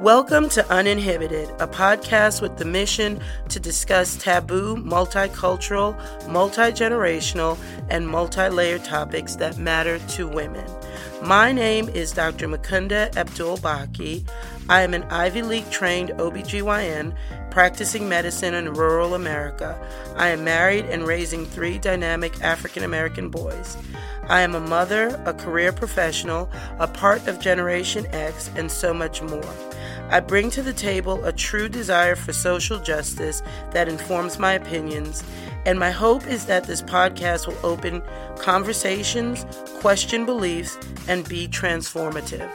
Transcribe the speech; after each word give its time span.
Welcome 0.00 0.50
to 0.50 0.70
Uninhibited, 0.70 1.48
a 1.58 1.66
podcast 1.66 2.42
with 2.42 2.58
the 2.58 2.66
mission 2.66 3.18
to 3.48 3.58
discuss 3.58 4.14
taboo, 4.18 4.76
multicultural, 4.76 5.96
multi 6.28 6.70
generational, 6.70 7.56
and 7.88 8.06
multi 8.06 8.50
layered 8.50 8.84
topics 8.84 9.36
that 9.36 9.56
matter 9.56 9.98
to 9.98 10.28
women. 10.28 10.70
My 11.22 11.50
name 11.50 11.88
is 11.88 12.12
Dr. 12.12 12.46
Makunda 12.46 13.16
Abdul-Mbacke. 13.16 14.28
I 14.68 14.82
am 14.82 14.92
an 14.92 15.04
Ivy 15.04 15.40
League 15.40 15.70
trained 15.70 16.10
OBGYN 16.10 17.16
practicing 17.50 18.06
medicine 18.06 18.52
in 18.52 18.74
rural 18.74 19.14
America. 19.14 19.80
I 20.14 20.28
am 20.28 20.44
married 20.44 20.84
and 20.84 21.06
raising 21.06 21.46
three 21.46 21.78
dynamic 21.78 22.42
African 22.42 22.82
American 22.82 23.30
boys. 23.30 23.78
I 24.28 24.42
am 24.42 24.54
a 24.54 24.60
mother, 24.60 25.18
a 25.24 25.32
career 25.32 25.72
professional, 25.72 26.50
a 26.78 26.86
part 26.86 27.26
of 27.28 27.40
Generation 27.40 28.06
X, 28.08 28.50
and 28.56 28.70
so 28.70 28.92
much 28.92 29.22
more. 29.22 29.54
I 30.08 30.20
bring 30.20 30.50
to 30.50 30.62
the 30.62 30.72
table 30.72 31.24
a 31.24 31.32
true 31.32 31.68
desire 31.68 32.14
for 32.14 32.32
social 32.32 32.78
justice 32.78 33.42
that 33.72 33.88
informs 33.88 34.38
my 34.38 34.52
opinions, 34.52 35.24
and 35.64 35.80
my 35.80 35.90
hope 35.90 36.28
is 36.28 36.46
that 36.46 36.62
this 36.62 36.80
podcast 36.80 37.48
will 37.48 37.58
open 37.66 38.02
conversations, 38.38 39.44
question 39.80 40.24
beliefs, 40.24 40.78
and 41.08 41.28
be 41.28 41.48
transformative. 41.48 42.48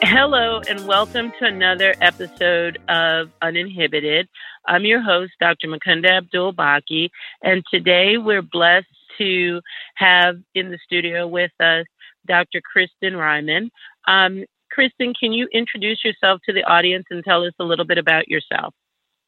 Hello, 0.00 0.62
and 0.66 0.86
welcome 0.88 1.30
to 1.38 1.44
another 1.44 1.94
episode 2.00 2.78
of 2.88 3.30
Uninhibited. 3.42 4.26
I'm 4.66 4.86
your 4.86 5.02
host, 5.02 5.32
Dr. 5.38 5.68
Makunda 5.68 6.16
Abdul-Mbacke, 6.16 7.10
and 7.42 7.64
today 7.70 8.16
we're 8.16 8.40
blessed 8.40 8.86
to 9.18 9.60
have 9.96 10.36
in 10.54 10.70
the 10.70 10.78
studio 10.86 11.26
with 11.26 11.52
us 11.60 11.84
Dr. 12.26 12.62
Kristen 12.62 13.12
Reihman. 13.12 13.68
Um, 14.08 14.46
Kristen, 14.76 15.14
can 15.18 15.32
you 15.32 15.48
introduce 15.54 16.04
yourself 16.04 16.42
to 16.44 16.52
the 16.52 16.62
audience 16.64 17.06
and 17.08 17.24
tell 17.24 17.42
us 17.44 17.54
a 17.58 17.64
little 17.64 17.86
bit 17.86 17.96
about 17.96 18.28
yourself? 18.28 18.74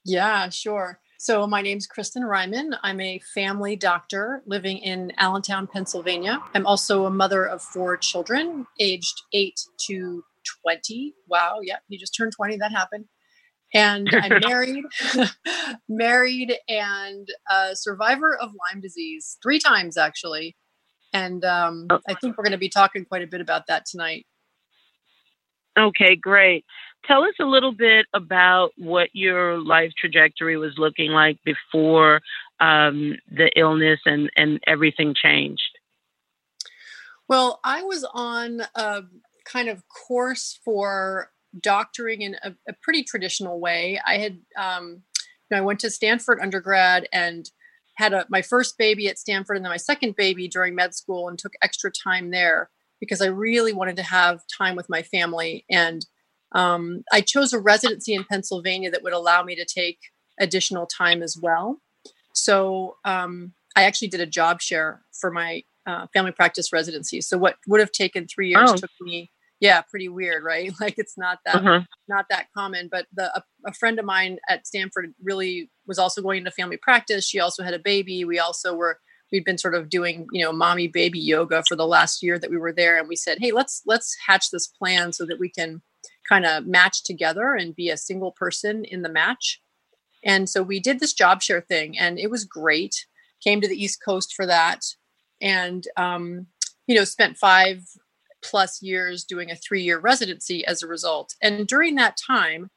Yeah, 0.04 0.50
sure. 0.50 1.00
So, 1.18 1.46
my 1.46 1.62
name's 1.62 1.86
Kristen 1.86 2.22
Reihman. 2.22 2.76
I'm 2.82 3.00
a 3.00 3.18
family 3.34 3.74
doctor 3.74 4.42
living 4.44 4.76
in 4.76 5.10
Allentown, 5.16 5.66
Pennsylvania. 5.66 6.38
I'm 6.54 6.66
also 6.66 7.06
a 7.06 7.10
mother 7.10 7.46
of 7.46 7.62
four 7.62 7.96
children, 7.96 8.66
aged 8.78 9.22
8 9.32 9.58
to 9.86 10.22
20. 10.64 11.14
Wow, 11.28 11.60
yeah, 11.62 11.76
you 11.88 11.98
just 11.98 12.14
turned 12.14 12.32
20, 12.36 12.58
that 12.58 12.70
happened. 12.70 13.06
And 13.72 14.06
I'm 14.12 14.40
married, 14.46 14.84
married, 15.88 16.56
and 16.68 17.26
a 17.50 17.74
survivor 17.74 18.36
of 18.36 18.50
Lyme 18.50 18.82
disease 18.82 19.38
three 19.42 19.58
times 19.58 19.96
actually. 19.96 20.56
And 21.14 21.42
um, 21.42 21.86
oh. 21.88 22.00
I 22.06 22.14
think 22.14 22.36
we're 22.36 22.44
going 22.44 22.52
to 22.52 22.58
be 22.58 22.68
talking 22.68 23.06
quite 23.06 23.22
a 23.22 23.26
bit 23.26 23.40
about 23.40 23.66
that 23.68 23.86
tonight. 23.86 24.26
Okay, 25.78 26.16
great. 26.16 26.64
Tell 27.06 27.22
us 27.22 27.34
a 27.40 27.44
little 27.44 27.72
bit 27.72 28.06
about 28.12 28.70
what 28.76 29.10
your 29.12 29.58
life 29.58 29.92
trajectory 29.96 30.56
was 30.56 30.74
looking 30.76 31.12
like 31.12 31.38
before 31.44 32.20
um, 32.60 33.16
the 33.30 33.50
illness 33.56 34.00
and, 34.04 34.30
and 34.36 34.60
everything 34.66 35.14
changed. 35.14 35.78
Well, 37.28 37.60
I 37.62 37.82
was 37.82 38.04
on 38.12 38.62
a 38.74 39.02
kind 39.44 39.68
of 39.68 39.84
course 39.88 40.58
for 40.64 41.30
doctoring 41.60 42.22
in 42.22 42.36
a, 42.42 42.52
a 42.68 42.72
pretty 42.82 43.04
traditional 43.04 43.60
way. 43.60 44.00
I 44.04 44.18
had, 44.18 44.38
um, 44.58 45.02
you 45.20 45.56
know, 45.56 45.58
I 45.58 45.60
went 45.60 45.80
to 45.80 45.90
Stanford 45.90 46.40
undergrad 46.42 47.08
and 47.12 47.48
had 47.96 48.12
a, 48.12 48.26
my 48.28 48.42
first 48.42 48.76
baby 48.78 49.08
at 49.08 49.18
Stanford 49.18 49.56
and 49.56 49.64
then 49.64 49.70
my 49.70 49.76
second 49.76 50.16
baby 50.16 50.48
during 50.48 50.74
med 50.74 50.94
school 50.94 51.28
and 51.28 51.38
took 51.38 51.52
extra 51.62 51.90
time 51.90 52.30
there 52.30 52.70
because 53.00 53.20
I 53.20 53.26
really 53.26 53.72
wanted 53.72 53.96
to 53.96 54.02
have 54.02 54.40
time 54.56 54.76
with 54.76 54.88
my 54.88 55.02
family. 55.02 55.64
And 55.70 56.04
um, 56.52 57.04
I 57.12 57.20
chose 57.20 57.52
a 57.52 57.58
residency 57.58 58.14
in 58.14 58.24
Pennsylvania 58.24 58.90
that 58.90 59.02
would 59.02 59.12
allow 59.12 59.42
me 59.42 59.54
to 59.56 59.64
take 59.64 59.98
additional 60.40 60.86
time 60.86 61.22
as 61.22 61.36
well. 61.40 61.80
So 62.34 62.96
um, 63.04 63.52
I 63.76 63.84
actually 63.84 64.08
did 64.08 64.20
a 64.20 64.26
job 64.26 64.60
share 64.60 65.02
for 65.12 65.30
my 65.30 65.64
uh, 65.86 66.06
family 66.12 66.32
practice 66.32 66.72
residency. 66.72 67.20
So 67.20 67.38
what 67.38 67.56
would 67.66 67.80
have 67.80 67.92
taken 67.92 68.26
three 68.26 68.50
years 68.50 68.70
oh. 68.70 68.76
took 68.76 68.90
me, 69.00 69.30
yeah, 69.60 69.80
pretty 69.82 70.08
weird, 70.08 70.44
right? 70.44 70.72
Like 70.80 70.94
it's 70.98 71.16
not 71.16 71.38
that 71.46 71.56
uh-huh. 71.56 71.80
not 72.08 72.26
that 72.30 72.46
common. 72.56 72.88
But 72.90 73.06
the 73.12 73.34
a, 73.36 73.42
a 73.66 73.72
friend 73.72 73.98
of 73.98 74.04
mine 74.04 74.38
at 74.48 74.66
Stanford 74.66 75.14
really 75.22 75.70
was 75.86 75.98
also 75.98 76.22
going 76.22 76.38
into 76.38 76.50
family 76.50 76.76
practice. 76.76 77.26
She 77.26 77.40
also 77.40 77.62
had 77.62 77.74
a 77.74 77.78
baby. 77.78 78.24
We 78.24 78.38
also 78.38 78.74
were 78.74 79.00
we'd 79.30 79.44
been 79.44 79.58
sort 79.58 79.74
of 79.74 79.88
doing 79.88 80.26
you 80.32 80.42
know 80.42 80.52
mommy 80.52 80.88
baby 80.88 81.18
yoga 81.18 81.62
for 81.68 81.76
the 81.76 81.86
last 81.86 82.22
year 82.22 82.38
that 82.38 82.50
we 82.50 82.56
were 82.58 82.72
there 82.72 82.98
and 82.98 83.08
we 83.08 83.16
said 83.16 83.38
hey 83.40 83.52
let's 83.52 83.82
let's 83.86 84.16
hatch 84.26 84.50
this 84.50 84.66
plan 84.66 85.12
so 85.12 85.24
that 85.26 85.38
we 85.38 85.48
can 85.48 85.82
kind 86.28 86.44
of 86.44 86.66
match 86.66 87.02
together 87.04 87.54
and 87.54 87.74
be 87.74 87.88
a 87.88 87.96
single 87.96 88.32
person 88.32 88.84
in 88.84 89.02
the 89.02 89.08
match. 89.08 89.60
And 90.24 90.48
so 90.48 90.62
we 90.62 90.80
did 90.80 91.00
this 91.00 91.14
job 91.14 91.42
share 91.42 91.60
thing 91.60 91.98
and 91.98 92.18
it 92.18 92.30
was 92.30 92.44
great. 92.44 93.06
Came 93.42 93.60
to 93.60 93.68
the 93.68 93.82
east 93.82 94.00
coast 94.04 94.34
for 94.34 94.46
that 94.46 94.80
and 95.40 95.84
um, 95.96 96.46
you 96.86 96.94
know 96.94 97.04
spent 97.04 97.36
five 97.36 97.82
plus 98.42 98.82
years 98.82 99.24
doing 99.24 99.50
a 99.50 99.56
three 99.56 99.82
year 99.82 99.98
residency 99.98 100.64
as 100.66 100.82
a 100.82 100.88
result. 100.88 101.34
And 101.40 101.66
during 101.66 101.94
that 101.94 102.16
time 102.24 102.70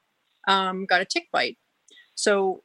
um, 0.47 0.85
got 0.85 1.01
a 1.01 1.05
tick 1.05 1.27
bite. 1.31 1.57
So 2.15 2.63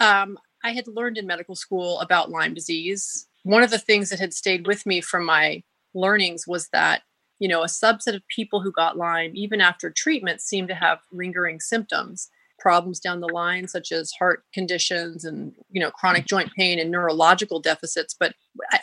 um, 0.00 0.38
I 0.62 0.72
had 0.72 0.86
learned 0.86 1.18
in 1.18 1.26
medical 1.26 1.54
school 1.54 2.00
about 2.00 2.30
Lyme 2.30 2.54
disease. 2.54 3.26
One 3.42 3.62
of 3.62 3.70
the 3.70 3.78
things 3.78 4.10
that 4.10 4.20
had 4.20 4.34
stayed 4.34 4.66
with 4.66 4.84
me 4.86 5.00
from 5.00 5.24
my 5.24 5.62
learnings 5.94 6.46
was 6.46 6.68
that, 6.68 7.02
you 7.38 7.48
know, 7.48 7.62
a 7.62 7.66
subset 7.66 8.14
of 8.14 8.26
people 8.28 8.60
who 8.60 8.72
got 8.72 8.98
Lyme, 8.98 9.32
even 9.34 9.60
after 9.60 9.90
treatment, 9.90 10.40
seemed 10.40 10.68
to 10.68 10.74
have 10.74 10.98
lingering 11.10 11.60
symptoms, 11.60 12.28
problems 12.58 13.00
down 13.00 13.20
the 13.20 13.32
line, 13.32 13.66
such 13.66 13.90
as 13.90 14.12
heart 14.12 14.44
conditions 14.52 15.24
and, 15.24 15.54
you 15.70 15.80
know, 15.80 15.90
chronic 15.90 16.26
joint 16.26 16.52
pain 16.56 16.78
and 16.78 16.90
neurological 16.90 17.60
deficits. 17.60 18.14
But 18.18 18.34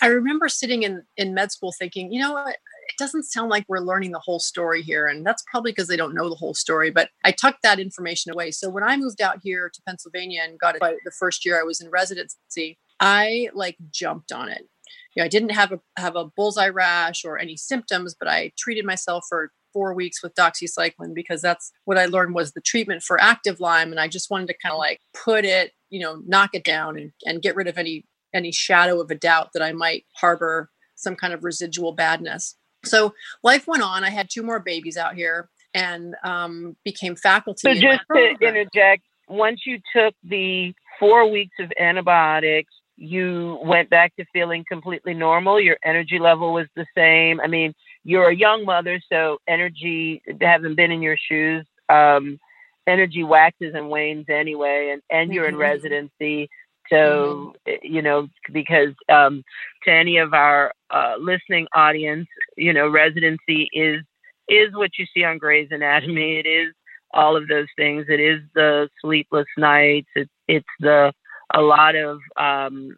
I, 0.02 0.08
remember 0.08 0.50
sitting 0.50 0.84
in, 0.84 1.04
in 1.16 1.34
med 1.34 1.52
school 1.52 1.74
thinking, 1.78 2.12
you 2.12 2.22
know 2.22 2.34
what, 2.34 2.50
it 2.50 2.98
doesn't 2.98 3.24
sound 3.24 3.50
like 3.50 3.66
we're 3.68 3.80
learning 3.80 4.12
the 4.12 4.22
whole 4.24 4.40
story 4.40 4.82
here. 4.82 5.08
And 5.08 5.26
that's 5.26 5.44
probably 5.50 5.72
because 5.72 5.88
they 5.88 5.98
don't 5.98 6.14
know 6.14 6.30
the 6.30 6.36
whole 6.36 6.54
story. 6.54 6.90
But 6.90 7.10
I 7.24 7.32
tucked 7.32 7.64
that 7.64 7.80
information 7.80 8.32
away. 8.32 8.52
So 8.52 8.70
when 8.70 8.84
I 8.84 8.98
moved 8.98 9.22
out 9.22 9.40
here 9.42 9.70
to 9.74 9.82
Pennsylvania 9.88 10.42
and 10.44 10.60
got 10.60 10.76
it 10.76 10.82
the 10.82 11.12
first 11.12 11.46
year 11.46 11.60
I 11.60 11.64
was 11.64 11.82
in 11.82 11.90
residency, 11.90 12.78
I 13.00 13.50
like 13.54 13.78
jumped 13.92 14.32
on 14.32 14.50
it. 14.50 14.68
You 15.16 15.22
know, 15.22 15.26
I 15.26 15.30
didn't 15.30 15.52
have 15.52 15.72
a 15.72 15.80
have 15.98 16.16
a 16.16 16.26
bullseye 16.26 16.70
rash 16.70 17.26
or 17.26 17.40
any 17.40 17.58
symptoms, 17.58 18.16
but 18.18 18.28
I 18.30 18.52
treated 18.58 18.86
myself 18.86 19.26
for 19.28 19.52
four 19.74 19.94
weeks 19.94 20.24
with 20.24 20.34
doxycycline 20.36 21.14
because 21.14 21.42
that's 21.42 21.72
what 21.86 21.98
I 21.98 22.06
learned 22.06 22.34
was 22.34 22.54
the 22.54 22.62
treatment 22.62 23.04
for 23.04 23.22
active 23.22 23.60
Lyme. 23.60 23.92
And 23.92 24.00
I 24.00 24.08
just 24.08 24.30
wanted 24.30 24.48
to 24.48 24.56
kind 24.62 24.74
of 24.74 24.80
like 24.80 25.00
put 25.14 25.46
it, 25.46 25.72
you 25.90 26.00
know, 26.00 26.22
knock 26.26 26.52
it 26.54 26.64
down 26.64 26.98
and, 26.98 27.12
and 27.26 27.42
get 27.42 27.56
rid 27.56 27.68
of 27.68 27.78
any 27.78 28.06
any 28.34 28.52
shadow 28.52 29.00
of 29.02 29.10
a 29.12 29.16
doubt 29.16 29.52
that 29.54 29.62
I 29.62 29.72
might 29.72 30.06
harbor 30.16 30.70
some 30.96 31.16
kind 31.16 31.34
of 31.34 31.44
residual 31.44 31.92
badness. 31.94 32.56
So 32.86 33.14
life 33.44 33.68
went 33.68 33.84
on. 33.84 34.04
I 34.04 34.10
had 34.10 34.30
two 34.30 34.44
more 34.44 34.60
babies 34.60 34.98
out 34.98 35.16
here 35.16 35.50
and 35.74 36.16
um, 36.24 36.76
became 36.84 37.16
faculty. 37.16 37.62
So 37.62 37.74
just 37.74 38.02
to 38.14 38.36
interject, 38.42 39.04
once 39.28 39.62
you 39.66 39.80
took 39.96 40.14
the 40.24 40.74
four 41.00 41.30
weeks 41.30 41.56
of 41.60 41.72
antibiotics, 41.80 42.74
you 42.96 43.60
went 43.64 43.90
back 43.90 44.16
to 44.16 44.26
feeling 44.34 44.66
completely 44.68 45.14
normal. 45.14 45.60
Your 45.60 45.78
energy 45.84 46.18
level 46.18 46.52
was 46.54 46.68
the 46.76 46.86
same. 46.96 47.40
I 47.40 47.48
mean, 47.48 47.74
you're 48.04 48.30
a 48.30 48.36
young 48.36 48.66
mother, 48.66 49.00
so 49.12 49.38
energy, 49.48 50.24
having 50.42 50.76
been 50.76 50.92
in 50.92 51.02
your 51.02 51.18
shoes, 51.18 51.66
um, 51.90 52.40
energy 52.88 53.24
waxes 53.24 53.76
and 53.76 53.90
wanes 53.90 54.26
anyway, 54.30 54.90
and, 54.94 55.02
and 55.12 55.34
you're 55.34 55.46
mm-hmm. 55.46 55.56
in 55.56 55.60
residency. 55.60 56.50
So, 56.90 57.54
mm-hmm. 57.68 57.94
you 57.94 58.02
know, 58.02 58.28
because 58.52 58.94
um, 59.10 59.44
to 59.84 59.92
any 59.92 60.18
of 60.18 60.34
our 60.34 60.72
uh, 60.90 61.16
listening 61.20 61.68
audience, 61.74 62.28
you 62.56 62.74
know, 62.74 62.88
residency 62.90 63.70
is 63.74 64.02
is 64.48 64.74
what 64.74 64.92
you 64.98 65.06
see 65.14 65.24
on 65.24 65.38
Grey's 65.38 65.70
Anatomy. 65.72 66.40
It 66.40 66.48
is 66.48 66.74
all 67.12 67.36
of 67.36 67.48
those 67.48 67.68
things. 67.76 68.06
It 68.10 68.20
is 68.20 68.42
the 68.56 68.90
sleepless 69.02 69.48
nights. 69.58 70.10
It's 70.16 70.32
it's 70.48 70.68
the 70.80 71.14
a 71.54 71.62
lot 71.62 71.96
of 71.96 72.20
um, 72.40 72.96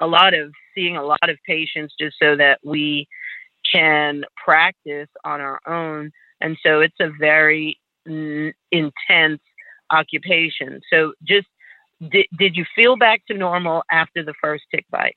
a 0.00 0.06
lot 0.06 0.34
of 0.34 0.52
seeing 0.74 0.96
a 0.96 1.04
lot 1.04 1.28
of 1.28 1.36
patients 1.46 1.94
just 1.98 2.16
so 2.20 2.36
that 2.36 2.58
we 2.64 3.06
can 3.70 4.24
practice 4.42 5.08
on 5.24 5.40
our 5.40 5.60
own. 5.66 6.10
And 6.40 6.58
so 6.64 6.80
it's 6.80 6.98
a 7.00 7.10
very 7.18 7.78
n- 8.06 8.52
intense 8.72 9.40
occupation. 9.90 10.80
So 10.90 11.12
just 11.22 11.46
did, 12.10 12.26
did 12.36 12.56
you 12.56 12.64
feel 12.74 12.96
back 12.96 13.26
to 13.26 13.36
normal 13.36 13.82
after 13.90 14.24
the 14.24 14.34
first 14.42 14.64
tick 14.70 14.84
bite? 14.90 15.16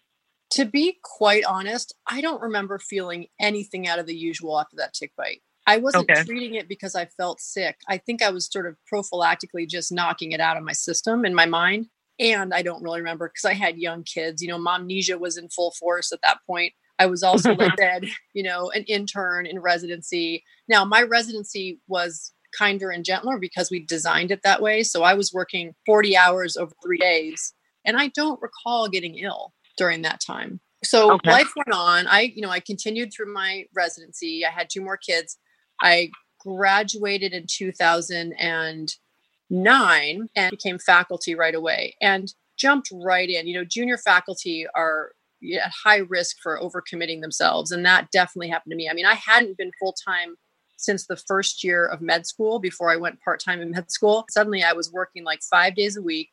To 0.52 0.66
be 0.66 1.00
quite 1.04 1.44
honest, 1.46 1.94
I 2.08 2.22
don't 2.22 2.42
remember 2.42 2.78
feeling 2.80 3.28
anything 3.40 3.88
out 3.88 4.00
of 4.00 4.06
the 4.06 4.16
usual 4.16 4.60
after 4.60 4.78
that 4.78 4.94
tick 4.94 5.12
bite. 5.18 5.42
I 5.68 5.78
wasn't 5.78 6.10
okay. 6.10 6.24
treating 6.24 6.54
it 6.54 6.70
because 6.70 6.96
I 6.96 7.06
felt 7.06 7.42
sick. 7.42 7.78
I 7.90 7.98
think 7.98 8.22
I 8.22 8.30
was 8.30 8.48
sort 8.52 8.68
of 8.68 8.78
prophylactically 8.92 9.68
just 9.68 9.92
knocking 9.92 10.32
it 10.32 10.40
out 10.40 10.58
of 10.58 10.64
my 10.64 10.74
system 10.74 11.26
in 11.26 11.34
my 11.34 11.48
mind. 11.48 11.88
And 12.20 12.54
I 12.54 12.62
don't 12.62 12.84
really 12.84 13.02
remember 13.02 13.28
because 13.28 13.46
I 13.46 13.54
had 13.54 13.78
young 13.78 14.04
kids. 14.04 14.42
You 14.42 14.48
know, 14.48 14.60
momnesia 14.60 15.20
was 15.20 15.38
in 15.38 15.50
full 15.50 15.72
force 15.72 16.12
at 16.12 16.22
that 16.22 16.38
point. 16.48 16.74
I 17.00 17.08
was 17.08 17.24
also, 17.24 17.56
like 17.56 17.78
said, 17.78 18.06
you 18.34 18.44
know, 18.44 18.70
an 18.72 18.84
intern 18.84 19.48
in 19.48 19.60
residency. 19.60 20.44
Now, 20.68 20.86
my 20.86 21.02
residency 21.02 21.82
was 21.88 22.32
kinder 22.58 22.90
and 22.90 23.06
gentler 23.06 23.38
because 23.40 23.70
we 23.70 23.86
designed 23.86 24.32
it 24.32 24.42
that 24.44 24.62
way. 24.62 24.84
So 24.84 25.04
I 25.04 25.14
was 25.14 25.34
working 25.34 25.74
40 25.86 26.18
hours 26.18 26.58
over 26.58 26.74
three 26.84 26.98
days, 26.98 27.54
and 27.86 27.98
I 27.98 28.08
don't 28.10 28.42
recall 28.42 28.88
getting 28.88 29.16
ill 29.16 29.54
during 29.78 30.02
that 30.04 30.22
time. 30.26 30.62
So 30.84 31.14
okay. 31.14 31.32
life 31.32 31.52
went 31.56 31.74
on. 31.74 32.08
I, 32.08 32.34
you 32.36 32.42
know, 32.42 32.50
I 32.50 32.60
continued 32.60 33.12
through 33.16 33.34
my 33.34 33.66
residency. 33.76 34.46
I 34.46 34.52
had 34.52 34.68
two 34.72 34.82
more 34.82 34.98
kids. 34.98 35.38
I 35.82 36.12
graduated 36.40 37.34
in 37.34 37.46
2009 37.50 40.30
and 40.36 40.52
became 40.52 40.80
faculty 40.80 41.36
right 41.36 41.56
away 41.56 41.96
and 42.02 42.34
jumped 42.58 42.90
right 42.94 43.30
in. 43.30 43.48
You 43.48 43.60
know, 43.60 43.66
junior 43.66 43.98
faculty 43.98 44.66
are 44.76 45.12
at 45.54 45.72
high 45.84 45.98
risk 45.98 46.38
for 46.42 46.60
overcommitting 46.60 47.22
themselves. 47.22 47.72
And 47.72 47.86
that 47.86 48.10
definitely 48.12 48.50
happened 48.50 48.72
to 48.72 48.76
me. 48.76 48.90
I 48.90 48.94
mean, 48.94 49.06
I 49.06 49.16
hadn't 49.16 49.58
been 49.58 49.72
full 49.80 49.96
time 50.08 50.36
since 50.78 51.08
the 51.08 51.16
first 51.16 51.64
year 51.64 51.86
of 51.86 52.02
med 52.02 52.26
school 52.26 52.60
before 52.60 52.90
I 52.90 52.98
went 52.98 53.22
part 53.22 53.42
time 53.44 53.62
in 53.62 53.72
med 53.72 53.92
school. 53.92 54.26
Suddenly 54.30 54.64
I 54.64 54.74
was 54.74 54.92
working 54.92 55.24
like 55.24 55.42
five 55.42 55.76
days 55.76 55.98
a 55.98 56.02
week 56.02 56.30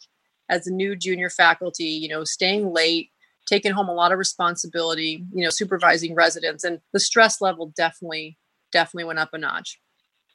as 0.48 0.66
a 0.66 0.72
new 0.72 0.96
junior 0.96 1.30
faculty, 1.30 1.84
you 1.84 2.08
know, 2.08 2.24
staying 2.24 2.72
late, 2.72 3.10
taking 3.46 3.72
home 3.72 3.88
a 3.88 3.94
lot 3.94 4.12
of 4.12 4.18
responsibility, 4.18 5.24
you 5.32 5.44
know, 5.44 5.50
supervising 5.50 6.14
residents. 6.14 6.64
And 6.64 6.80
the 6.92 7.00
stress 7.00 7.40
level 7.40 7.72
definitely, 7.76 8.38
definitely 8.70 9.04
went 9.04 9.18
up 9.18 9.30
a 9.32 9.38
notch. 9.38 9.80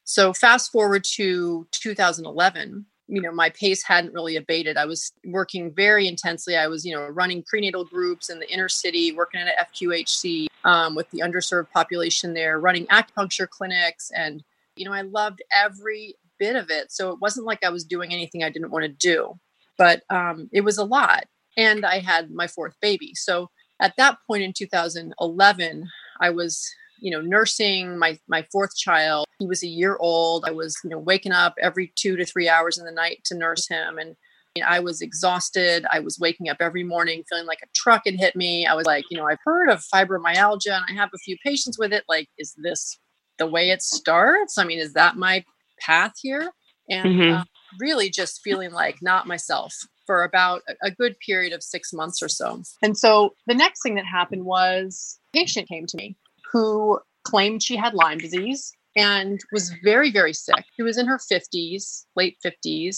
So 0.03 0.33
fast 0.33 0.71
forward 0.71 1.03
to 1.15 1.67
2011, 1.71 2.85
you 3.07 3.21
know 3.21 3.31
my 3.31 3.49
pace 3.49 3.83
hadn't 3.83 4.13
really 4.13 4.35
abated. 4.35 4.77
I 4.77 4.85
was 4.85 5.11
working 5.25 5.73
very 5.73 6.07
intensely. 6.07 6.55
I 6.55 6.67
was 6.67 6.85
you 6.85 6.95
know 6.95 7.07
running 7.07 7.43
prenatal 7.43 7.85
groups 7.85 8.29
in 8.29 8.39
the 8.39 8.51
inner 8.51 8.69
city 8.69 9.11
working 9.11 9.41
at 9.41 9.73
fqhc 9.73 10.47
um, 10.63 10.95
with 10.95 11.09
the 11.11 11.19
underserved 11.19 11.71
population 11.71 12.33
there 12.33 12.59
running 12.59 12.85
acupuncture 12.87 13.49
clinics 13.49 14.11
and 14.15 14.43
you 14.75 14.85
know 14.85 14.93
i 14.93 15.01
loved 15.01 15.41
every 15.51 16.15
bit 16.39 16.55
of 16.55 16.69
it. 16.69 16.91
So 16.91 17.11
it 17.11 17.19
wasn't 17.19 17.47
like 17.47 17.63
i 17.63 17.69
was 17.69 17.83
doing 17.83 18.13
anything 18.13 18.43
i 18.43 18.49
didn't 18.49 18.71
want 18.71 18.83
to 18.83 18.89
do 18.89 19.39
but 19.77 20.01
um, 20.09 20.49
it 20.51 20.61
was 20.61 20.77
a 20.77 20.83
lot 20.83 21.25
and 21.55 21.85
i 21.85 21.99
had 21.99 22.31
my 22.31 22.47
fourth 22.47 22.75
baby. 22.81 23.13
So 23.15 23.49
at 23.79 23.93
that 23.97 24.17
point 24.27 24.43
in 24.43 24.53
2011 24.53 25.87
i 26.19 26.29
was 26.29 26.69
you 26.99 27.11
know 27.11 27.21
nursing 27.21 27.97
my 27.97 28.19
my 28.27 28.45
fourth 28.51 28.75
child. 28.75 29.25
He 29.39 29.45
was 29.45 29.63
a 29.63 29.67
year 29.67 29.97
old. 29.99 30.45
I 30.45 30.51
was 30.51 30.77
you 30.83 30.89
know 30.89 30.99
waking 30.99 31.31
up 31.31 31.55
every 31.61 31.91
two 31.95 32.15
to 32.17 32.25
three 32.25 32.49
hours 32.49 32.77
in 32.77 32.85
the 32.85 32.91
night 32.91 33.21
to 33.25 33.37
nurse 33.37 33.67
him 33.67 33.97
and 33.97 34.15
you 34.55 34.63
know, 34.63 34.69
i 34.69 34.79
was 34.79 35.01
exhausted. 35.01 35.85
I 35.91 35.99
was 35.99 36.17
waking 36.19 36.49
up 36.49 36.57
every 36.59 36.83
morning 36.83 37.23
feeling 37.29 37.45
like 37.45 37.59
a 37.63 37.67
truck 37.75 38.03
had 38.05 38.15
hit 38.15 38.35
me. 38.35 38.65
I 38.65 38.73
was 38.73 38.85
like 38.85 39.05
you 39.09 39.17
know 39.17 39.27
i've 39.27 39.39
heard 39.43 39.69
of 39.69 39.83
fibromyalgia 39.93 40.75
and 40.75 40.85
i 40.89 40.93
have 40.93 41.09
a 41.13 41.19
few 41.19 41.37
patients 41.43 41.77
with 41.77 41.93
it. 41.93 42.03
Like 42.07 42.29
is 42.37 42.55
this 42.57 42.97
the 43.37 43.47
way 43.47 43.69
it 43.69 43.81
starts? 43.81 44.57
I 44.57 44.63
mean 44.63 44.79
is 44.79 44.93
that 44.93 45.15
my 45.15 45.43
path 45.79 46.13
here? 46.21 46.51
And 46.89 47.05
mm-hmm. 47.05 47.33
uh, 47.33 47.43
really 47.79 48.09
just 48.09 48.41
feeling 48.43 48.71
like 48.71 48.97
not 49.01 49.27
myself 49.27 49.73
for 50.05 50.23
about 50.23 50.61
a, 50.69 50.87
a 50.87 50.91
good 50.91 51.17
period 51.19 51.53
of 51.53 51.61
six 51.61 51.93
months 51.93 52.23
or 52.23 52.29
so. 52.29 52.63
And 52.81 52.97
so 52.97 53.35
the 53.45 53.53
next 53.53 53.83
thing 53.83 53.95
that 53.95 54.05
happened 54.05 54.45
was 54.45 55.19
patient 55.33 55.67
came 55.67 55.85
to 55.85 55.97
me 55.97 56.15
who 56.51 56.99
claimed 57.23 57.63
she 57.63 57.75
had 57.75 57.93
Lyme 57.93 58.17
disease 58.17 58.71
and 58.95 59.39
was 59.51 59.73
very, 59.83 60.11
very 60.11 60.33
sick. 60.33 60.65
She 60.75 60.81
was 60.81 60.97
in 60.97 61.07
her 61.07 61.19
50s, 61.19 62.05
late 62.15 62.37
50s, 62.43 62.97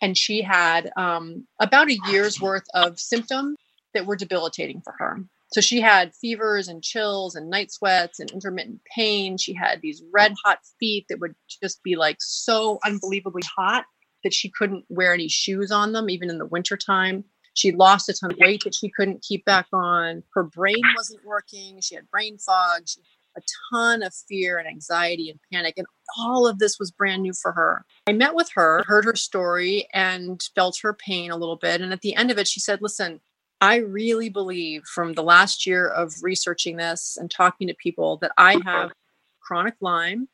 and 0.00 0.16
she 0.16 0.42
had 0.42 0.90
um, 0.96 1.46
about 1.60 1.90
a 1.90 1.98
year's 2.08 2.40
worth 2.40 2.66
of 2.74 2.98
symptoms 2.98 3.56
that 3.94 4.06
were 4.06 4.16
debilitating 4.16 4.82
for 4.82 4.94
her. 4.98 5.18
So 5.52 5.60
she 5.60 5.80
had 5.80 6.14
fevers 6.14 6.68
and 6.68 6.82
chills 6.82 7.34
and 7.34 7.48
night 7.48 7.70
sweats 7.70 8.18
and 8.18 8.30
intermittent 8.30 8.80
pain. 8.94 9.38
She 9.38 9.54
had 9.54 9.80
these 9.80 10.02
red 10.12 10.34
hot 10.44 10.58
feet 10.80 11.06
that 11.08 11.20
would 11.20 11.34
just 11.62 11.82
be 11.82 11.96
like 11.96 12.16
so 12.20 12.78
unbelievably 12.84 13.42
hot 13.56 13.84
that 14.24 14.34
she 14.34 14.50
couldn't 14.50 14.84
wear 14.88 15.14
any 15.14 15.28
shoes 15.28 15.70
on 15.70 15.92
them, 15.92 16.10
even 16.10 16.30
in 16.30 16.38
the 16.38 16.46
wintertime. 16.46 17.24
She 17.56 17.72
lost 17.72 18.08
a 18.08 18.12
ton 18.12 18.32
of 18.32 18.38
weight 18.38 18.62
that 18.64 18.74
she 18.74 18.90
couldn't 18.90 19.22
keep 19.22 19.44
back 19.44 19.66
on. 19.72 20.22
Her 20.34 20.42
brain 20.42 20.82
wasn't 20.94 21.24
working. 21.24 21.80
She 21.80 21.94
had 21.94 22.10
brain 22.10 22.38
fog. 22.38 22.82
She 22.86 23.00
a 23.36 23.42
ton 23.70 24.02
of 24.02 24.14
fear 24.14 24.58
and 24.58 24.66
anxiety 24.66 25.30
and 25.30 25.38
panic. 25.52 25.74
And 25.76 25.86
all 26.18 26.46
of 26.46 26.58
this 26.58 26.78
was 26.78 26.90
brand 26.90 27.22
new 27.22 27.32
for 27.34 27.52
her. 27.52 27.84
I 28.06 28.12
met 28.12 28.34
with 28.34 28.50
her, 28.54 28.82
heard 28.86 29.04
her 29.04 29.14
story, 29.14 29.88
and 29.92 30.42
felt 30.54 30.78
her 30.82 30.94
pain 30.94 31.30
a 31.30 31.36
little 31.36 31.56
bit. 31.56 31.80
And 31.80 31.92
at 31.92 32.00
the 32.00 32.14
end 32.14 32.30
of 32.30 32.38
it, 32.38 32.48
she 32.48 32.60
said, 32.60 32.80
Listen, 32.80 33.20
I 33.60 33.76
really 33.76 34.28
believe 34.28 34.84
from 34.84 35.14
the 35.14 35.22
last 35.22 35.66
year 35.66 35.88
of 35.88 36.14
researching 36.22 36.76
this 36.76 37.16
and 37.18 37.30
talking 37.30 37.68
to 37.68 37.74
people 37.74 38.18
that 38.18 38.32
I 38.36 38.60
have 38.64 38.92
chronic 39.40 39.74
Lyme 39.80 40.28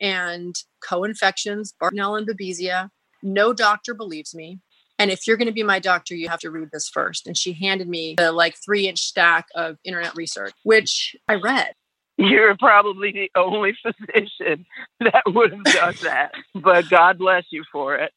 and 0.00 0.54
co 0.80 1.04
infections, 1.04 1.74
Bartonella 1.80 2.18
and 2.18 2.28
Babesia. 2.28 2.90
No 3.22 3.52
doctor 3.52 3.94
believes 3.94 4.34
me. 4.34 4.58
And 5.02 5.10
if 5.10 5.26
you're 5.26 5.36
going 5.36 5.48
to 5.48 5.52
be 5.52 5.64
my 5.64 5.80
doctor, 5.80 6.14
you 6.14 6.28
have 6.28 6.38
to 6.40 6.50
read 6.52 6.68
this 6.72 6.88
first. 6.88 7.26
And 7.26 7.36
she 7.36 7.54
handed 7.54 7.88
me 7.88 8.14
the 8.16 8.30
like 8.30 8.54
three 8.64 8.86
inch 8.86 9.00
stack 9.00 9.46
of 9.56 9.76
internet 9.82 10.14
research, 10.14 10.52
which 10.62 11.16
I 11.26 11.34
read. 11.34 11.72
You're 12.18 12.56
probably 12.56 13.10
the 13.10 13.28
only 13.36 13.76
physician 13.82 14.64
that 15.00 15.24
would 15.26 15.54
have 15.54 15.64
done 15.64 15.94
that, 16.04 16.30
but 16.54 16.88
God 16.88 17.18
bless 17.18 17.42
you 17.50 17.64
for 17.72 17.96
it. 17.96 18.12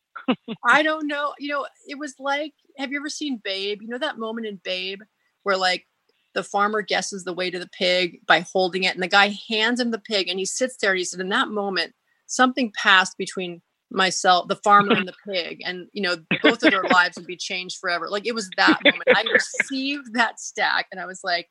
I 0.63 0.83
don't 0.83 1.07
know. 1.07 1.33
You 1.39 1.49
know, 1.49 1.65
it 1.87 1.97
was 1.97 2.13
like, 2.19 2.53
have 2.77 2.91
you 2.91 2.99
ever 2.99 3.09
seen 3.09 3.41
Babe? 3.43 3.81
You 3.81 3.87
know 3.87 3.97
that 3.97 4.19
moment 4.19 4.45
in 4.45 4.61
Babe 4.63 5.01
where 5.41 5.57
like 5.57 5.87
the 6.35 6.43
farmer 6.43 6.83
guesses 6.83 7.23
the 7.23 7.33
weight 7.33 7.55
of 7.55 7.61
the 7.61 7.69
pig 7.69 8.19
by 8.27 8.45
holding 8.53 8.83
it, 8.83 8.93
and 8.93 9.01
the 9.01 9.07
guy 9.07 9.35
hands 9.49 9.79
him 9.79 9.89
the 9.89 9.97
pig, 9.97 10.27
and 10.27 10.37
he 10.37 10.45
sits 10.45 10.77
there 10.77 10.91
and 10.91 10.99
he 10.99 11.05
said, 11.05 11.19
in 11.19 11.29
that 11.29 11.47
moment, 11.47 11.93
something 12.27 12.71
passed 12.75 13.17
between 13.17 13.63
myself, 13.95 14.47
the 14.47 14.57
farmer 14.57 14.93
and 14.93 15.07
the 15.07 15.13
pig, 15.31 15.61
and 15.65 15.87
you 15.93 16.01
know, 16.01 16.17
both 16.43 16.63
of 16.63 16.71
their 16.71 16.83
lives 16.83 17.17
would 17.17 17.25
be 17.25 17.37
changed 17.37 17.77
forever. 17.79 18.07
Like 18.09 18.27
it 18.27 18.35
was 18.35 18.49
that 18.57 18.79
moment. 18.85 19.03
I 19.07 19.23
received 19.31 20.13
that 20.13 20.39
stack, 20.39 20.87
and 20.91 20.99
I 20.99 21.05
was 21.05 21.21
like, 21.23 21.49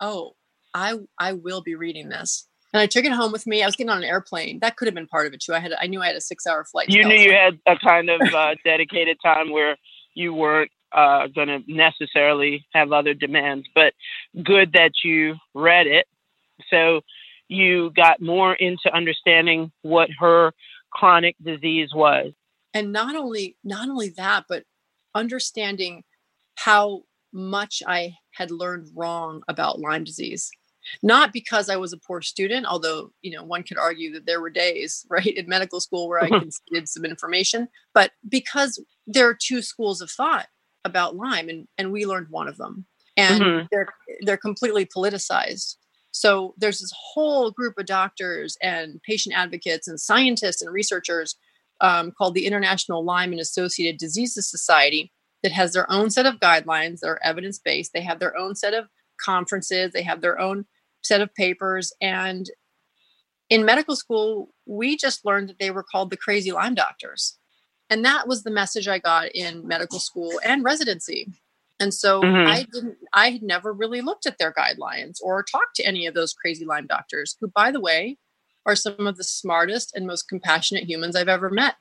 oh, 0.00 0.34
I 0.74 0.96
I 1.18 1.32
will 1.32 1.62
be 1.62 1.74
reading 1.74 2.08
this. 2.08 2.46
And 2.72 2.82
I 2.82 2.86
took 2.86 3.06
it 3.06 3.12
home 3.12 3.32
with 3.32 3.46
me. 3.46 3.62
I 3.62 3.66
was 3.66 3.76
getting 3.76 3.90
on 3.90 3.98
an 3.98 4.04
airplane. 4.04 4.58
That 4.60 4.76
could 4.76 4.88
have 4.88 4.94
been 4.94 5.06
part 5.06 5.26
of 5.26 5.32
it 5.32 5.40
too. 5.40 5.54
I 5.54 5.58
had 5.58 5.72
I 5.80 5.86
knew 5.86 6.02
I 6.02 6.08
had 6.08 6.16
a 6.16 6.20
six 6.20 6.46
hour 6.46 6.64
flight. 6.64 6.90
You 6.90 7.04
knew 7.04 7.14
you 7.14 7.32
had 7.32 7.58
a 7.66 7.76
kind 7.78 8.10
of 8.10 8.20
uh, 8.20 8.54
dedicated 8.64 9.16
time 9.22 9.50
where 9.50 9.76
you 10.14 10.34
weren't 10.34 10.70
uh, 10.92 11.28
going 11.28 11.48
to 11.48 11.60
necessarily 11.66 12.66
have 12.72 12.92
other 12.92 13.14
demands, 13.14 13.66
but 13.74 13.94
good 14.42 14.72
that 14.72 14.92
you 15.04 15.36
read 15.54 15.86
it. 15.86 16.06
So 16.70 17.02
you 17.48 17.90
got 17.96 18.20
more 18.20 18.54
into 18.54 18.94
understanding 18.94 19.72
what 19.82 20.10
her 20.18 20.52
chronic 20.90 21.36
disease 21.42 21.90
was. 21.94 22.32
And 22.74 22.92
not 22.92 23.16
only 23.16 23.56
not 23.64 23.88
only 23.88 24.10
that, 24.10 24.44
but 24.48 24.64
understanding 25.14 26.04
how 26.56 27.02
much 27.32 27.82
I 27.86 28.14
had 28.32 28.50
learned 28.50 28.88
wrong 28.94 29.42
about 29.48 29.80
Lyme 29.80 30.04
disease. 30.04 30.50
Not 31.02 31.32
because 31.32 31.68
I 31.68 31.76
was 31.76 31.92
a 31.92 31.98
poor 31.98 32.22
student, 32.22 32.64
although 32.66 33.10
you 33.20 33.36
know 33.36 33.44
one 33.44 33.62
could 33.62 33.78
argue 33.78 34.12
that 34.14 34.26
there 34.26 34.40
were 34.40 34.50
days, 34.50 35.04
right, 35.10 35.26
in 35.26 35.48
medical 35.48 35.80
school 35.80 36.08
where 36.08 36.22
I 36.22 36.28
conceded 36.28 36.88
some 36.88 37.04
information, 37.04 37.68
but 37.94 38.12
because 38.28 38.82
there 39.06 39.28
are 39.28 39.36
two 39.40 39.62
schools 39.62 40.00
of 40.00 40.10
thought 40.10 40.46
about 40.84 41.16
Lyme, 41.16 41.48
and 41.48 41.68
and 41.76 41.92
we 41.92 42.06
learned 42.06 42.28
one 42.30 42.48
of 42.48 42.56
them, 42.56 42.86
and 43.16 43.42
mm-hmm. 43.42 43.66
they're 43.70 43.88
they're 44.22 44.36
completely 44.36 44.86
politicized. 44.86 45.76
So 46.18 46.52
there's 46.58 46.80
this 46.80 46.92
whole 47.14 47.52
group 47.52 47.78
of 47.78 47.86
doctors 47.86 48.56
and 48.60 49.00
patient 49.04 49.36
advocates 49.36 49.86
and 49.86 50.00
scientists 50.00 50.60
and 50.60 50.72
researchers 50.72 51.36
um, 51.80 52.10
called 52.10 52.34
the 52.34 52.44
International 52.44 53.04
Lyme 53.04 53.30
and 53.30 53.40
Associated 53.40 54.00
Diseases 54.00 54.50
Society 54.50 55.12
that 55.44 55.52
has 55.52 55.72
their 55.72 55.88
own 55.88 56.10
set 56.10 56.26
of 56.26 56.40
guidelines 56.40 57.00
that 57.00 57.06
are 57.06 57.20
evidence 57.22 57.60
based. 57.60 57.92
They 57.92 58.00
have 58.00 58.18
their 58.18 58.36
own 58.36 58.56
set 58.56 58.74
of 58.74 58.88
conferences, 59.24 59.92
they 59.92 60.02
have 60.02 60.20
their 60.20 60.40
own 60.40 60.66
set 61.02 61.20
of 61.20 61.32
papers. 61.36 61.92
And 62.00 62.50
in 63.48 63.64
medical 63.64 63.94
school, 63.94 64.52
we 64.66 64.96
just 64.96 65.24
learned 65.24 65.50
that 65.50 65.60
they 65.60 65.70
were 65.70 65.84
called 65.84 66.10
the 66.10 66.16
crazy 66.16 66.50
Lyme 66.50 66.74
doctors. 66.74 67.38
And 67.90 68.04
that 68.04 68.26
was 68.26 68.42
the 68.42 68.50
message 68.50 68.88
I 68.88 68.98
got 68.98 69.32
in 69.36 69.68
medical 69.68 70.00
school 70.00 70.40
and 70.44 70.64
residency. 70.64 71.28
And 71.80 71.94
so 71.94 72.20
mm-hmm. 72.22 72.48
I 72.48 72.66
didn't, 72.72 72.96
I 73.14 73.30
had 73.30 73.42
never 73.42 73.72
really 73.72 74.00
looked 74.00 74.26
at 74.26 74.38
their 74.38 74.52
guidelines 74.52 75.18
or 75.22 75.42
talked 75.42 75.76
to 75.76 75.86
any 75.86 76.06
of 76.06 76.14
those 76.14 76.32
crazy 76.32 76.64
Lyme 76.64 76.86
doctors, 76.86 77.36
who, 77.40 77.48
by 77.48 77.70
the 77.70 77.80
way, 77.80 78.18
are 78.66 78.76
some 78.76 79.06
of 79.06 79.16
the 79.16 79.24
smartest 79.24 79.92
and 79.94 80.06
most 80.06 80.28
compassionate 80.28 80.84
humans 80.84 81.14
I've 81.14 81.28
ever 81.28 81.50
met. 81.50 81.76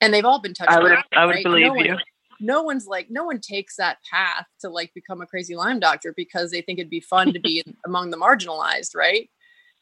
And 0.00 0.14
they've 0.14 0.24
all 0.24 0.40
been 0.40 0.54
touched. 0.54 0.70
I 0.70 0.80
would, 0.80 0.98
I 1.14 1.26
would 1.26 1.34
right? 1.34 1.44
believe 1.44 1.66
no 1.66 1.74
you. 1.76 1.90
One, 1.92 2.02
no 2.40 2.62
one's 2.62 2.86
like 2.86 3.08
no 3.10 3.24
one 3.24 3.40
takes 3.40 3.76
that 3.76 3.98
path 4.10 4.46
to 4.60 4.68
like 4.68 4.92
become 4.94 5.20
a 5.20 5.26
crazy 5.26 5.56
Lyme 5.56 5.80
doctor 5.80 6.12
because 6.16 6.50
they 6.50 6.60
think 6.60 6.78
it'd 6.78 6.90
be 6.90 7.00
fun 7.00 7.32
to 7.32 7.40
be 7.40 7.64
among 7.86 8.10
the 8.10 8.16
marginalized, 8.16 8.94
right? 8.94 9.28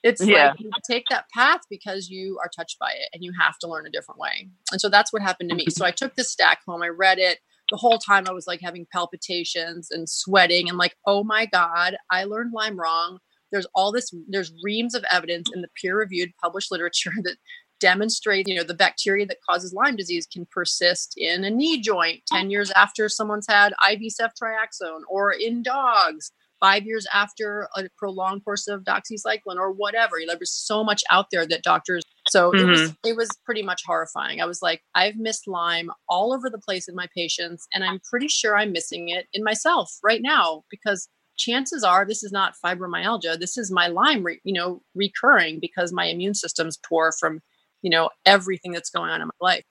It's 0.03 0.25
yeah. 0.25 0.51
like 0.51 0.61
you 0.61 0.71
take 0.89 1.05
that 1.11 1.25
path 1.35 1.63
because 1.69 2.09
you 2.09 2.39
are 2.43 2.51
touched 2.55 2.79
by 2.79 2.91
it 2.91 3.09
and 3.13 3.25
you 3.25 3.33
have 3.41 3.59
to 3.59 3.67
learn 3.67 3.87
a 3.87 3.91
different 3.91 4.21
way. 4.21 4.49
And 4.71 4.81
so 4.81 4.89
that's 4.89 5.13
what 5.13 5.23
happened 5.23 5.51
to 5.51 5.57
me. 5.57 5.67
So 5.69 5.85
I 5.85 5.91
took 5.91 6.15
this 6.15 6.31
stack 6.31 6.61
home, 6.67 6.83
I 6.83 6.89
read 6.89 7.19
it. 7.19 7.39
The 7.71 7.77
whole 7.77 7.99
time 7.99 8.27
I 8.29 8.33
was 8.33 8.47
like 8.47 8.61
having 8.63 8.87
palpitations 8.93 9.91
and 9.91 10.09
sweating 10.09 10.69
and 10.69 10.79
like, 10.79 10.95
oh 11.07 11.25
my 11.25 11.47
God, 11.47 11.97
I 12.11 12.25
learned 12.25 12.53
Lyme 12.53 12.79
wrong. 12.79 13.19
There's 13.53 13.67
all 13.75 13.93
this, 13.93 14.13
there's 14.29 14.53
reams 14.63 14.95
of 14.95 15.05
evidence 15.11 15.49
in 15.55 15.63
the 15.63 15.69
peer 15.81 15.99
reviewed 15.99 16.31
published 16.43 16.71
literature 16.71 17.13
that 17.23 17.37
demonstrate, 17.81 18.49
you 18.49 18.55
know, 18.55 18.65
the 18.65 18.75
bacteria 18.75 19.27
that 19.27 19.39
causes 19.49 19.73
Lyme 19.73 19.97
disease 19.97 20.27
can 20.27 20.47
persist 20.51 21.15
in 21.17 21.45
a 21.45 21.51
knee 21.51 21.81
joint 21.81 22.23
10 22.27 22.51
years 22.51 22.71
after 22.73 23.09
someone's 23.09 23.47
had 23.49 23.75
IV 23.89 24.01
ceftriaxone 24.21 25.03
or 25.09 25.33
in 25.33 25.63
dogs 25.63 26.33
five 26.61 26.87
years 26.87 27.07
after 27.13 27.69
a 27.77 27.85
prolonged 27.99 28.45
course 28.45 28.67
of 28.69 28.83
doxycycline 28.83 29.57
or 29.57 29.73
whatever. 29.73 30.17
There 30.27 30.37
was 30.39 30.53
so 30.53 30.83
much 30.83 31.03
out 31.11 31.27
there 31.31 31.47
that 31.47 31.63
doctors. 31.63 32.03
So 32.29 32.51
mm-hmm. 32.51 32.59
it 32.59 32.71
was 32.71 32.81
mm-hmm. 32.81 33.09
it 33.09 33.17
was 33.17 33.29
pretty 33.45 33.63
much 33.63 33.83
horrifying. 33.87 34.41
I 34.41 34.47
was 34.47 34.63
like, 34.63 34.83
I've 34.95 35.17
missed 35.17 35.47
Lyme 35.47 35.91
all 36.09 36.33
over 36.33 36.51
the 36.51 36.59
place 36.59 36.89
in 36.89 36.95
my 36.95 37.07
patients, 37.15 37.67
and 37.75 37.85
I'm 37.85 38.01
pretty 38.09 38.29
sure 38.29 38.57
I'm 38.57 38.73
missing 38.73 39.09
it 39.09 39.27
in 39.33 39.45
myself 39.45 39.91
right 40.03 40.23
now 40.23 40.65
because 40.71 41.09
chances 41.37 41.85
are 41.85 42.05
this 42.05 42.23
is 42.23 42.33
not 42.33 42.55
fibromyalgia. 42.65 43.39
This 43.39 43.57
is 43.57 43.71
my 43.71 43.89
Lyme, 43.89 44.25
re, 44.25 44.41
you 44.45 44.55
know, 44.55 44.83
recurring 44.95 45.61
because 45.61 45.93
my 45.93 46.07
immune 46.07 46.35
system's 46.35 46.79
poor 46.89 47.13
from 47.19 47.41
you 47.83 47.91
know 47.91 48.11
everything 48.25 48.73
that's 48.73 48.91
going 48.91 49.11
on 49.11 49.21
in 49.21 49.29
my 49.29 49.47
life. 49.47 49.65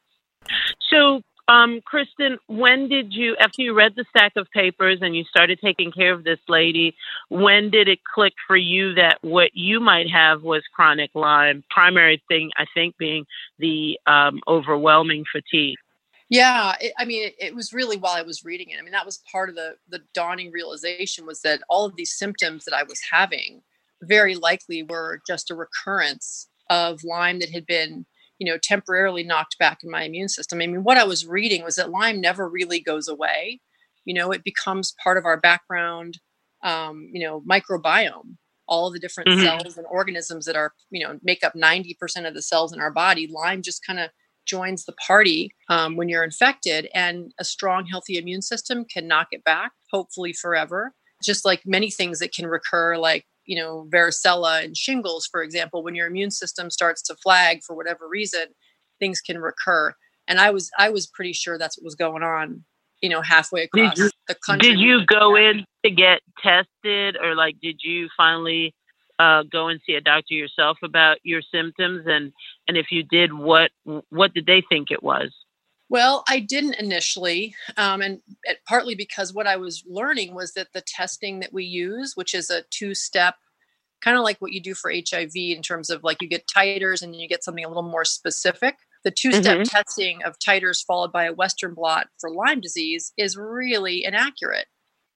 So 0.89 1.21
um, 1.47 1.81
Kristen, 1.85 2.39
when 2.47 2.89
did 2.89 3.13
you, 3.13 3.35
after 3.39 3.61
you 3.61 3.73
read 3.73 3.93
the 3.95 4.05
stack 4.09 4.33
of 4.35 4.49
papers 4.51 4.99
and 5.01 5.15
you 5.15 5.23
started 5.25 5.59
taking 5.61 5.91
care 5.91 6.11
of 6.11 6.23
this 6.23 6.39
lady, 6.47 6.95
when 7.29 7.69
did 7.69 7.87
it 7.87 7.99
click 8.03 8.33
for 8.47 8.57
you 8.57 8.95
that 8.95 9.19
what 9.21 9.51
you 9.53 9.79
might 9.79 10.09
have 10.09 10.41
was 10.41 10.63
chronic 10.73 11.11
Lyme? 11.13 11.63
Primary 11.69 12.21
thing, 12.27 12.51
I 12.57 12.65
think, 12.73 12.97
being 12.97 13.25
the 13.59 13.99
um, 14.07 14.41
overwhelming 14.47 15.25
fatigue. 15.31 15.77
Yeah, 16.29 16.73
it, 16.81 16.93
I 16.97 17.05
mean, 17.05 17.27
it, 17.27 17.35
it, 17.39 17.55
was 17.55 17.71
really 17.71 17.97
while 17.97 18.15
I 18.15 18.23
was 18.23 18.43
reading 18.43 18.71
it. 18.71 18.79
I 18.79 18.81
mean, 18.81 18.93
that 18.93 19.05
was 19.05 19.21
part 19.31 19.47
of 19.47 19.55
the 19.55 19.75
the 19.89 20.01
dawning 20.15 20.51
realization 20.51 21.27
was 21.27 21.41
that 21.41 21.61
all 21.69 21.85
of 21.85 21.95
these 21.95 22.17
symptoms 22.17 22.65
that 22.65 22.73
I 22.73 22.81
was 22.81 22.99
having 23.11 23.61
very 24.01 24.35
likely 24.35 24.81
were 24.81 25.21
just 25.27 25.51
a 25.51 25.55
recurrence 25.55 26.47
of 26.71 27.03
Lyme 27.03 27.39
that 27.39 27.51
had 27.51 27.67
been 27.67 28.07
you 28.39 28.45
know 28.45 28.57
temporarily 28.61 29.23
knocked 29.23 29.57
back 29.57 29.79
in 29.83 29.91
my 29.91 30.03
immune 30.03 30.29
system. 30.29 30.61
I 30.61 30.67
mean 30.67 30.83
what 30.83 30.97
i 30.97 31.03
was 31.03 31.25
reading 31.25 31.63
was 31.63 31.75
that 31.75 31.91
lyme 31.91 32.21
never 32.21 32.49
really 32.49 32.79
goes 32.79 33.07
away. 33.07 33.61
You 34.05 34.13
know 34.13 34.31
it 34.31 34.43
becomes 34.43 34.95
part 35.03 35.17
of 35.17 35.25
our 35.25 35.39
background 35.39 36.19
um, 36.63 37.09
you 37.11 37.25
know 37.25 37.41
microbiome. 37.41 38.37
All 38.67 38.89
the 38.89 38.99
different 38.99 39.29
mm-hmm. 39.29 39.43
cells 39.43 39.77
and 39.77 39.85
organisms 39.89 40.45
that 40.45 40.55
are 40.55 40.73
you 40.89 41.05
know 41.05 41.19
make 41.23 41.43
up 41.43 41.53
90% 41.53 42.27
of 42.27 42.33
the 42.33 42.41
cells 42.41 42.73
in 42.73 42.79
our 42.79 42.91
body 42.91 43.29
lyme 43.31 43.61
just 43.61 43.85
kind 43.85 43.99
of 43.99 44.09
joins 44.45 44.85
the 44.85 44.93
party 44.93 45.51
um, 45.69 45.95
when 45.95 46.07
you're 46.07 46.23
infected 46.23 46.87
and 46.93 47.31
a 47.39 47.43
strong 47.43 47.85
healthy 47.87 48.17
immune 48.17 48.43
system 48.43 48.85
can 48.85 49.07
knock 49.07 49.27
it 49.31 49.43
back 49.43 49.71
hopefully 49.91 50.33
forever. 50.33 50.93
Just 51.23 51.45
like 51.45 51.61
many 51.65 51.89
things 51.89 52.19
that 52.19 52.33
can 52.33 52.47
recur 52.47 52.97
like 52.97 53.25
you 53.45 53.55
know 53.55 53.87
varicella 53.91 54.63
and 54.63 54.75
shingles 54.75 55.27
for 55.31 55.41
example 55.43 55.83
when 55.83 55.95
your 55.95 56.07
immune 56.07 56.31
system 56.31 56.69
starts 56.69 57.01
to 57.01 57.15
flag 57.15 57.61
for 57.63 57.75
whatever 57.75 58.07
reason 58.07 58.47
things 58.99 59.21
can 59.21 59.37
recur. 59.37 59.93
And 60.27 60.39
i 60.39 60.49
was 60.49 60.71
i 60.77 60.89
was 60.89 61.07
pretty 61.07 61.33
sure 61.33 61.57
that's 61.57 61.77
what 61.77 61.85
was 61.85 61.95
going 61.95 62.23
on 62.23 62.63
you 63.01 63.09
know 63.09 63.21
halfway 63.21 63.63
across 63.63 63.97
you, 63.97 64.09
the 64.27 64.35
country. 64.45 64.69
did 64.69 64.79
you 64.79 65.05
go 65.05 65.35
in 65.35 65.65
to 65.83 65.91
get 65.91 66.21
tested 66.41 67.17
or 67.21 67.35
like 67.35 67.55
did 67.61 67.79
you 67.83 68.07
finally 68.17 68.73
uh, 69.19 69.43
go 69.43 69.67
and 69.67 69.79
see 69.85 69.93
a 69.93 70.01
doctor 70.01 70.33
yourself 70.33 70.77
about 70.83 71.17
your 71.23 71.41
symptoms? 71.53 72.05
And 72.05 72.33
and 72.67 72.77
if 72.77 72.87
you 72.91 73.03
did 73.03 73.33
what 73.33 73.71
what 74.09 74.33
did 74.33 74.45
they 74.45 74.61
think 74.67 74.91
it 74.91 75.03
was 75.03 75.31
well, 75.89 76.23
I 76.27 76.39
didn't 76.39 76.75
initially, 76.75 77.55
um, 77.77 78.01
and 78.01 78.19
it, 78.43 78.59
partly 78.67 78.95
because 78.95 79.33
what 79.33 79.47
I 79.47 79.57
was 79.57 79.83
learning 79.87 80.33
was 80.33 80.53
that 80.53 80.73
the 80.73 80.81
testing 80.81 81.39
that 81.39 81.53
we 81.53 81.63
use, 81.63 82.13
which 82.15 82.33
is 82.33 82.49
a 82.49 82.63
two-step, 82.71 83.35
kind 84.01 84.17
of 84.17 84.23
like 84.23 84.37
what 84.39 84.51
you 84.51 84.61
do 84.61 84.73
for 84.73 84.91
HIV 84.91 85.31
in 85.35 85.61
terms 85.61 85.89
of 85.89 86.03
like 86.03 86.21
you 86.21 86.27
get 86.27 86.47
titers 86.47 87.01
and 87.01 87.15
you 87.15 87.27
get 87.27 87.43
something 87.43 87.63
a 87.63 87.67
little 87.67 87.83
more 87.83 88.05
specific. 88.05 88.75
The 89.03 89.11
two-step 89.11 89.57
mm-hmm. 89.57 89.63
testing 89.63 90.23
of 90.23 90.39
titers 90.39 90.83
followed 90.85 91.11
by 91.11 91.25
a 91.25 91.33
Western 91.33 91.75
blot 91.75 92.07
for 92.19 92.31
Lyme 92.31 92.61
disease 92.61 93.13
is 93.17 93.37
really 93.37 94.03
inaccurate. 94.03 94.65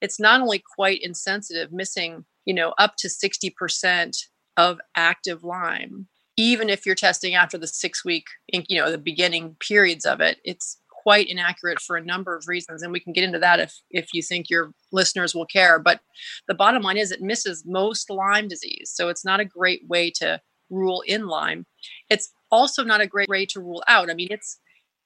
It's 0.01 0.19
not 0.19 0.41
only 0.41 0.63
quite 0.75 1.01
insensitive, 1.01 1.71
missing 1.71 2.25
you 2.45 2.53
know 2.53 2.73
up 2.77 2.93
to 2.99 3.09
sixty 3.09 3.49
percent 3.49 4.15
of 4.57 4.79
active 4.95 5.43
Lyme 5.43 6.07
even 6.39 6.69
if 6.69 6.85
you're 6.85 6.95
testing 6.95 7.35
after 7.35 7.57
the 7.57 7.67
six 7.67 8.03
week 8.05 8.25
you 8.47 8.79
know 8.79 8.91
the 8.91 8.97
beginning 8.97 9.55
periods 9.59 10.05
of 10.05 10.21
it 10.21 10.39
it's 10.43 10.77
quite 10.89 11.27
inaccurate 11.27 11.79
for 11.79 11.95
a 11.95 12.03
number 12.03 12.35
of 12.35 12.47
reasons 12.47 12.83
and 12.83 12.91
we 12.91 12.99
can 12.99 13.13
get 13.13 13.23
into 13.23 13.39
that 13.39 13.59
if 13.59 13.81
if 13.89 14.09
you 14.13 14.21
think 14.21 14.49
your 14.49 14.71
listeners 14.91 15.33
will 15.33 15.45
care 15.45 15.79
but 15.79 16.01
the 16.47 16.53
bottom 16.53 16.81
line 16.81 16.97
is 16.97 17.11
it 17.11 17.21
misses 17.21 17.63
most 17.65 18.09
lyme 18.09 18.47
disease 18.47 18.91
so 18.93 19.07
it's 19.09 19.23
not 19.23 19.39
a 19.39 19.45
great 19.45 19.81
way 19.87 20.11
to 20.11 20.41
rule 20.69 21.01
in 21.05 21.27
lyme. 21.27 21.65
It's 22.09 22.31
also 22.51 22.83
not 22.83 23.01
a 23.01 23.07
great 23.07 23.29
way 23.29 23.45
to 23.47 23.59
rule 23.59 23.83
out. 23.87 24.09
I 24.09 24.13
mean 24.13 24.29
it's 24.31 24.59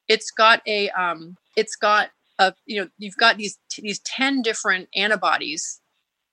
it's 0.08 0.32
got 0.32 0.62
a 0.68 0.90
um 0.90 1.36
it's 1.56 1.76
got 1.76 2.10
a 2.40 2.54
you 2.66 2.82
know 2.82 2.90
you've 2.98 3.18
got 3.18 3.38
these 3.38 3.58
these 3.78 4.00
10 4.00 4.42
different 4.42 4.90
antibodies 4.96 5.82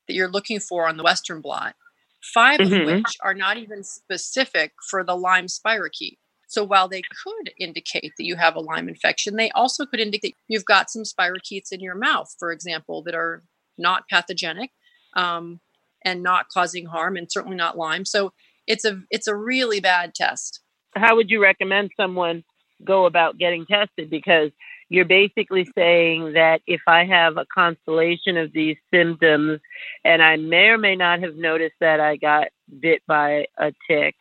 that 0.07 0.15
you're 0.15 0.31
looking 0.31 0.61
for 0.61 0.89
on 0.89 0.97
the 0.97 1.03
western 1.03 1.41
blot 1.41 1.75
5 2.23 2.61
mm-hmm. 2.61 2.75
of 2.75 2.87
which 2.87 3.17
are 3.23 3.35
not 3.35 3.57
even 3.57 3.83
specific 3.83 4.73
for 4.89 5.05
the 5.05 5.17
Lyme 5.17 5.47
spirochete. 5.47 6.19
So 6.49 6.65
while 6.65 6.89
they 6.89 7.03
could 7.03 7.53
indicate 7.59 8.13
that 8.19 8.25
you 8.25 8.35
have 8.37 8.57
a 8.57 8.61
Lyme 8.61 8.89
infection, 8.89 9.37
they 9.37 9.51
also 9.51 9.87
could 9.87 10.01
indicate 10.01 10.35
you've 10.49 10.65
got 10.65 10.91
some 10.91 11.05
spirochetes 11.05 11.71
in 11.71 11.81
your 11.81 11.95
mouth, 11.95 12.35
for 12.39 12.51
example, 12.51 13.03
that 13.05 13.15
are 13.15 13.45
not 13.79 14.09
pathogenic 14.09 14.71
um, 15.15 15.61
and 16.05 16.23
not 16.23 16.49
causing 16.53 16.87
harm, 16.87 17.17
and 17.17 17.31
certainly 17.31 17.57
not 17.57 17.79
Lyme. 17.79 18.05
So 18.05 18.33
it's 18.67 18.85
a 18.85 19.01
it's 19.11 19.29
a 19.29 19.35
really 19.35 19.81
bad 19.81 20.15
test. 20.15 20.61
How 20.97 21.15
would 21.15 21.31
you 21.31 21.41
recommend 21.41 21.93
someone 21.97 22.43
go 22.85 23.07
about 23.07 23.39
getting 23.39 23.65
tested? 23.67 24.11
Because 24.11 24.51
you're 24.91 25.05
basically 25.05 25.71
saying 25.77 26.33
that 26.35 26.61
if 26.67 26.81
I 26.87 27.05
have 27.05 27.37
a 27.37 27.47
constellation 27.47 28.37
of 28.37 28.53
these 28.53 28.77
symptoms 28.93 29.61
and 30.05 30.21
I 30.21 30.37
may 30.37 30.67
or 30.67 30.79
may 30.79 30.97
not 30.97 31.23
have 31.23 31.37
noticed 31.37 31.77
that 31.81 32.01
I 32.01 32.17
got 32.17 32.49
bit 32.81 33.01
by 33.07 33.47
a 33.57 33.73
tick, 33.89 34.17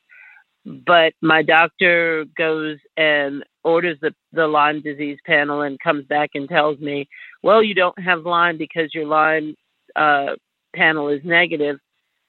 but 0.63 1.13
my 1.21 1.41
doctor 1.41 2.25
goes 2.37 2.77
and 2.95 3.43
orders 3.63 3.97
the, 3.99 4.13
the 4.31 4.45
Lyme 4.45 4.81
disease 4.81 5.17
panel 5.25 5.61
and 5.61 5.79
comes 5.79 6.05
back 6.05 6.31
and 6.35 6.47
tells 6.47 6.79
me, 6.79 7.09
well, 7.41 7.63
you 7.63 7.73
don't 7.73 7.99
have 7.99 8.25
Lyme 8.25 8.59
because 8.59 8.93
your 8.93 9.07
Lyme 9.07 9.55
uh, 9.95 10.35
panel 10.75 11.09
is 11.09 11.21
negative. 11.23 11.79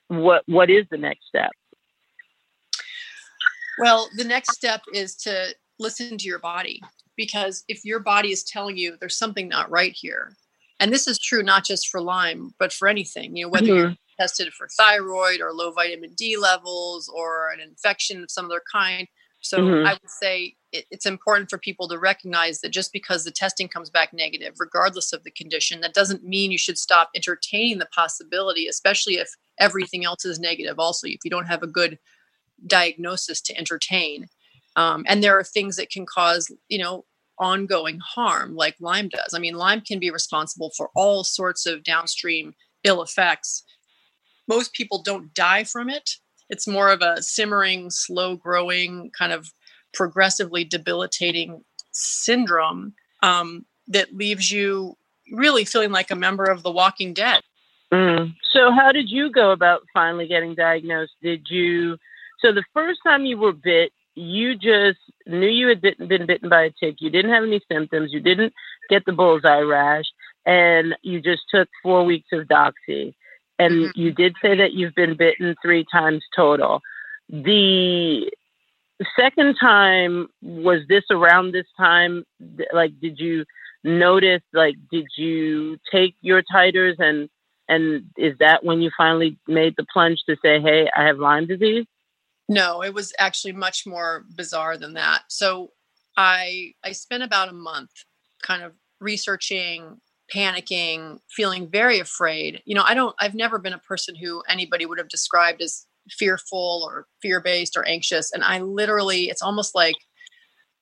What 0.09 0.43
what 0.47 0.71
is 0.71 0.87
the 0.91 0.97
next 0.97 1.27
step? 1.29 1.53
Well, 3.79 4.09
the 4.17 4.25
next 4.25 4.55
step 4.55 4.81
is 4.95 5.15
to 5.17 5.55
listen 5.79 6.17
to 6.19 6.27
your 6.27 6.39
body 6.39 6.81
because 7.21 7.65
if 7.69 7.85
your 7.85 8.01
body 8.01 8.33
is 8.33 8.43
telling 8.43 8.79
you 8.79 8.97
there's 8.99 9.19
something 9.19 9.47
not 9.47 9.71
right 9.71 9.93
here 9.93 10.33
and 10.81 10.91
this 10.91 11.07
is 11.07 11.19
true 11.19 11.43
not 11.43 11.67
just 11.67 11.89
for 11.89 12.01
lyme 12.01 12.55
but 12.59 12.73
for 12.73 12.89
anything 12.89 13.37
you 13.37 13.45
know 13.45 13.51
whether 13.51 13.67
mm-hmm. 13.67 13.77
you're 13.77 13.97
tested 14.19 14.51
for 14.55 14.67
thyroid 14.69 15.41
or 15.43 15.53
low 15.53 15.71
vitamin 15.71 16.15
d 16.17 16.39
levels 16.39 17.11
or 17.15 17.51
an 17.51 17.61
infection 17.61 18.23
of 18.23 18.31
some 18.31 18.47
other 18.47 18.63
kind 18.73 19.07
so 19.41 19.59
mm-hmm. 19.59 19.87
i 19.87 19.93
would 19.93 20.11
say 20.11 20.55
it, 20.73 20.87
it's 20.91 21.05
important 21.05 21.51
for 21.51 21.59
people 21.59 21.87
to 21.87 21.99
recognize 21.99 22.63
that 22.63 22.71
just 22.71 22.91
because 22.91 23.25
the 23.25 23.31
testing 23.31 23.69
comes 23.69 23.91
back 23.91 24.15
negative 24.15 24.55
regardless 24.59 25.13
of 25.13 25.23
the 25.23 25.31
condition 25.31 25.83
that 25.83 25.93
doesn't 25.93 26.25
mean 26.25 26.51
you 26.51 26.59
should 26.59 26.79
stop 26.79 27.11
entertaining 27.15 27.79
the 27.79 27.89
possibility 27.95 28.67
especially 28.67 29.17
if 29.17 29.29
everything 29.59 30.07
else 30.07 30.25
is 30.25 30.41
negative 30.41 30.79
also 30.79 31.07
if 31.07 31.21
you 31.23 31.31
don't 31.31 31.47
have 31.47 31.63
a 31.63 31.67
good 31.67 31.99
diagnosis 32.67 33.43
to 33.43 33.55
entertain 33.59 34.27
um, 34.77 35.05
and 35.09 35.23
there 35.23 35.39
are 35.39 35.45
things 35.45 35.77
that 35.77 35.91
can 35.91 36.07
cause 36.07 36.51
you 36.69 36.79
know 36.79 37.05
ongoing 37.41 37.99
harm 37.99 38.55
like 38.55 38.77
Lyme 38.81 39.09
does. 39.09 39.35
I 39.35 39.39
mean, 39.39 39.55
Lyme 39.55 39.81
can 39.81 39.99
be 39.99 40.11
responsible 40.11 40.71
for 40.77 40.91
all 40.95 41.25
sorts 41.25 41.67
of 41.67 41.83
downstream 41.83 42.55
ill 42.85 43.03
effects. 43.03 43.65
Most 44.47 44.73
people 44.73 45.03
don't 45.03 45.35
die 45.35 45.65
from 45.65 45.89
it. 45.89 46.11
It's 46.49 46.67
more 46.67 46.91
of 46.91 47.01
a 47.03 47.23
simmering, 47.23 47.91
slow 47.91 48.37
growing, 48.37 49.11
kind 49.17 49.33
of 49.33 49.51
progressively 49.95 50.65
debilitating 50.65 51.63
syndrome 51.93 52.95
um, 53.23 53.65
that 53.89 54.15
leaves 54.15 54.51
you 54.51 54.97
really 55.33 55.65
feeling 55.65 55.93
like 55.93 56.11
a 56.11 56.17
member 56.17 56.45
of 56.45 56.63
the 56.63 56.71
walking 56.71 57.15
dead. 57.15 57.43
Mm. 57.93 58.35
So, 58.53 58.71
how 58.71 58.93
did 58.93 59.09
you 59.09 59.31
go 59.31 59.51
about 59.51 59.83
finally 59.93 60.29
getting 60.29 60.55
diagnosed? 60.55 61.13
Did 61.23 61.47
you, 61.49 61.97
so 62.41 62.53
the 62.53 62.65
first 62.73 63.01
time 63.05 63.25
you 63.25 63.37
were 63.37 63.53
bit, 63.53 63.93
you 64.15 64.55
just 64.55 64.99
knew 65.27 65.49
you 65.49 65.69
had 65.69 65.81
been, 65.81 66.09
been 66.09 66.27
bitten 66.27 66.49
by 66.49 66.65
a 66.65 66.71
tick. 66.71 66.97
You 66.99 67.11
didn't 67.11 67.33
have 67.33 67.45
any 67.45 67.61
symptoms. 67.71 68.13
You 68.13 68.21
didn't 68.21 68.53
get 68.89 69.05
the 69.05 69.13
bullseye 69.13 69.61
rash, 69.61 70.07
and 70.45 70.95
you 71.03 71.21
just 71.21 71.43
took 71.53 71.69
four 71.83 72.05
weeks 72.05 72.29
of 72.33 72.47
doxy. 72.47 73.15
And 73.59 73.73
mm-hmm. 73.73 74.01
you 74.01 74.13
did 74.13 74.35
say 74.41 74.57
that 74.57 74.73
you've 74.73 74.95
been 74.95 75.17
bitten 75.17 75.55
three 75.63 75.85
times 75.93 76.25
total. 76.35 76.81
The 77.29 78.31
second 79.19 79.57
time 79.61 80.29
was 80.43 80.81
this 80.89 81.05
around 81.11 81.53
this 81.53 81.67
time? 81.77 82.25
Like, 82.73 82.99
did 83.01 83.19
you 83.19 83.45
notice? 83.85 84.43
Like, 84.53 84.77
did 84.91 85.07
you 85.17 85.79
take 85.93 86.15
your 86.21 86.43
titers 86.43 86.99
and 86.99 87.29
and 87.69 88.07
is 88.19 88.37
that 88.39 88.65
when 88.65 88.83
you 88.83 88.91
finally 88.97 89.39
made 89.47 89.75
the 89.77 89.87
plunge 89.93 90.25
to 90.29 90.37
say, 90.43 90.61
"Hey, 90.61 90.91
I 90.95 91.05
have 91.05 91.19
Lyme 91.19 91.47
disease"? 91.47 91.87
No, 92.51 92.83
it 92.83 92.93
was 92.93 93.13
actually 93.19 93.53
much 93.53 93.87
more 93.87 94.25
bizarre 94.37 94.77
than 94.77 94.95
that. 94.95 95.23
So 95.29 95.71
I 96.17 96.75
I 96.85 96.93
spent 96.93 97.23
about 97.23 97.49
a 97.49 97.53
month 97.53 97.93
kind 98.43 98.65
of 98.65 98.73
researching, 99.01 100.01
panicking, 100.35 101.21
feeling 101.31 101.71
very 101.71 102.01
afraid. 102.01 102.61
You 102.67 102.75
know, 102.75 102.83
I 102.85 102.95
don't 102.95 103.15
I've 103.21 103.37
never 103.37 103.61
been 103.61 103.73
a 103.73 103.79
person 103.79 104.17
who 104.17 104.43
anybody 104.49 104.85
would 104.85 104.99
have 104.99 105.09
described 105.09 105.63
as 105.63 105.87
fearful 106.11 106.83
or 106.85 107.07
fear-based 107.23 107.77
or 107.77 107.87
anxious 107.87 108.33
and 108.33 108.43
I 108.43 108.59
literally 108.61 109.27
it's 109.31 109.43
almost 109.43 109.77
like 109.77 109.95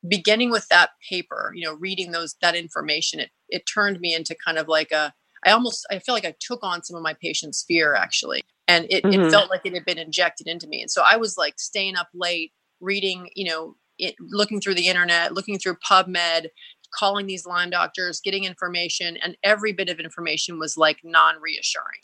beginning 0.08 0.50
with 0.50 0.68
that 0.68 0.90
paper, 1.08 1.52
you 1.54 1.64
know, 1.64 1.74
reading 1.74 2.12
those 2.12 2.36
that 2.42 2.56
information 2.56 3.20
it 3.20 3.30
it 3.48 3.64
turned 3.72 4.00
me 4.00 4.14
into 4.14 4.36
kind 4.44 4.58
of 4.58 4.68
like 4.68 4.92
a 4.92 5.14
I 5.46 5.52
almost 5.52 5.86
I 5.90 5.98
feel 6.00 6.14
like 6.14 6.26
I 6.26 6.34
took 6.40 6.60
on 6.64 6.84
some 6.84 6.96
of 6.96 7.02
my 7.02 7.14
patients' 7.14 7.64
fear 7.68 7.94
actually 7.94 8.42
and 8.68 8.86
it, 8.90 9.02
mm-hmm. 9.02 9.22
it 9.22 9.30
felt 9.30 9.50
like 9.50 9.62
it 9.64 9.74
had 9.74 9.84
been 9.84 9.98
injected 9.98 10.46
into 10.46 10.66
me 10.66 10.80
and 10.80 10.90
so 10.90 11.02
i 11.06 11.16
was 11.16 11.36
like 11.36 11.58
staying 11.58 11.96
up 11.96 12.08
late 12.14 12.52
reading 12.80 13.28
you 13.34 13.48
know 13.48 13.74
it, 13.98 14.14
looking 14.20 14.60
through 14.60 14.74
the 14.74 14.86
internet 14.86 15.34
looking 15.34 15.58
through 15.58 15.76
pubmed 15.88 16.46
calling 16.94 17.26
these 17.26 17.46
lyme 17.46 17.70
doctors 17.70 18.20
getting 18.20 18.44
information 18.44 19.16
and 19.22 19.36
every 19.42 19.72
bit 19.72 19.88
of 19.88 19.98
information 19.98 20.58
was 20.58 20.76
like 20.76 20.98
non-reassuring 21.02 22.00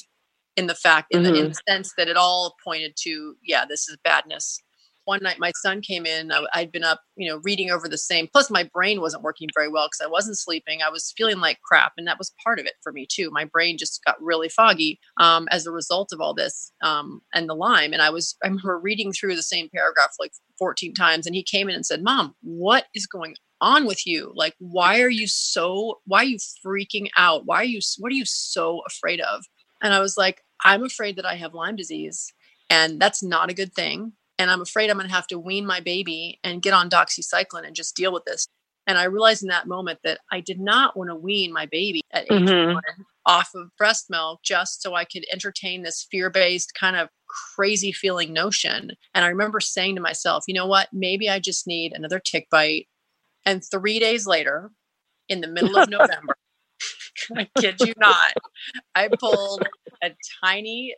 in 0.56 0.66
the 0.66 0.75
fact 0.75 1.09
in, 1.11 1.23
mm-hmm. 1.23 1.33
the, 1.33 1.38
in 1.38 1.44
mm-hmm. 1.47 1.49
the 1.49 1.73
sense 1.73 1.92
that 1.97 2.09
it 2.09 2.16
all 2.16 2.56
pointed 2.64 2.94
to 2.97 3.37
yeah 3.42 3.64
this 3.64 3.88
is 3.88 3.97
badness 4.02 4.61
one 5.04 5.20
night 5.23 5.38
my 5.38 5.52
son 5.62 5.80
came 5.80 6.06
in 6.06 6.32
I, 6.32 6.44
i'd 6.54 6.73
been 6.73 6.84
up 6.84 7.00
you 7.16 7.28
know 7.28 7.40
reading 7.42 7.70
over 7.70 7.88
the 7.88 7.99
same 7.99 8.28
plus 8.32 8.50
my 8.50 8.68
brain 8.73 9.00
wasn't 9.00 9.23
working 9.23 9.49
very 9.54 9.68
well 9.68 9.87
because 9.87 10.04
i 10.04 10.11
wasn't 10.11 10.38
sleeping 10.38 10.80
i 10.82 10.90
was 10.90 11.12
feeling 11.16 11.38
like 11.38 11.61
crap 11.62 11.92
and 11.96 12.06
that 12.06 12.18
was 12.18 12.32
part 12.42 12.58
of 12.58 12.66
it 12.66 12.75
for 12.82 12.92
me 12.92 13.06
too 13.11 13.30
my 13.30 13.44
brain 13.44 13.78
just 13.78 14.00
got 14.06 14.20
really 14.20 14.49
foggy 14.49 14.99
um, 15.20 15.46
as 15.50 15.66
a 15.66 15.73
result 15.73 16.12
of 16.12 16.20
all 16.20 16.34
this 16.34 16.73
um, 16.82 17.20
and 17.34 17.49
the 17.49 17.54
lyme 17.54 17.92
and 17.92 18.02
i 18.02 18.11
was 18.11 18.37
i 18.42 18.46
remember 18.46 18.78
reading 18.78 19.12
through 19.12 19.37
the 19.37 19.42
same 19.42 19.68
paragraph 19.75 20.11
like 20.18 20.32
14 20.58 20.94
times 20.94 21.26
and 21.26 21.34
he 21.34 21.42
came 21.42 21.68
in 21.68 21.75
and 21.75 21.87
said 21.87 22.02
mom 22.02 22.34
what 22.42 22.87
is 22.94 23.06
going 23.06 23.34
on 23.61 23.87
with 23.87 24.06
you? 24.06 24.30
Like 24.34 24.54
why 24.58 25.00
are 25.00 25.08
you 25.08 25.26
so 25.26 26.00
why 26.04 26.18
are 26.18 26.25
you 26.25 26.38
freaking 26.66 27.08
out? 27.16 27.46
Why 27.46 27.58
are 27.58 27.64
you 27.64 27.80
what 27.99 28.11
are 28.11 28.16
you 28.16 28.26
so 28.26 28.82
afraid 28.87 29.20
of? 29.20 29.44
And 29.82 29.94
i 29.94 30.00
was 30.00 30.16
like 30.16 30.42
i'm 30.64 30.82
afraid 30.82 31.16
that 31.16 31.26
i 31.26 31.37
have 31.37 31.54
lyme 31.54 31.76
disease 31.76 32.32
and 32.70 32.99
that's 33.00 33.23
not 33.23 33.50
a 33.50 33.54
good 33.54 33.75
thing 33.75 34.12
and 34.38 34.50
I'm 34.50 34.61
afraid 34.61 34.91
I'm 34.91 34.97
going 34.97 35.09
to 35.09 35.14
have 35.14 35.26
to 35.29 35.38
wean 35.38 35.67
my 35.67 35.81
baby 35.81 36.41
and 36.43 36.62
get 36.62 36.75
on 36.75 36.91
doxycycline 36.91 37.67
and 37.67 37.76
just 37.76 37.97
deal 37.97 38.12
with 38.12 38.25
this. 38.25 38.47
And 38.87 38.99
I 38.99 39.05
realized 39.05 39.43
in 39.43 39.49
that 39.49 39.67
moment 39.67 40.00
that 40.05 40.19
I 40.31 40.41
did 40.41 40.61
not 40.61 40.97
want 40.97 41.09
to 41.09 41.14
wean 41.14 41.53
my 41.53 41.67
baby 41.67 42.03
at 42.12 42.31
age 42.31 42.49
mm-hmm. 42.49 42.75
one 42.75 42.83
off 43.26 43.50
of 43.55 43.71
breast 43.79 44.11
milk 44.11 44.41
just 44.43 44.83
so 44.83 44.95
I 44.95 45.05
could 45.05 45.25
entertain 45.33 45.83
this 45.83 46.07
fear 46.11 46.29
based 46.29 46.75
kind 46.79 46.97
of 46.97 47.09
crazy 47.26 47.93
feeling 47.93 48.33
notion. 48.33 48.93
And 49.14 49.25
I 49.25 49.29
remember 49.29 49.61
saying 49.61 49.95
to 49.95 50.03
myself, 50.03 50.45
you 50.47 50.55
know 50.55 50.67
what? 50.67 50.88
Maybe 50.93 51.31
I 51.31 51.38
just 51.38 51.67
need 51.67 51.93
another 51.93 52.19
tick 52.19 52.49
bite. 52.50 52.87
And 53.47 53.62
three 53.64 53.99
days 53.99 54.26
later, 54.26 54.71
in 55.29 55.41
the 55.41 55.49
middle 55.49 55.76
of 55.76 55.88
November, 55.88 56.37
I 57.37 57.49
kid 57.59 57.76
you 57.81 57.95
not, 57.97 58.33
I 58.95 59.09
pulled 59.19 59.67
a 60.03 60.11
tiny, 60.43 60.95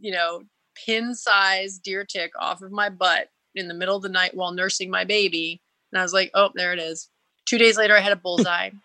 you 0.00 0.12
know, 0.12 0.42
pin 0.74 1.14
sized 1.14 1.82
deer 1.82 2.04
tick 2.04 2.32
off 2.38 2.62
of 2.62 2.72
my 2.72 2.88
butt 2.88 3.28
in 3.54 3.68
the 3.68 3.74
middle 3.74 3.96
of 3.96 4.02
the 4.02 4.08
night 4.08 4.34
while 4.34 4.52
nursing 4.52 4.90
my 4.90 5.04
baby. 5.04 5.60
And 5.92 6.00
I 6.00 6.02
was 6.02 6.12
like, 6.12 6.30
oh, 6.34 6.50
there 6.54 6.72
it 6.72 6.78
is. 6.78 7.08
Two 7.46 7.58
days 7.58 7.76
later, 7.76 7.96
I 7.96 8.00
had 8.00 8.12
a 8.12 8.16
bullseye. 8.16 8.70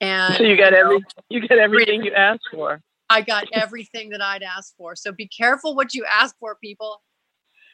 And 0.00 0.36
so 0.36 0.44
you 0.44 0.56
got 0.56 0.66
you 0.66 0.78
know, 0.78 0.78
every 0.78 1.04
you 1.28 1.48
got 1.48 1.58
everything 1.58 2.04
you 2.04 2.12
asked 2.12 2.48
for. 2.52 2.80
I 3.10 3.20
got 3.20 3.46
everything 3.52 4.10
that 4.10 4.22
I'd 4.22 4.44
asked 4.44 4.74
for. 4.76 4.94
So 4.94 5.10
be 5.10 5.26
careful 5.26 5.74
what 5.74 5.92
you 5.92 6.04
ask 6.04 6.36
for, 6.38 6.54
people. 6.54 7.02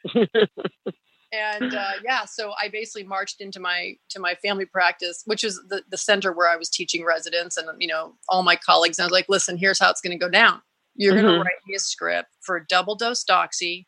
and 0.14 1.74
uh, 1.74 1.90
yeah, 2.04 2.24
so 2.24 2.52
I 2.60 2.68
basically 2.68 3.04
marched 3.04 3.40
into 3.40 3.60
my 3.60 3.96
to 4.10 4.20
my 4.20 4.36
family 4.36 4.64
practice, 4.64 5.22
which 5.26 5.44
is 5.44 5.60
the 5.68 5.82
the 5.90 5.98
center 5.98 6.32
where 6.32 6.48
I 6.48 6.56
was 6.56 6.70
teaching 6.70 7.04
residents 7.04 7.56
and 7.56 7.68
you 7.78 7.88
know 7.88 8.14
all 8.28 8.42
my 8.42 8.56
colleagues. 8.56 8.98
And 8.98 9.04
I 9.04 9.06
was 9.06 9.12
like, 9.12 9.28
listen, 9.28 9.56
here's 9.56 9.78
how 9.78 9.90
it's 9.90 10.00
going 10.00 10.18
to 10.18 10.24
go 10.24 10.30
down. 10.30 10.62
You're 10.94 11.14
mm-hmm. 11.14 11.22
going 11.22 11.34
to 11.34 11.40
write 11.40 11.66
me 11.66 11.74
a 11.74 11.80
script 11.80 12.30
for 12.40 12.60
double 12.60 12.94
dose 12.94 13.24
doxy 13.24 13.86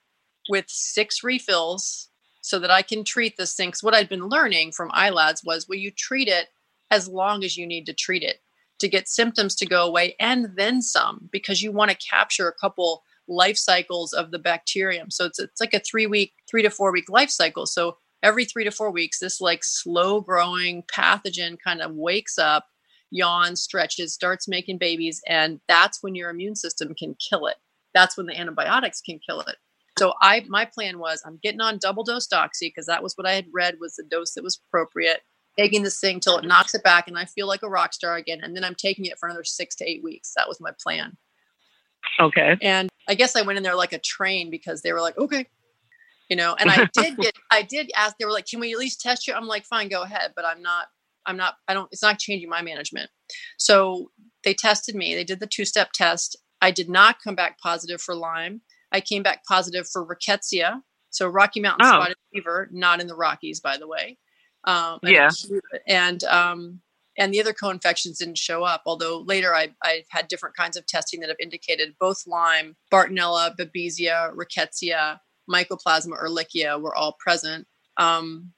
with 0.49 0.67
six 0.69 1.23
refills 1.23 2.09
so 2.41 2.59
that 2.59 2.71
I 2.71 2.83
can 2.83 3.05
treat 3.05 3.37
this 3.37 3.55
thing. 3.55 3.69
Because 3.69 3.83
what 3.83 3.95
I'd 3.95 4.09
been 4.09 4.29
learning 4.29 4.73
from 4.73 4.91
ILADS 4.91 5.45
was, 5.45 5.67
well, 5.69 5.79
you 5.79 5.91
treat 5.91 6.29
it 6.29 6.49
as 6.91 7.09
long 7.09 7.43
as 7.43 7.57
you 7.57 7.67
need 7.67 7.87
to 7.87 7.93
treat 7.93 8.23
it 8.23 8.41
to 8.79 8.89
get 8.89 9.09
symptoms 9.09 9.55
to 9.57 9.67
go 9.67 9.85
away 9.85 10.15
and 10.21 10.51
then 10.57 10.83
some 10.83 11.29
because 11.33 11.63
you 11.63 11.73
want 11.73 11.91
to 11.91 11.97
capture 11.97 12.49
a 12.49 12.55
couple 12.61 13.03
life 13.29 13.57
cycles 13.57 14.13
of 14.13 14.31
the 14.31 14.39
bacterium. 14.39 15.11
So 15.11 15.25
it's 15.25 15.39
it's 15.39 15.61
like 15.61 15.75
a 15.75 15.81
three 15.81 16.07
week, 16.07 16.35
three 16.49 16.63
to 16.63 16.71
four 16.71 16.93
week 16.93 17.09
life 17.09 17.31
cycle. 17.31 17.67
So 17.67 17.97
every 18.23 18.45
three 18.45 18.65
to 18.65 18.71
four 18.71 18.91
weeks, 18.91 19.19
this 19.19 19.41
like 19.41 19.65
slow 19.65 20.21
growing 20.21 20.83
pathogen 20.85 21.57
kind 21.63 21.81
of 21.81 21.93
wakes 21.95 22.39
up 22.39 22.67
yawns, 23.11 23.63
stretches, 23.63 24.15
starts 24.15 24.49
making 24.49 24.79
babies, 24.79 25.21
and 25.27 25.61
that's 25.69 26.03
when 26.03 26.15
your 26.15 26.31
immune 26.31 26.57
system 26.57 26.95
can 26.95 27.17
kill 27.17 27.47
it. 27.47 27.57
That's 27.95 28.17
when 28.17 28.27
the 28.27 28.39
antibiotics 28.39 29.01
can 29.01 29.19
kill 29.27 29.41
it. 29.41 29.57
So 29.99 30.13
I 30.21 30.45
my 30.49 30.67
plan 30.67 30.99
was 30.99 31.23
I'm 31.25 31.39
getting 31.43 31.61
on 31.61 31.79
double 31.79 32.05
dose 32.05 32.29
doxy 32.29 32.69
because 32.69 32.87
that 32.87 33.03
was 33.03 33.15
what 33.15 33.27
I 33.27 33.33
had 33.33 33.47
read 33.53 33.77
was 33.81 33.95
the 33.95 34.05
dose 34.05 34.35
that 34.35 34.45
was 34.45 34.61
appropriate. 34.69 35.21
Taking 35.59 35.83
this 35.83 35.99
thing 35.99 36.21
till 36.21 36.37
it 36.37 36.45
knocks 36.45 36.75
it 36.75 36.85
back 36.85 37.09
and 37.09 37.19
I 37.19 37.25
feel 37.25 37.47
like 37.47 37.63
a 37.63 37.69
rock 37.69 37.95
star 37.95 38.17
again. 38.17 38.41
And 38.43 38.55
then 38.55 38.63
I'm 38.63 38.75
taking 38.75 39.07
it 39.07 39.19
for 39.19 39.27
another 39.27 39.45
six 39.45 39.75
to 39.77 39.91
eight 39.91 40.05
weeks. 40.05 40.35
That 40.37 40.49
was 40.49 40.61
my 40.61 40.73
plan. 40.83 41.17
Okay. 42.21 42.59
And 42.61 42.91
I 43.09 43.15
guess 43.15 43.37
I 43.37 43.43
went 43.43 43.57
in 43.57 43.63
there 43.63 43.75
like 43.75 43.95
a 43.95 43.99
train 43.99 44.51
because 44.51 44.83
they 44.83 44.93
were 44.93 45.01
like, 45.01 45.17
okay, 45.17 45.47
you 46.29 46.37
know, 46.37 46.55
and 46.59 46.71
I 46.71 46.89
did 46.95 47.17
get, 47.17 47.35
I 47.51 47.63
did 47.63 47.91
ask, 47.97 48.17
they 48.19 48.27
were 48.27 48.33
like, 48.33 48.47
can 48.47 48.61
we 48.61 48.73
at 48.73 48.79
least 48.79 49.01
test 49.01 49.27
you? 49.27 49.35
I'm 49.35 49.47
like, 49.47 49.65
fine, 49.65 49.89
go 49.89 50.03
ahead. 50.03 50.33
But 50.37 50.45
I'm 50.45 50.61
not, 50.63 50.89
I'm 51.27 51.37
not, 51.37 51.55
I 51.69 51.75
don't, 51.75 51.89
it's 51.93 52.03
not 52.03 52.19
changing 52.19 52.49
my 52.49 52.63
management. 52.63 53.11
So 53.59 54.11
they 54.45 54.55
tested 54.55 54.95
me. 54.95 55.15
They 55.15 55.25
did 55.25 55.41
the 55.41 55.47
two 55.47 55.65
step 55.65 55.93
test. 55.93 56.37
I 56.61 56.71
did 56.71 56.89
not 56.89 57.17
come 57.23 57.35
back 57.35 57.59
positive 57.59 58.01
for 58.01 58.15
Lyme. 58.15 58.63
I 58.93 59.01
came 59.01 59.23
back 59.23 59.45
positive 59.45 59.89
for 59.89 60.07
rickettsia. 60.07 60.81
So 61.11 61.29
Rocky 61.29 61.61
Mountain 61.61 61.87
oh. 61.87 61.91
spotted 61.91 62.17
fever, 62.33 62.69
not 62.73 63.01
in 63.01 63.07
the 63.07 63.17
Rockies, 63.17 63.61
by 63.61 63.77
the 63.77 63.89
way. 63.89 64.19
Um, 64.65 64.99
yeah. 65.03 65.31
And, 65.87 66.23
um, 66.25 66.81
and 67.19 67.33
the 67.33 67.41
other 67.41 67.53
co-infections 67.53 68.19
didn't 68.19 68.39
show 68.39 68.63
up. 68.63 68.83
Although 68.87 69.21
later 69.21 69.55
I, 69.55 69.69
I 69.83 70.05
had 70.11 70.29
different 70.29 70.57
kinds 70.57 70.77
of 70.77 70.87
testing 70.87 71.21
that 71.21 71.29
have 71.29 71.39
indicated 71.41 71.95
both 71.99 72.27
Lyme, 72.27 72.77
Bartonella, 72.93 73.57
Babesia, 73.57 74.35
Rickettsia, 74.35 75.19
Mycoplasma 75.51 76.23
ehrlichia 76.23 76.81
were 76.81 76.95
all 76.95 77.17
present. 77.19 77.67
Um, 77.97 78.53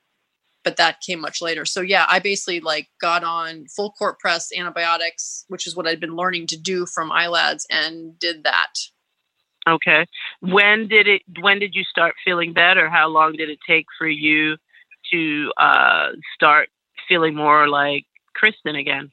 but 0.69 0.77
that 0.77 1.01
came 1.01 1.19
much 1.19 1.41
later. 1.41 1.65
So 1.65 1.81
yeah, 1.81 2.05
I 2.11 2.19
basically 2.19 2.61
like 2.61 2.91
got 3.01 3.25
on 3.25 3.65
full 3.75 3.91
court 3.93 4.19
press 4.19 4.51
antibiotics, 4.55 5.47
which 5.49 5.67
is 5.67 5.75
what 5.75 5.87
I'd 5.87 5.99
been 5.99 6.15
learning 6.15 6.47
to 6.49 6.59
do 6.59 6.85
from 6.85 7.11
ILADS 7.11 7.65
and 7.71 8.19
did 8.19 8.45
that. 8.45 8.75
Okay. 9.67 10.05
When 10.41 10.87
did 10.87 11.09
it 11.09 11.23
when 11.41 11.59
did 11.59 11.75
you 11.75 11.85
start 11.85 12.17
feeling 12.23 12.53
better? 12.53 12.91
How 12.91 13.09
long 13.09 13.33
did 13.33 13.49
it 13.49 13.61
take 13.67 13.87
for 13.97 14.07
you 14.07 14.59
to 15.11 15.53
uh, 15.57 16.09
start 16.35 16.69
feeling 17.09 17.35
more 17.35 17.67
like 17.67 18.05
Kristen 18.35 18.77
again? 18.77 19.11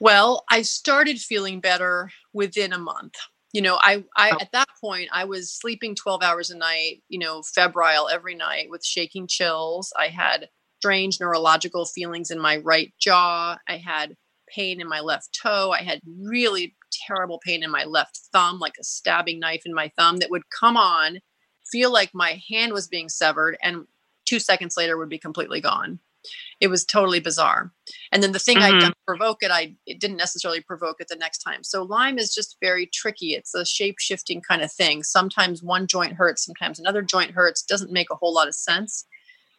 Well, 0.00 0.42
I 0.50 0.62
started 0.62 1.20
feeling 1.20 1.60
better 1.60 2.10
within 2.32 2.72
a 2.72 2.78
month 2.78 3.14
you 3.52 3.62
know 3.62 3.78
i 3.80 4.04
i 4.16 4.30
oh. 4.30 4.38
at 4.40 4.52
that 4.52 4.68
point 4.80 5.08
i 5.12 5.24
was 5.24 5.52
sleeping 5.52 5.94
12 5.94 6.22
hours 6.22 6.50
a 6.50 6.56
night 6.56 7.02
you 7.08 7.18
know 7.18 7.42
febrile 7.42 8.08
every 8.10 8.34
night 8.34 8.68
with 8.70 8.84
shaking 8.84 9.26
chills. 9.26 9.92
I 9.98 10.08
had 10.08 10.48
strange 10.78 11.20
neurological 11.20 11.84
feelings 11.84 12.30
in 12.30 12.40
my 12.40 12.56
right 12.56 12.92
jaw. 12.98 13.58
I 13.68 13.76
had 13.76 14.16
pain 14.48 14.80
in 14.80 14.88
my 14.88 15.00
left 15.00 15.38
toe. 15.40 15.70
I 15.70 15.82
had 15.82 16.00
really 16.18 16.74
terrible 17.06 17.38
pain 17.44 17.62
in 17.62 17.70
my 17.70 17.84
left 17.84 18.20
thumb 18.32 18.58
like 18.58 18.74
a 18.80 18.84
stabbing 18.84 19.38
knife 19.38 19.62
in 19.64 19.74
my 19.74 19.92
thumb 19.96 20.16
that 20.16 20.30
would 20.30 20.42
come 20.58 20.76
on 20.76 21.18
feel 21.70 21.92
like 21.92 22.10
my 22.12 22.40
hand 22.50 22.72
was 22.72 22.88
being 22.88 23.08
severed 23.08 23.56
and 23.62 23.86
two 24.24 24.40
seconds 24.40 24.76
later 24.76 24.98
would 24.98 25.08
be 25.08 25.18
completely 25.18 25.60
gone 25.60 26.00
it 26.60 26.68
was 26.68 26.84
totally 26.84 27.20
bizarre. 27.20 27.72
And 28.12 28.22
then 28.22 28.32
the 28.32 28.38
thing 28.38 28.58
mm-hmm. 28.58 28.76
I'd 28.76 28.80
done 28.80 28.92
provoke 29.06 29.38
it, 29.40 29.50
I 29.50 29.76
it 29.86 29.98
didn't 29.98 30.18
necessarily 30.18 30.60
provoke 30.60 31.00
it 31.00 31.08
the 31.08 31.16
next 31.16 31.38
time. 31.38 31.64
So 31.64 31.82
Lyme 31.82 32.18
is 32.18 32.34
just 32.34 32.56
very 32.60 32.86
tricky. 32.92 33.34
It's 33.34 33.54
a 33.54 33.64
shape 33.64 33.96
shifting 33.98 34.42
kind 34.42 34.62
of 34.62 34.70
thing. 34.70 35.02
Sometimes 35.02 35.62
one 35.62 35.86
joint 35.86 36.12
hurts, 36.12 36.44
sometimes 36.44 36.78
another 36.78 37.02
joint 37.02 37.32
hurts. 37.32 37.62
Doesn't 37.62 37.92
make 37.92 38.08
a 38.10 38.16
whole 38.16 38.34
lot 38.34 38.48
of 38.48 38.54
sense, 38.54 39.06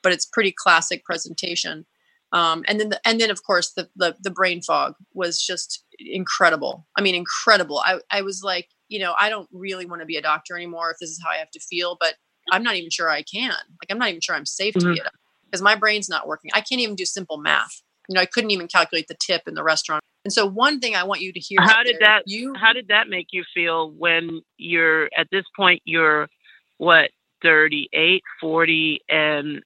but 0.03 0.13
it's 0.13 0.25
pretty 0.25 0.53
classic 0.55 1.03
presentation. 1.03 1.85
Um, 2.33 2.63
and 2.67 2.79
then 2.79 2.89
the, 2.89 3.01
and 3.05 3.19
then 3.19 3.29
of 3.29 3.43
course 3.43 3.73
the, 3.73 3.89
the 3.95 4.15
the 4.21 4.31
brain 4.31 4.61
fog 4.61 4.93
was 5.13 5.43
just 5.43 5.83
incredible. 5.99 6.87
I 6.95 7.01
mean, 7.01 7.15
incredible. 7.15 7.81
I 7.83 7.99
I 8.11 8.21
was 8.21 8.43
like, 8.43 8.69
you 8.89 8.99
know, 8.99 9.15
I 9.19 9.29
don't 9.29 9.49
really 9.51 9.85
want 9.85 10.01
to 10.01 10.05
be 10.05 10.17
a 10.17 10.21
doctor 10.21 10.55
anymore 10.55 10.91
if 10.91 10.97
this 10.99 11.09
is 11.09 11.19
how 11.23 11.31
I 11.31 11.37
have 11.37 11.51
to 11.51 11.59
feel, 11.59 11.97
but 11.99 12.15
I'm 12.51 12.63
not 12.63 12.75
even 12.75 12.89
sure 12.89 13.09
I 13.09 13.23
can. 13.23 13.49
Like, 13.51 13.89
I'm 13.89 13.97
not 13.97 14.09
even 14.09 14.21
sure 14.21 14.35
I'm 14.35 14.45
safe 14.45 14.75
mm-hmm. 14.75 14.87
to 14.87 14.93
be 14.93 14.99
a 14.99 15.03
doctor 15.03 15.20
because 15.51 15.61
my 15.61 15.75
brain's 15.75 16.09
not 16.09 16.27
working. 16.27 16.51
I 16.53 16.61
can't 16.61 16.81
even 16.81 16.95
do 16.95 17.05
simple 17.05 17.37
math. 17.37 17.81
You 18.07 18.15
know, 18.15 18.21
I 18.21 18.25
couldn't 18.25 18.51
even 18.51 18.67
calculate 18.67 19.07
the 19.07 19.15
tip 19.15 19.43
in 19.47 19.53
the 19.53 19.63
restaurant. 19.63 20.03
And 20.23 20.33
so 20.33 20.45
one 20.45 20.79
thing 20.79 20.95
I 20.95 21.03
want 21.03 21.21
you 21.21 21.33
to 21.33 21.39
hear 21.39 21.59
How 21.61 21.83
did 21.83 21.95
there, 21.99 22.07
that 22.07 22.23
you 22.27 22.53
how 22.55 22.73
did 22.73 22.89
that 22.89 23.07
make 23.07 23.27
you 23.31 23.43
feel 23.53 23.91
when 23.91 24.41
you're 24.57 25.09
at 25.17 25.27
this 25.31 25.45
point 25.55 25.81
you're 25.85 26.27
what 26.77 27.11
38, 27.43 28.21
40, 28.39 29.01
and 29.09 29.63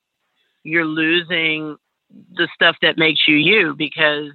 you're 0.64 0.86
losing 0.86 1.76
the 2.10 2.48
stuff 2.54 2.78
that 2.82 2.98
makes 2.98 3.28
you 3.28 3.36
you 3.36 3.76
because 3.76 4.32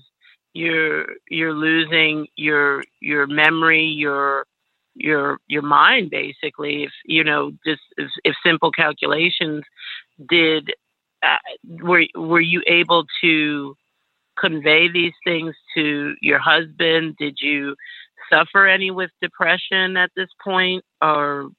you're 0.52 1.06
you're 1.28 1.54
losing 1.54 2.26
your 2.36 2.84
your 3.00 3.26
memory, 3.26 3.84
your 3.84 4.44
your 4.94 5.38
your 5.46 5.62
mind 5.62 6.10
basically 6.10 6.82
if 6.82 6.90
you 7.04 7.22
know 7.22 7.52
just 7.64 7.80
if, 7.96 8.10
if 8.24 8.34
simple 8.44 8.72
calculations 8.72 9.62
did 10.28 10.72
uh, 11.22 11.36
were 11.82 12.04
were 12.14 12.40
you 12.40 12.62
able 12.66 13.04
to 13.22 13.74
convey 14.38 14.88
these 14.90 15.12
things 15.24 15.54
to 15.74 16.14
your 16.20 16.38
husband? 16.38 17.16
Did 17.18 17.38
you 17.40 17.76
suffer 18.32 18.66
any 18.66 18.90
with 18.90 19.10
depression 19.20 19.96
at 19.96 20.10
this 20.16 20.28
point? 20.42 20.84
Or 21.02 21.50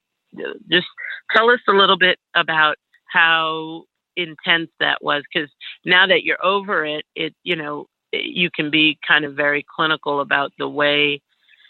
just 0.69 0.87
tell 1.35 1.49
us 1.49 1.59
a 1.67 1.73
little 1.73 1.97
bit 1.97 2.17
about 2.35 2.77
how 3.11 3.83
intense 4.15 4.69
that 4.79 4.97
was 5.01 5.23
because 5.33 5.49
now 5.85 6.05
that 6.05 6.23
you're 6.23 6.43
over 6.45 6.85
it 6.85 7.05
it 7.15 7.33
you 7.43 7.55
know 7.55 7.87
you 8.11 8.49
can 8.53 8.69
be 8.69 8.97
kind 9.07 9.23
of 9.23 9.35
very 9.35 9.65
clinical 9.73 10.19
about 10.19 10.51
the 10.59 10.67
way 10.67 11.21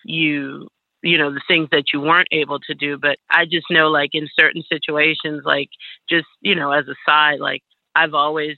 you 0.03 0.67
you 1.03 1.17
know 1.17 1.31
the 1.31 1.41
things 1.47 1.67
that 1.71 1.93
you 1.93 2.01
weren't 2.01 2.27
able 2.31 2.59
to 2.59 2.73
do. 2.73 2.97
But 2.97 3.17
i 3.29 3.45
just 3.45 3.67
know 3.69 3.89
like 3.89 4.11
in 4.13 4.27
certain 4.39 4.63
situations 4.71 5.43
like 5.45 5.69
just 6.09 6.27
you 6.41 6.55
know 6.55 6.71
as 6.71 6.87
a 6.87 6.95
side 7.07 7.39
like 7.39 7.61
i've 7.95 8.13
always 8.13 8.57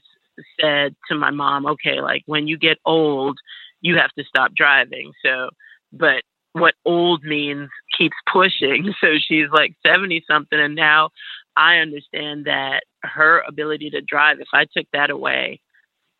said 0.60 0.94
to 1.08 1.14
my 1.14 1.30
mom 1.30 1.66
okay 1.66 2.00
like 2.00 2.22
when 2.26 2.46
you 2.46 2.58
get 2.58 2.78
old 2.84 3.38
you 3.84 3.98
have 3.98 4.12
to 4.12 4.24
stop 4.24 4.52
driving. 4.54 5.12
So 5.24 5.50
but 5.92 6.22
what 6.54 6.74
old 6.84 7.22
means 7.22 7.68
keeps 7.96 8.16
pushing. 8.32 8.92
So 9.00 9.14
she's 9.18 9.48
like 9.52 9.74
70 9.86 10.24
something 10.28 10.58
and 10.58 10.74
now 10.74 11.10
i 11.56 11.76
understand 11.76 12.46
that 12.46 12.80
her 13.02 13.42
ability 13.46 13.90
to 13.90 14.00
drive 14.00 14.40
if 14.40 14.48
i 14.52 14.64
took 14.76 14.86
that 14.92 15.10
away 15.10 15.60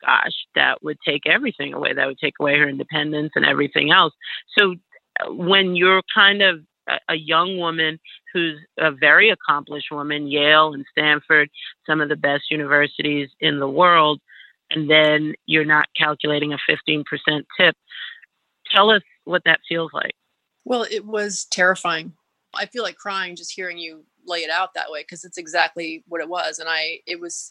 gosh 0.04 0.32
that 0.54 0.82
would 0.82 0.98
take 1.06 1.26
everything 1.26 1.74
away. 1.74 1.92
That 1.94 2.06
would 2.06 2.18
take 2.18 2.34
away 2.40 2.58
her 2.58 2.68
independence 2.68 3.32
and 3.34 3.44
everything 3.44 3.90
else. 3.90 4.12
So 4.56 4.74
uh, 5.20 5.32
when 5.32 5.76
you're 5.76 6.02
kind 6.14 6.42
of 6.42 6.60
a 7.08 7.14
young 7.14 7.58
woman 7.58 7.98
who's 8.32 8.58
a 8.78 8.90
very 8.90 9.30
accomplished 9.30 9.90
woman, 9.90 10.26
Yale 10.26 10.74
and 10.74 10.84
Stanford, 10.90 11.48
some 11.86 12.00
of 12.00 12.08
the 12.08 12.16
best 12.16 12.50
universities 12.50 13.30
in 13.40 13.58
the 13.58 13.68
world, 13.68 14.20
and 14.70 14.90
then 14.90 15.34
you're 15.46 15.64
not 15.64 15.88
calculating 15.96 16.52
a 16.52 16.58
15% 16.68 17.04
tip. 17.58 17.76
Tell 18.70 18.90
us 18.90 19.02
what 19.24 19.42
that 19.44 19.60
feels 19.68 19.92
like. 19.92 20.14
Well, 20.64 20.86
it 20.90 21.06
was 21.06 21.44
terrifying. 21.50 22.14
I 22.54 22.66
feel 22.66 22.82
like 22.82 22.96
crying 22.96 23.36
just 23.36 23.52
hearing 23.52 23.78
you 23.78 24.04
lay 24.26 24.40
it 24.40 24.50
out 24.50 24.74
that 24.74 24.90
way 24.90 25.02
because 25.02 25.24
it's 25.24 25.38
exactly 25.38 26.02
what 26.08 26.20
it 26.20 26.28
was. 26.28 26.58
And 26.58 26.68
I, 26.68 27.00
it 27.06 27.20
was, 27.20 27.50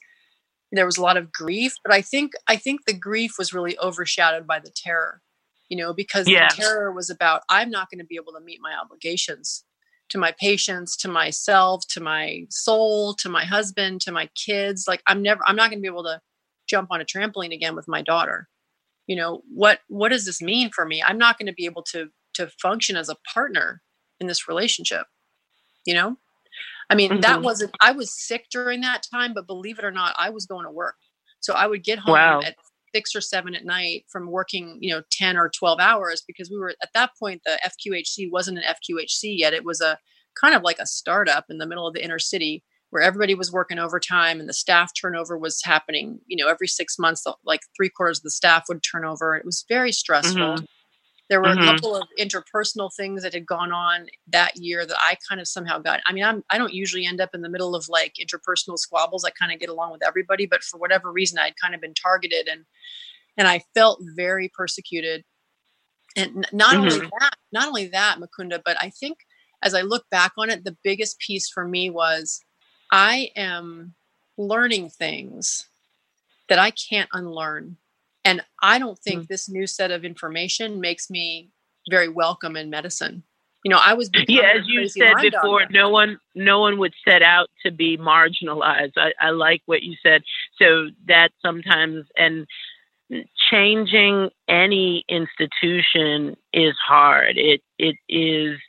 there 0.71 0.85
was 0.85 0.97
a 0.97 1.01
lot 1.01 1.17
of 1.17 1.31
grief, 1.31 1.75
but 1.83 1.93
I 1.93 2.01
think, 2.01 2.33
I 2.47 2.55
think 2.55 2.85
the 2.85 2.93
grief 2.93 3.35
was 3.37 3.53
really 3.53 3.77
overshadowed 3.79 4.47
by 4.47 4.59
the 4.59 4.71
terror 4.71 5.21
you 5.69 5.77
know, 5.77 5.93
because 5.93 6.27
yeah. 6.27 6.49
the 6.49 6.61
terror 6.61 6.91
was 6.91 7.09
about 7.09 7.41
I'm 7.49 7.69
not 7.69 7.89
going 7.89 7.99
to 7.99 8.05
be 8.05 8.15
able 8.15 8.33
to 8.33 8.39
meet 8.41 8.59
my 8.61 8.73
obligations 8.73 9.63
to 10.09 10.17
my 10.17 10.33
patients, 10.39 10.95
to 10.97 11.07
myself, 11.07 11.87
to 11.89 12.01
my 12.01 12.45
soul, 12.49 13.13
to 13.15 13.29
my 13.29 13.45
husband, 13.45 14.01
to 14.01 14.11
my 14.11 14.29
kids. 14.35 14.85
Like 14.87 15.01
I'm 15.07 15.21
never 15.21 15.41
I'm 15.47 15.55
not 15.55 15.69
going 15.69 15.79
to 15.79 15.81
be 15.81 15.87
able 15.87 16.03
to 16.03 16.21
jump 16.67 16.89
on 16.91 17.01
a 17.01 17.05
trampoline 17.05 17.53
again 17.53 17.75
with 17.75 17.87
my 17.87 18.01
daughter. 18.01 18.47
You 19.07 19.15
know, 19.15 19.41
what 19.53 19.79
what 19.87 20.09
does 20.09 20.25
this 20.25 20.41
mean 20.41 20.69
for 20.69 20.85
me? 20.85 21.03
I'm 21.03 21.17
not 21.17 21.37
going 21.37 21.47
to 21.47 21.53
be 21.53 21.65
able 21.65 21.83
to 21.91 22.09
to 22.35 22.47
function 22.61 22.95
as 22.95 23.09
a 23.09 23.17
partner 23.33 23.81
in 24.19 24.27
this 24.27 24.47
relationship. 24.47 25.05
You 25.85 25.95
know? 25.95 26.17
I 26.89 26.95
mean, 26.95 27.11
mm-hmm. 27.11 27.21
that 27.21 27.41
wasn't 27.41 27.75
I 27.81 27.91
was 27.91 28.11
sick 28.11 28.47
during 28.51 28.81
that 28.81 29.03
time, 29.11 29.33
but 29.33 29.47
believe 29.47 29.79
it 29.79 29.85
or 29.85 29.91
not, 29.91 30.13
I 30.17 30.29
was 30.29 30.45
going 30.45 30.65
to 30.65 30.71
work. 30.71 30.95
So 31.39 31.53
I 31.53 31.67
would 31.67 31.83
get 31.83 31.99
home 31.99 32.13
wow. 32.13 32.41
at 32.41 32.55
six 32.93 33.15
or 33.15 33.21
seven 33.21 33.55
at 33.55 33.65
night 33.65 34.05
from 34.09 34.31
working, 34.31 34.77
you 34.81 34.93
know, 34.93 35.01
10 35.11 35.37
or 35.37 35.49
12 35.49 35.79
hours 35.79 36.23
because 36.27 36.49
we 36.49 36.57
were 36.57 36.73
at 36.81 36.93
that 36.93 37.11
point, 37.19 37.41
the 37.45 37.59
FQHC 37.65 38.29
wasn't 38.31 38.57
an 38.57 38.63
FQHC 38.63 39.37
yet. 39.37 39.53
It 39.53 39.65
was 39.65 39.81
a 39.81 39.97
kind 40.39 40.55
of 40.55 40.63
like 40.63 40.79
a 40.79 40.85
startup 40.85 41.45
in 41.49 41.57
the 41.57 41.67
middle 41.67 41.87
of 41.87 41.93
the 41.93 42.03
inner 42.03 42.19
city 42.19 42.63
where 42.89 43.01
everybody 43.01 43.33
was 43.33 43.51
working 43.51 43.79
overtime 43.79 44.39
and 44.39 44.47
the 44.47 44.53
staff 44.53 44.91
turnover 44.99 45.37
was 45.37 45.59
happening, 45.63 46.19
you 46.27 46.37
know, 46.37 46.49
every 46.49 46.67
six 46.67 46.99
months, 46.99 47.25
like 47.43 47.61
three 47.75 47.89
quarters 47.89 48.19
of 48.19 48.23
the 48.23 48.31
staff 48.31 48.65
would 48.69 48.83
turn 48.83 49.03
over. 49.03 49.35
It 49.35 49.45
was 49.45 49.65
very 49.67 49.91
stressful. 49.91 50.41
Mm-hmm. 50.41 50.65
There 51.29 51.41
were 51.41 51.47
mm-hmm. 51.47 51.61
a 51.61 51.65
couple 51.65 51.95
of 51.95 52.07
interpersonal 52.19 52.93
things 52.93 53.23
that 53.23 53.33
had 53.33 53.45
gone 53.45 53.71
on 53.71 54.07
that 54.27 54.57
year 54.57 54.85
that 54.85 54.97
I 54.99 55.17
kind 55.27 55.39
of 55.39 55.47
somehow 55.47 55.79
got. 55.79 56.01
I 56.05 56.13
mean, 56.13 56.23
I'm 56.23 56.43
I 56.51 56.57
don't 56.57 56.73
usually 56.73 57.05
end 57.05 57.21
up 57.21 57.29
in 57.33 57.41
the 57.41 57.49
middle 57.49 57.75
of 57.75 57.87
like 57.89 58.15
interpersonal 58.21 58.77
squabbles. 58.77 59.23
I 59.23 59.29
kind 59.31 59.51
of 59.51 59.59
get 59.59 59.69
along 59.69 59.93
with 59.93 60.05
everybody, 60.05 60.45
but 60.45 60.63
for 60.63 60.77
whatever 60.77 61.11
reason, 61.11 61.39
I'd 61.39 61.59
kind 61.61 61.73
of 61.73 61.81
been 61.81 61.93
targeted 61.93 62.47
and 62.47 62.65
and 63.37 63.47
I 63.47 63.61
felt 63.73 63.99
very 64.15 64.49
persecuted. 64.49 65.23
And 66.15 66.45
not 66.51 66.75
mm-hmm. 66.75 66.83
only 66.83 66.99
that, 66.99 67.35
not 67.51 67.67
only 67.67 67.87
that, 67.87 68.19
Makunda, 68.19 68.61
but 68.63 68.77
I 68.79 68.89
think 68.89 69.17
as 69.63 69.73
I 69.73 69.81
look 69.81 70.09
back 70.11 70.33
on 70.37 70.49
it, 70.49 70.63
the 70.63 70.77
biggest 70.83 71.19
piece 71.19 71.49
for 71.49 71.67
me 71.67 71.89
was 71.89 72.41
I 72.91 73.31
am 73.35 73.95
learning 74.37 74.89
things 74.89 75.67
that 76.49 76.59
I 76.59 76.71
can't 76.71 77.09
unlearn 77.13 77.77
and 78.25 78.41
I 78.61 78.79
don't 78.79 78.97
think 78.97 79.23
mm 79.23 79.27
this 79.27 79.49
new 79.49 79.67
set 79.67 79.91
of 79.91 80.03
information 80.03 80.79
makes 80.81 81.09
me 81.09 81.49
very 81.89 82.09
welcome 82.09 82.55
in 82.55 82.69
medicine. 82.69 83.23
You 83.63 83.69
know, 83.71 83.79
I 83.81 83.93
was 83.93 84.09
yeah, 84.27 84.53
as 84.57 84.67
you 84.67 84.87
said 84.87 85.13
before, 85.21 85.61
no 85.71 85.89
one 85.89 86.19
no 86.35 86.59
one 86.59 86.77
would 86.79 86.93
set 87.07 87.21
out 87.21 87.49
to 87.65 87.71
be 87.71 87.97
marginalized. 87.97 88.93
I, 88.97 89.13
I 89.19 89.29
like 89.29 89.61
what 89.65 89.83
you 89.83 89.95
said. 90.03 90.23
So 90.59 90.89
that 91.07 91.29
sometimes 91.41 92.05
and 92.17 92.45
changing 93.49 94.29
any 94.47 95.05
institution 95.07 96.35
is 96.51 96.75
hard. 96.85 97.37
It 97.37 97.61
it 97.77 97.95
is 98.09 98.59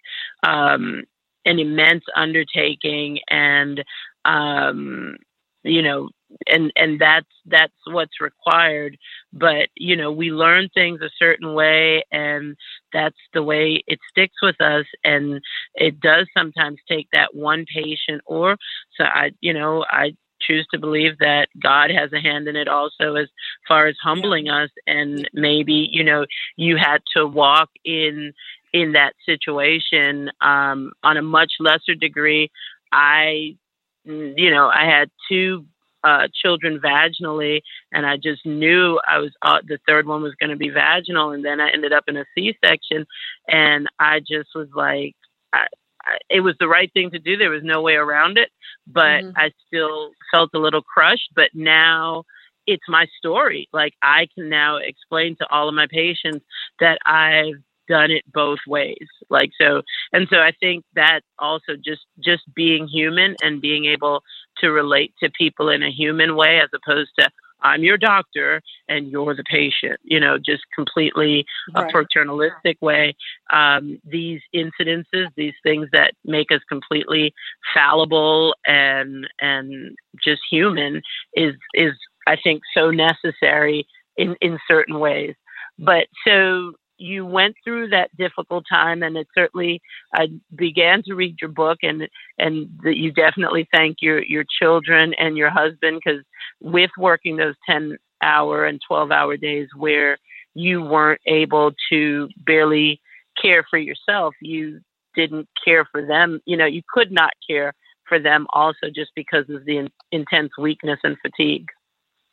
um, 0.47 1.05
an 1.45 1.59
immense 1.59 2.05
undertaking, 2.15 3.19
and 3.29 3.85
um, 4.25 5.17
you 5.63 5.83
know 5.83 6.11
and 6.47 6.73
and 6.77 7.01
that's 7.01 7.27
that's 7.47 7.73
what's 7.87 8.21
required. 8.21 8.97
But 9.33 9.69
you 9.77 9.97
know 9.97 10.13
we 10.13 10.31
learn 10.31 10.69
things 10.75 11.01
a 11.01 11.11
certain 11.19 11.55
way 11.55 12.05
and 12.13 12.57
that's 12.93 13.19
the 13.33 13.43
way 13.43 13.83
it 13.87 13.99
sticks 14.11 14.37
with 14.43 14.61
us 14.61 14.87
and 15.05 15.41
it 15.75 16.01
does 16.01 16.27
sometimes 16.37 16.79
take 16.89 17.09
that 17.13 17.35
one 17.35 17.65
patient 17.73 18.23
or 18.27 18.57
so 18.97 19.05
i 19.05 19.31
you 19.41 19.53
know 19.53 19.85
i 19.91 20.15
choose 20.41 20.67
to 20.73 20.79
believe 20.79 21.19
that 21.19 21.49
god 21.63 21.91
has 21.91 22.13
a 22.13 22.21
hand 22.21 22.47
in 22.49 22.57
it 22.57 22.69
also 22.69 23.15
as 23.15 23.29
far 23.67 23.87
as 23.87 23.97
humbling 24.03 24.49
us 24.49 24.71
and 24.87 25.29
maybe 25.33 25.89
you 25.91 26.05
know 26.05 26.25
you 26.57 26.77
had 26.77 26.99
to 27.17 27.27
walk 27.27 27.71
in 27.85 28.33
in 28.73 28.93
that 28.93 29.15
situation 29.25 30.31
um, 30.41 30.91
on 31.05 31.17
a 31.17 31.23
much 31.23 31.53
lesser 31.61 31.95
degree. 31.95 32.51
I 32.91 33.57
you 34.05 34.51
know 34.51 34.69
i 34.69 34.85
had 34.85 35.11
two 35.29 35.65
uh, 36.05 36.29
children 36.35 36.79
vaginally, 36.79 37.63
and 37.93 38.07
I 38.07 38.17
just 38.17 38.45
knew 38.45 39.01
I 39.09 39.19
was 39.19 39.33
uh, 39.43 39.61
the 39.67 39.79
third 39.89 40.07
one 40.07 40.23
was 40.23 40.35
going 40.39 40.51
to 40.51 40.57
be 40.57 40.71
vaginal, 40.71 41.31
and 41.31 41.45
then 41.45 41.61
I 41.61 41.71
ended 41.71 41.93
up 41.93 42.05
in 42.07 42.17
a 42.17 42.25
C-section, 42.35 43.07
and 43.49 43.89
I 43.99 44.21
just 44.21 44.51
was 44.55 44.69
like, 44.75 45.15
I, 45.53 45.67
I, 46.05 46.19
it 46.29 46.41
was 46.41 46.55
the 46.61 46.69
right 46.69 46.93
thing 46.93 47.11
to 47.13 47.19
do. 47.19 47.37
There 47.37 47.51
was 47.51 47.65
no 47.65 47.81
way 47.81 47.95
around 47.95 48.37
it, 48.39 48.51
but 48.87 49.23
mm-hmm. 49.23 49.31
I 49.37 49.51
still 49.67 50.11
felt 50.31 50.51
a 50.55 50.59
little 50.59 50.83
crushed. 50.83 51.31
But 51.35 51.51
now 51.55 52.25
it's 52.67 52.85
my 52.89 53.07
story. 53.19 53.69
Like 53.73 53.95
I 54.03 54.29
can 54.35 54.49
now 54.49 54.77
explain 54.77 55.37
to 55.37 55.47
all 55.51 55.69
of 55.69 55.75
my 55.75 55.87
patients 55.91 56.45
that 56.81 56.99
I've 57.07 57.63
done 57.89 58.11
it 58.11 58.25
both 58.33 58.61
ways. 58.67 59.09
Like 59.31 59.51
so 59.61 59.83
and 60.13 60.29
so 60.31 60.39
i 60.39 60.53
think 60.61 60.85
that 60.95 61.21
also 61.39 61.75
just 61.83 62.03
just 62.21 62.43
being 62.55 62.87
human 62.87 63.37
and 63.43 63.61
being 63.61 63.87
able 63.87 64.23
to 64.59 64.71
relate 64.71 65.13
to 65.21 65.31
people 65.31 65.69
in 65.69 65.83
a 65.83 65.91
human 65.91 66.37
way 66.37 66.61
as 66.61 66.69
opposed 66.75 67.11
to 67.19 67.29
i'm 67.63 67.83
your 67.83 67.97
doctor 67.97 68.61
and 68.89 69.09
you're 69.09 69.35
the 69.35 69.45
patient 69.45 69.99
you 70.03 70.21
know 70.21 70.39
just 70.39 70.63
completely 70.75 71.45
right. 71.75 71.89
a 71.89 71.93
paternalistic 71.93 72.77
way. 72.81 73.15
Um, 73.53 73.99
these 74.05 74.41
incidences 74.55 75.29
these 75.37 75.55
things 75.63 75.89
that 75.93 76.13
make 76.25 76.51
us 76.51 76.61
completely 76.69 77.35
fallible 77.75 78.55
and 78.65 79.27
and 79.41 79.97
just 80.23 80.43
human 80.51 81.03
is 81.35 81.55
is 81.75 81.93
i 82.27 82.37
think 82.37 82.63
so 82.77 82.91
necessary 82.91 83.87
in 84.17 84.37
in 84.41 84.59
certain 84.69 84.99
ways. 84.99 85.35
But 85.79 86.07
so 86.27 86.75
you 86.97 87.27
went 87.27 87.57
through 87.65 87.89
that 87.89 88.17
difficult 88.17 88.65
time, 88.71 89.03
and 89.03 89.17
it 89.17 89.27
certainly 89.35 89.83
I 90.15 90.29
began 90.55 91.03
to 91.05 91.15
read 91.15 91.37
your 91.41 91.51
book, 91.51 91.79
and 91.83 92.09
and 92.39 92.69
that 92.83 92.97
you 92.97 93.13
definitely 93.13 93.69
thank 93.73 93.99
your 94.01 94.23
your 94.23 94.45
children 94.61 95.15
and 95.15 95.37
your 95.37 95.51
husband 95.51 96.01
because 96.05 96.23
with 96.61 96.91
working 96.99 97.37
those 97.37 97.57
ten 97.69 97.97
hour 98.23 98.65
and 98.65 98.81
twelve 98.87 99.11
hour 99.11 99.37
days 99.37 99.69
where 99.77 100.19
you 100.55 100.83
weren't 100.83 101.21
able 101.27 101.73
to 101.91 102.29
barely 102.37 103.01
care 103.41 103.65
for 103.69 103.79
yourself, 103.79 104.35
you 104.41 104.81
didn't 105.15 105.49
care 105.65 105.87
for 105.91 106.07
them. 106.07 106.41
You 106.47 106.57
know, 106.57 106.67
you 106.67 106.83
could 106.89 107.13
not 107.13 107.33
care 107.49 107.75
for 108.09 108.19
them 108.19 108.47
also 108.53 108.89
just 108.95 109.11
because 109.15 109.49
of 109.49 109.65
the 109.65 109.79
in- 109.79 109.93
intense 110.13 110.53
weakness 110.59 111.01
and 111.03 111.17
fatigue. 111.21 111.67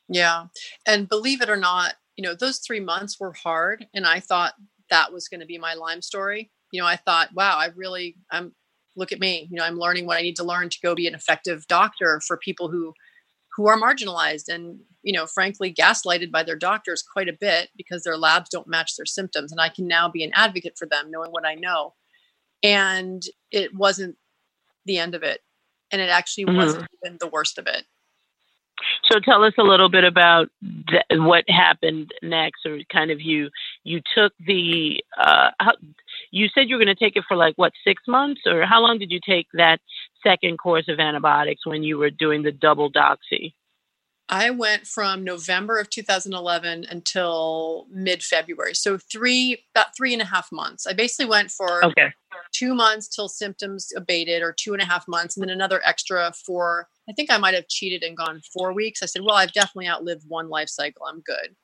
Yeah. 0.08 0.48
And 0.86 1.08
believe 1.08 1.42
it 1.42 1.50
or 1.50 1.58
not, 1.58 1.96
you 2.22 2.28
know, 2.28 2.36
those 2.36 2.60
three 2.60 2.80
months 2.80 3.20
were 3.20 3.34
hard. 3.34 3.88
And 3.96 4.06
I 4.06 4.20
thought 4.20 4.54
that 4.92 5.12
was 5.12 5.28
going 5.28 5.40
to 5.40 5.48
be 5.48 5.58
my 5.58 5.74
Lyme 5.74 6.04
story. 6.04 6.52
You 6.72 6.80
know, 6.80 6.86
I 6.86 6.96
thought, 6.96 7.30
wow, 7.34 7.58
I 7.58 7.70
really, 7.76 8.16
I'm, 8.30 8.54
look 8.96 9.12
at 9.12 9.20
me, 9.20 9.48
you 9.50 9.58
know, 9.58 9.64
I'm 9.64 9.80
learning 9.80 10.06
what 10.06 10.20
I 10.20 10.22
need 10.22 10.36
to 10.36 10.44
learn 10.44 10.70
to 10.70 10.78
go 10.84 10.94
be 10.94 11.08
an 11.08 11.16
effective 11.16 11.66
doctor 11.66 12.22
for 12.28 12.38
people 12.38 12.70
who, 12.70 12.94
who 13.56 13.68
are 13.68 13.76
marginalized 13.76 14.54
and, 14.54 14.82
you 15.02 15.14
know, 15.14 15.26
frankly, 15.26 15.74
gaslighted 15.74 16.32
by 16.32 16.44
their 16.44 16.56
doctors 16.56 17.02
quite 17.02 17.28
a 17.28 17.34
bit 17.34 17.70
because 17.76 18.04
their 18.04 18.18
labs 18.18 18.52
don't 18.52 18.68
match 18.68 18.96
their 18.98 19.08
symptoms. 19.08 19.52
And 19.52 19.60
I 19.60 19.70
can 19.70 19.88
now 19.88 20.08
be 20.08 20.24
an 20.24 20.32
advocate 20.36 20.78
for 20.78 20.86
them 20.86 21.10
knowing 21.10 21.32
what 21.32 21.48
I 21.48 21.56
know. 21.56 21.96
And 22.62 23.24
it 23.50 23.74
wasn't 23.74 24.16
the 24.86 25.00
end 25.00 25.16
of 25.16 25.24
it. 25.24 25.40
And 25.92 26.00
it 26.00 26.10
actually 26.10 26.46
mm-hmm. 26.46 26.58
wasn't 26.58 26.88
even 27.04 27.18
the 27.20 27.30
worst 27.30 27.58
of 27.58 27.66
it. 27.66 27.86
So 29.12 29.20
tell 29.20 29.44
us 29.44 29.54
a 29.58 29.64
little 29.64 29.90
bit 29.90 30.06
about 30.06 30.50
th- 30.90 31.04
what 31.12 31.44
happened 31.50 32.14
next, 32.22 32.66
or 32.66 32.80
kind 32.92 33.12
of 33.12 33.20
you 33.20 33.50
you 33.84 34.02
took 34.16 34.32
the 34.46 35.04
uh, 35.20 35.50
how, 35.60 35.72
you 36.32 36.48
said 36.54 36.70
you 36.70 36.76
were 36.76 36.84
going 36.84 36.96
to 36.96 37.04
take 37.04 37.18
it 37.18 37.26
for 37.28 37.36
like 37.36 37.56
what 37.58 37.74
six 37.84 38.04
months, 38.08 38.42
or 38.46 38.66
how 38.66 38.82
long 38.82 39.00
did 39.00 39.12
you 39.12 39.20
take 39.26 39.48
that 39.54 39.80
second 40.26 40.58
course 40.58 40.88
of 40.88 41.00
antibiotics 41.00 41.66
when 41.66 41.84
you 41.84 41.98
were 41.98 42.10
doing 42.10 42.44
the 42.44 42.54
double 42.54 42.90
doxy? 42.92 43.54
I 44.32 44.50
went 44.50 44.88
from 44.88 45.26
November 45.26 45.78
of 45.78 45.90
2011 45.90 46.86
until 46.90 47.86
mid 47.92 48.24
February. 48.24 48.74
So 48.74 48.98
three, 48.98 49.66
about 49.76 49.96
three 49.96 50.14
and 50.14 50.22
a 50.22 50.26
half 50.26 50.50
months. 50.54 50.88
I 50.88 50.94
basically 50.94 51.26
went 51.26 51.52
for 51.52 51.84
okay. 51.84 52.14
two 52.54 52.74
months 52.74 53.10
till 53.10 53.28
symptoms 53.28 53.92
abated, 53.96 54.42
or 54.42 54.54
two 54.58 54.72
and 54.72 54.82
a 54.82 54.86
half 54.86 55.06
months, 55.06 55.36
and 55.36 55.44
then 55.44 55.54
another 55.54 55.82
extra 55.86 56.32
for, 56.46 56.88
I 57.10 57.14
think 57.14 57.30
I 57.30 57.38
might 57.38 57.56
have 57.56 57.68
cheated 57.68 58.04
and 58.04 58.16
gone 58.16 58.42
four 58.54 58.72
weeks. 58.72 59.04
I 59.04 59.06
said, 59.06 59.22
well, 59.22 59.36
I've 59.36 59.52
definitely 59.52 59.90
outlived 59.90 60.24
one 60.26 60.48
life 60.48 60.70
cycle. 60.70 61.06
I'm 61.06 61.20
good. 61.20 61.56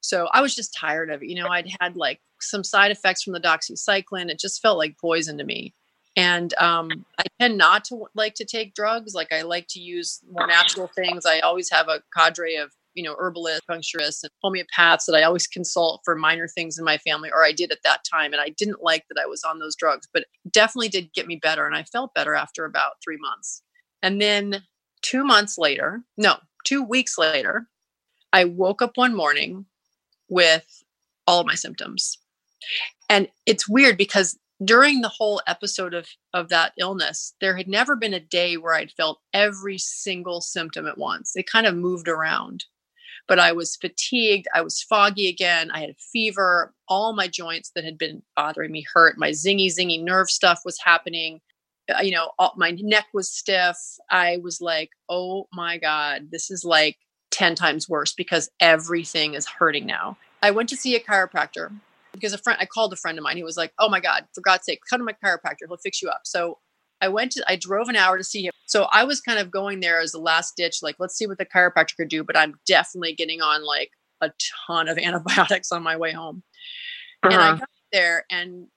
So 0.00 0.28
I 0.32 0.40
was 0.40 0.54
just 0.54 0.74
tired 0.74 1.10
of 1.10 1.22
it. 1.22 1.28
You 1.28 1.42
know, 1.42 1.48
I'd 1.48 1.68
had 1.78 1.94
like 1.94 2.20
some 2.40 2.64
side 2.64 2.90
effects 2.90 3.22
from 3.22 3.34
the 3.34 3.40
doxycycline. 3.40 4.30
It 4.30 4.38
just 4.38 4.62
felt 4.62 4.78
like 4.78 4.96
poison 4.98 5.36
to 5.38 5.44
me 5.44 5.74
and 6.16 6.54
um, 6.54 6.90
i 7.18 7.24
tend 7.40 7.58
not 7.58 7.84
to 7.84 8.06
like 8.14 8.34
to 8.34 8.44
take 8.44 8.74
drugs 8.74 9.14
like 9.14 9.32
i 9.32 9.42
like 9.42 9.66
to 9.68 9.80
use 9.80 10.20
more 10.30 10.46
natural 10.46 10.88
things. 10.94 11.26
I 11.26 11.40
always 11.40 11.70
have 11.70 11.88
a 11.88 12.02
cadre 12.16 12.56
of 12.56 12.72
you 12.94 13.02
know 13.02 13.16
herbalists 13.18 13.62
puncturists 13.68 14.22
and 14.22 14.30
homeopaths 14.44 15.06
that 15.06 15.16
i 15.16 15.22
always 15.24 15.48
consult 15.48 16.00
for 16.04 16.14
minor 16.14 16.46
things 16.46 16.78
in 16.78 16.84
my 16.84 16.96
family 16.98 17.28
or 17.28 17.44
i 17.44 17.50
did 17.50 17.72
at 17.72 17.82
that 17.82 18.04
time 18.08 18.32
and 18.32 18.40
i 18.40 18.50
didn't 18.50 18.84
like 18.84 19.04
that 19.08 19.20
i 19.20 19.26
was 19.26 19.42
on 19.42 19.58
those 19.58 19.74
drugs 19.74 20.06
but 20.12 20.26
definitely 20.52 20.88
did 20.88 21.12
get 21.12 21.26
me 21.26 21.34
better 21.34 21.66
and 21.66 21.74
i 21.74 21.82
felt 21.82 22.14
better 22.14 22.34
after 22.34 22.64
about 22.64 22.92
three 23.02 23.18
months. 23.20 23.62
And 24.02 24.20
then 24.20 24.62
two 25.02 25.24
months 25.24 25.58
later 25.58 26.02
no 26.16 26.36
two 26.64 26.84
weeks 26.84 27.18
later 27.18 27.66
i 28.32 28.44
woke 28.44 28.80
up 28.80 28.96
one 28.96 29.16
morning 29.16 29.66
with 30.28 30.84
all 31.26 31.40
of 31.40 31.46
my 31.46 31.54
symptoms. 31.54 32.18
And 33.08 33.28
it's 33.46 33.68
weird 33.68 33.96
because 33.96 34.38
during 34.64 35.00
the 35.00 35.08
whole 35.08 35.42
episode 35.46 35.94
of 35.94 36.08
of 36.32 36.48
that 36.48 36.72
illness 36.78 37.34
there 37.40 37.56
had 37.56 37.68
never 37.68 37.96
been 37.96 38.14
a 38.14 38.20
day 38.20 38.56
where 38.56 38.74
i'd 38.74 38.92
felt 38.92 39.20
every 39.32 39.78
single 39.78 40.40
symptom 40.40 40.86
at 40.86 40.98
once. 40.98 41.32
It 41.34 41.50
kind 41.50 41.66
of 41.66 41.74
moved 41.74 42.08
around 42.08 42.64
but 43.26 43.38
i 43.38 43.52
was 43.52 43.76
fatigued 43.76 44.46
i 44.54 44.60
was 44.60 44.82
foggy 44.82 45.28
again 45.28 45.70
i 45.70 45.80
had 45.80 45.90
a 45.90 45.96
fever 46.12 46.72
all 46.88 47.14
my 47.14 47.26
joints 47.26 47.70
that 47.74 47.84
had 47.84 47.98
been 47.98 48.22
bothering 48.36 48.70
me 48.70 48.84
hurt 48.92 49.18
my 49.18 49.30
zingy 49.30 49.66
zingy 49.66 50.02
nerve 50.02 50.30
stuff 50.30 50.60
was 50.64 50.78
happening 50.84 51.40
uh, 51.92 52.00
you 52.00 52.12
know 52.12 52.30
all, 52.38 52.54
my 52.56 52.70
neck 52.80 53.06
was 53.12 53.30
stiff. 53.30 53.76
I 54.10 54.38
was 54.42 54.60
like 54.60 54.90
oh 55.08 55.48
my 55.52 55.78
god 55.78 56.28
this 56.30 56.50
is 56.50 56.64
like 56.64 56.96
10 57.30 57.56
times 57.56 57.88
worse 57.88 58.12
because 58.12 58.48
everything 58.60 59.34
is 59.34 59.46
hurting 59.46 59.86
now. 59.86 60.16
I 60.40 60.52
went 60.52 60.68
to 60.68 60.76
see 60.76 60.94
a 60.94 61.00
chiropractor 61.00 61.72
because 62.14 62.32
a 62.32 62.38
friend 62.38 62.58
I 62.60 62.66
called 62.66 62.92
a 62.92 62.96
friend 62.96 63.18
of 63.18 63.24
mine. 63.24 63.36
He 63.36 63.42
was 63.42 63.56
like, 63.56 63.72
"Oh 63.78 63.88
my 63.88 64.00
god, 64.00 64.26
for 64.34 64.40
God's 64.40 64.64
sake, 64.64 64.80
come 64.88 65.00
to 65.00 65.04
my 65.04 65.12
chiropractor. 65.12 65.66
He'll 65.68 65.76
fix 65.76 66.00
you 66.00 66.08
up." 66.08 66.22
So 66.24 66.58
I 67.00 67.08
went 67.08 67.32
to 67.32 67.44
I 67.46 67.56
drove 67.56 67.88
an 67.88 67.96
hour 67.96 68.16
to 68.16 68.24
see 68.24 68.46
him. 68.46 68.52
So 68.66 68.84
I 68.90 69.04
was 69.04 69.20
kind 69.20 69.38
of 69.38 69.50
going 69.50 69.80
there 69.80 70.00
as 70.00 70.14
a 70.14 70.18
last 70.18 70.56
ditch, 70.56 70.78
like 70.82 70.96
let's 70.98 71.16
see 71.16 71.26
what 71.26 71.38
the 71.38 71.46
chiropractor 71.46 71.96
could 71.96 72.08
do. 72.08 72.24
But 72.24 72.36
I'm 72.36 72.54
definitely 72.66 73.14
getting 73.14 73.42
on 73.42 73.64
like 73.64 73.90
a 74.20 74.32
ton 74.66 74.88
of 74.88 74.98
antibiotics 75.08 75.72
on 75.72 75.82
my 75.82 75.96
way 75.96 76.12
home. 76.12 76.42
Uh-huh. 77.22 77.34
And 77.34 77.42
I 77.42 77.48
uh-huh. 77.48 77.56
got 77.58 77.68
there, 77.92 78.24
and 78.30 78.68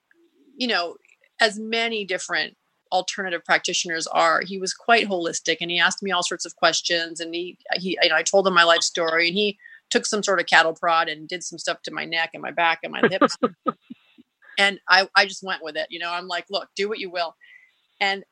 you 0.55 0.67
know, 0.67 0.95
as 1.39 1.59
many 1.59 2.05
different 2.05 2.55
alternative 2.91 3.43
practitioners 3.43 4.07
are, 4.07 4.41
he 4.41 4.57
was 4.57 4.73
quite 4.73 5.07
holistic, 5.07 5.57
and 5.61 5.69
he 5.69 5.79
asked 5.79 6.01
me 6.01 6.11
all 6.11 6.23
sorts 6.23 6.45
of 6.45 6.55
questions. 6.55 7.19
And 7.19 7.33
he 7.33 7.57
he, 7.75 7.97
you 8.01 8.09
know, 8.09 8.15
I 8.15 8.23
told 8.23 8.47
him 8.47 8.53
my 8.53 8.63
life 8.63 8.81
story, 8.81 9.27
and 9.27 9.37
he 9.37 9.57
took 9.89 10.05
some 10.05 10.23
sort 10.23 10.39
of 10.39 10.45
cattle 10.45 10.73
prod 10.73 11.09
and 11.09 11.27
did 11.27 11.43
some 11.43 11.57
stuff 11.57 11.81
to 11.83 11.91
my 11.91 12.05
neck 12.05 12.31
and 12.33 12.41
my 12.41 12.51
back 12.51 12.79
and 12.83 12.91
my 12.91 13.01
hips. 13.09 13.37
and 14.57 14.79
I, 14.89 15.07
I 15.15 15.25
just 15.25 15.43
went 15.43 15.63
with 15.63 15.77
it. 15.77 15.87
You 15.89 15.99
know, 15.99 16.11
I'm 16.11 16.27
like, 16.27 16.45
look, 16.49 16.69
do 16.75 16.89
what 16.89 16.99
you 16.99 17.09
will. 17.09 17.35
And 17.99 18.23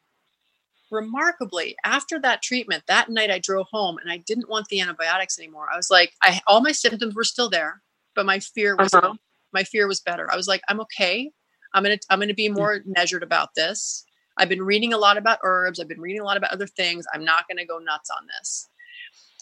remarkably, 0.91 1.75
after 1.83 2.19
that 2.19 2.41
treatment, 2.41 2.83
that 2.87 3.09
night 3.09 3.31
I 3.31 3.39
drove 3.39 3.67
home 3.71 3.97
and 3.97 4.11
I 4.11 4.17
didn't 4.17 4.49
want 4.49 4.67
the 4.67 4.81
antibiotics 4.81 5.39
anymore. 5.39 5.67
I 5.71 5.77
was 5.77 5.89
like, 5.89 6.13
I 6.21 6.41
all 6.47 6.61
my 6.61 6.71
symptoms 6.71 7.15
were 7.15 7.23
still 7.23 7.49
there, 7.49 7.81
but 8.15 8.25
my 8.25 8.39
fear 8.39 8.75
was 8.75 8.93
uh-huh. 8.93 9.13
my 9.53 9.63
fear 9.63 9.87
was 9.87 10.01
better. 10.01 10.31
I 10.31 10.35
was 10.35 10.47
like, 10.47 10.61
I'm 10.69 10.79
okay. 10.81 11.31
I'm 11.73 11.83
gonna 11.83 11.97
I'm 12.09 12.19
gonna 12.19 12.33
be 12.33 12.49
more 12.49 12.81
measured 12.85 13.23
about 13.23 13.49
this. 13.55 14.05
I've 14.37 14.49
been 14.49 14.63
reading 14.63 14.93
a 14.93 14.97
lot 14.97 15.17
about 15.17 15.39
herbs. 15.43 15.79
I've 15.79 15.87
been 15.87 16.01
reading 16.01 16.21
a 16.21 16.25
lot 16.25 16.37
about 16.37 16.51
other 16.51 16.67
things. 16.67 17.05
I'm 17.13 17.23
not 17.23 17.47
gonna 17.47 17.65
go 17.65 17.79
nuts 17.79 18.09
on 18.09 18.27
this. 18.37 18.69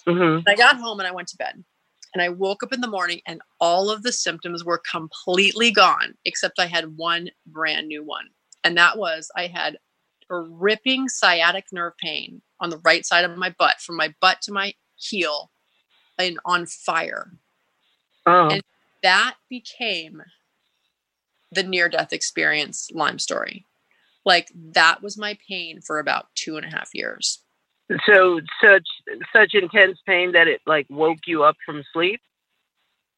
Mm-hmm. 0.07 0.47
I 0.47 0.55
got 0.55 0.77
home 0.77 0.99
and 0.99 1.07
I 1.07 1.11
went 1.11 1.29
to 1.29 1.37
bed. 1.37 1.63
And 2.13 2.21
I 2.21 2.29
woke 2.29 2.61
up 2.63 2.71
in 2.71 2.81
the 2.81 2.87
morning 2.87 3.21
and 3.25 3.41
all 3.59 3.89
of 3.89 4.03
the 4.03 4.11
symptoms 4.11 4.63
were 4.63 4.81
completely 4.89 5.71
gone, 5.71 6.15
except 6.25 6.59
I 6.59 6.67
had 6.67 6.97
one 6.97 7.29
brand 7.47 7.87
new 7.87 8.03
one. 8.03 8.27
And 8.63 8.77
that 8.77 8.97
was 8.97 9.31
I 9.35 9.47
had 9.47 9.77
a 10.29 10.37
ripping 10.37 11.09
sciatic 11.09 11.65
nerve 11.71 11.97
pain 11.97 12.41
on 12.59 12.69
the 12.69 12.79
right 12.79 13.05
side 13.05 13.25
of 13.25 13.37
my 13.37 13.53
butt, 13.57 13.81
from 13.81 13.97
my 13.97 14.13
butt 14.21 14.41
to 14.43 14.51
my 14.51 14.73
heel, 14.95 15.51
and 16.17 16.39
on 16.45 16.65
fire. 16.65 17.31
Oh. 18.25 18.49
And 18.49 18.61
that 19.01 19.35
became 19.49 20.21
the 21.51 21.63
near 21.63 21.89
death 21.89 22.13
experience 22.13 22.89
Lyme 22.93 23.19
story. 23.19 23.65
Like 24.25 24.49
that 24.55 25.03
was 25.03 25.17
my 25.17 25.37
pain 25.47 25.81
for 25.81 25.99
about 25.99 26.27
two 26.35 26.57
and 26.57 26.65
a 26.65 26.69
half 26.69 26.89
years. 26.93 27.42
So 28.05 28.39
such 28.63 28.87
such 29.33 29.53
intense 29.53 29.99
pain 30.05 30.31
that 30.31 30.47
it 30.47 30.61
like 30.65 30.87
woke 30.89 31.19
you 31.25 31.43
up 31.43 31.55
from 31.65 31.83
sleep? 31.91 32.21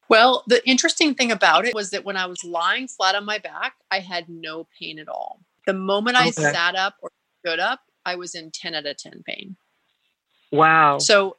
Well, 0.08 0.44
the 0.46 0.66
interesting 0.68 1.14
thing 1.14 1.32
about 1.32 1.66
it 1.66 1.74
was 1.74 1.90
that 1.90 2.04
when 2.04 2.16
I 2.16 2.26
was 2.26 2.44
lying 2.44 2.88
flat 2.88 3.14
on 3.14 3.24
my 3.24 3.38
back, 3.38 3.74
I 3.90 4.00
had 4.00 4.28
no 4.28 4.68
pain 4.78 4.98
at 4.98 5.08
all. 5.08 5.40
The 5.66 5.72
moment 5.72 6.16
I 6.16 6.30
sat 6.30 6.76
up 6.76 6.94
or 7.02 7.10
stood 7.44 7.58
up, 7.58 7.80
I 8.04 8.14
was 8.14 8.34
in 8.34 8.52
10 8.52 8.74
out 8.74 8.86
of 8.86 8.96
10 8.96 9.24
pain. 9.26 9.56
Wow. 10.52 10.98
So 10.98 11.36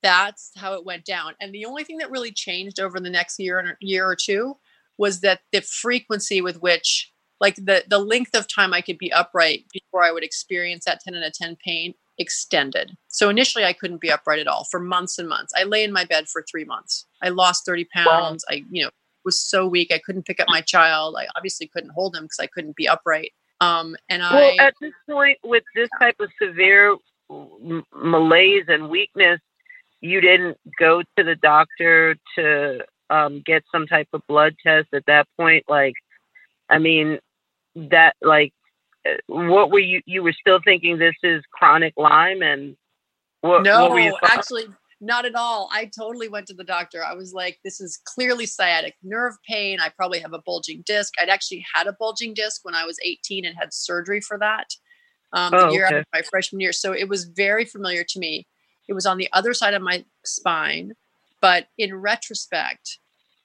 that's 0.00 0.52
how 0.56 0.74
it 0.74 0.84
went 0.84 1.04
down. 1.04 1.34
And 1.40 1.52
the 1.52 1.64
only 1.64 1.82
thing 1.82 1.98
that 1.98 2.10
really 2.10 2.30
changed 2.30 2.78
over 2.78 3.00
the 3.00 3.10
next 3.10 3.38
year 3.40 3.76
year 3.80 4.06
or 4.06 4.16
two 4.16 4.56
was 4.96 5.20
that 5.20 5.40
the 5.52 5.60
frequency 5.60 6.40
with 6.40 6.60
which 6.60 7.12
like 7.40 7.56
the 7.56 7.84
the 7.88 7.98
length 7.98 8.34
of 8.34 8.46
time 8.46 8.72
I 8.72 8.80
could 8.80 8.98
be 8.98 9.12
upright 9.12 9.66
before 9.72 10.04
I 10.04 10.12
would 10.12 10.24
experience 10.24 10.84
that 10.84 11.00
10 11.00 11.16
out 11.16 11.26
of 11.26 11.32
10 11.32 11.56
pain 11.64 11.94
extended. 12.18 12.96
So 13.08 13.28
initially, 13.28 13.64
I 13.64 13.72
couldn't 13.72 14.00
be 14.00 14.10
upright 14.10 14.38
at 14.38 14.48
all 14.48 14.64
for 14.64 14.80
months 14.80 15.18
and 15.18 15.28
months. 15.28 15.52
I 15.56 15.64
lay 15.64 15.84
in 15.84 15.92
my 15.92 16.04
bed 16.04 16.28
for 16.28 16.44
three 16.50 16.64
months. 16.64 17.06
I 17.22 17.28
lost 17.28 17.64
30 17.64 17.86
pounds. 17.94 18.44
Wow. 18.48 18.56
I, 18.56 18.64
you 18.70 18.84
know, 18.84 18.90
was 19.24 19.40
so 19.40 19.66
weak. 19.66 19.92
I 19.92 19.98
couldn't 19.98 20.26
pick 20.26 20.40
up 20.40 20.48
my 20.48 20.60
child. 20.60 21.16
I 21.18 21.26
obviously 21.36 21.68
couldn't 21.68 21.90
hold 21.90 22.16
him 22.16 22.24
because 22.24 22.40
I 22.40 22.46
couldn't 22.46 22.76
be 22.76 22.88
upright. 22.88 23.32
Um, 23.60 23.96
and 24.08 24.22
well, 24.22 24.54
I. 24.58 24.66
at 24.66 24.74
this 24.80 24.92
point, 25.08 25.38
with 25.44 25.64
this 25.74 25.88
type 26.00 26.16
of 26.20 26.30
severe 26.40 26.96
malaise 27.94 28.64
and 28.68 28.88
weakness, 28.88 29.40
you 30.00 30.20
didn't 30.20 30.56
go 30.78 31.02
to 31.16 31.24
the 31.24 31.34
doctor 31.34 32.16
to 32.36 32.84
um, 33.10 33.42
get 33.44 33.64
some 33.72 33.86
type 33.86 34.08
of 34.12 34.22
blood 34.28 34.54
test 34.64 34.88
at 34.94 35.04
that 35.06 35.26
point. 35.36 35.64
Like, 35.68 35.94
I 36.70 36.78
mean, 36.78 37.18
that 37.74 38.14
like 38.22 38.52
what 39.26 39.70
were 39.70 39.78
you 39.78 40.00
you 40.06 40.22
were 40.22 40.32
still 40.32 40.60
thinking 40.64 40.98
this 40.98 41.14
is 41.22 41.42
chronic 41.52 41.94
lyme 41.96 42.42
and 42.42 42.76
what, 43.40 43.62
no 43.62 43.88
what 43.88 44.14
actually 44.24 44.64
not 45.00 45.24
at 45.24 45.34
all 45.34 45.68
i 45.72 45.88
totally 45.96 46.28
went 46.28 46.46
to 46.46 46.54
the 46.54 46.64
doctor 46.64 47.04
i 47.04 47.14
was 47.14 47.32
like 47.32 47.58
this 47.64 47.80
is 47.80 48.00
clearly 48.04 48.46
sciatic 48.46 48.94
nerve 49.02 49.34
pain 49.48 49.78
i 49.80 49.88
probably 49.88 50.18
have 50.18 50.32
a 50.32 50.40
bulging 50.44 50.82
disc 50.86 51.12
i'd 51.20 51.28
actually 51.28 51.64
had 51.74 51.86
a 51.86 51.92
bulging 51.92 52.34
disc 52.34 52.64
when 52.64 52.74
i 52.74 52.84
was 52.84 52.98
18 53.04 53.44
and 53.44 53.56
had 53.56 53.72
surgery 53.72 54.20
for 54.20 54.38
that 54.38 54.66
um, 55.34 55.52
oh, 55.52 55.66
the 55.66 55.72
year 55.72 55.86
okay. 55.86 55.96
after 55.96 56.08
my 56.12 56.22
freshman 56.22 56.60
year 56.60 56.72
so 56.72 56.92
it 56.92 57.08
was 57.08 57.24
very 57.24 57.64
familiar 57.64 58.02
to 58.02 58.18
me 58.18 58.46
it 58.88 58.94
was 58.94 59.06
on 59.06 59.18
the 59.18 59.28
other 59.32 59.54
side 59.54 59.74
of 59.74 59.82
my 59.82 60.04
spine 60.24 60.92
but 61.40 61.68
in 61.76 61.94
retrospect 61.94 62.98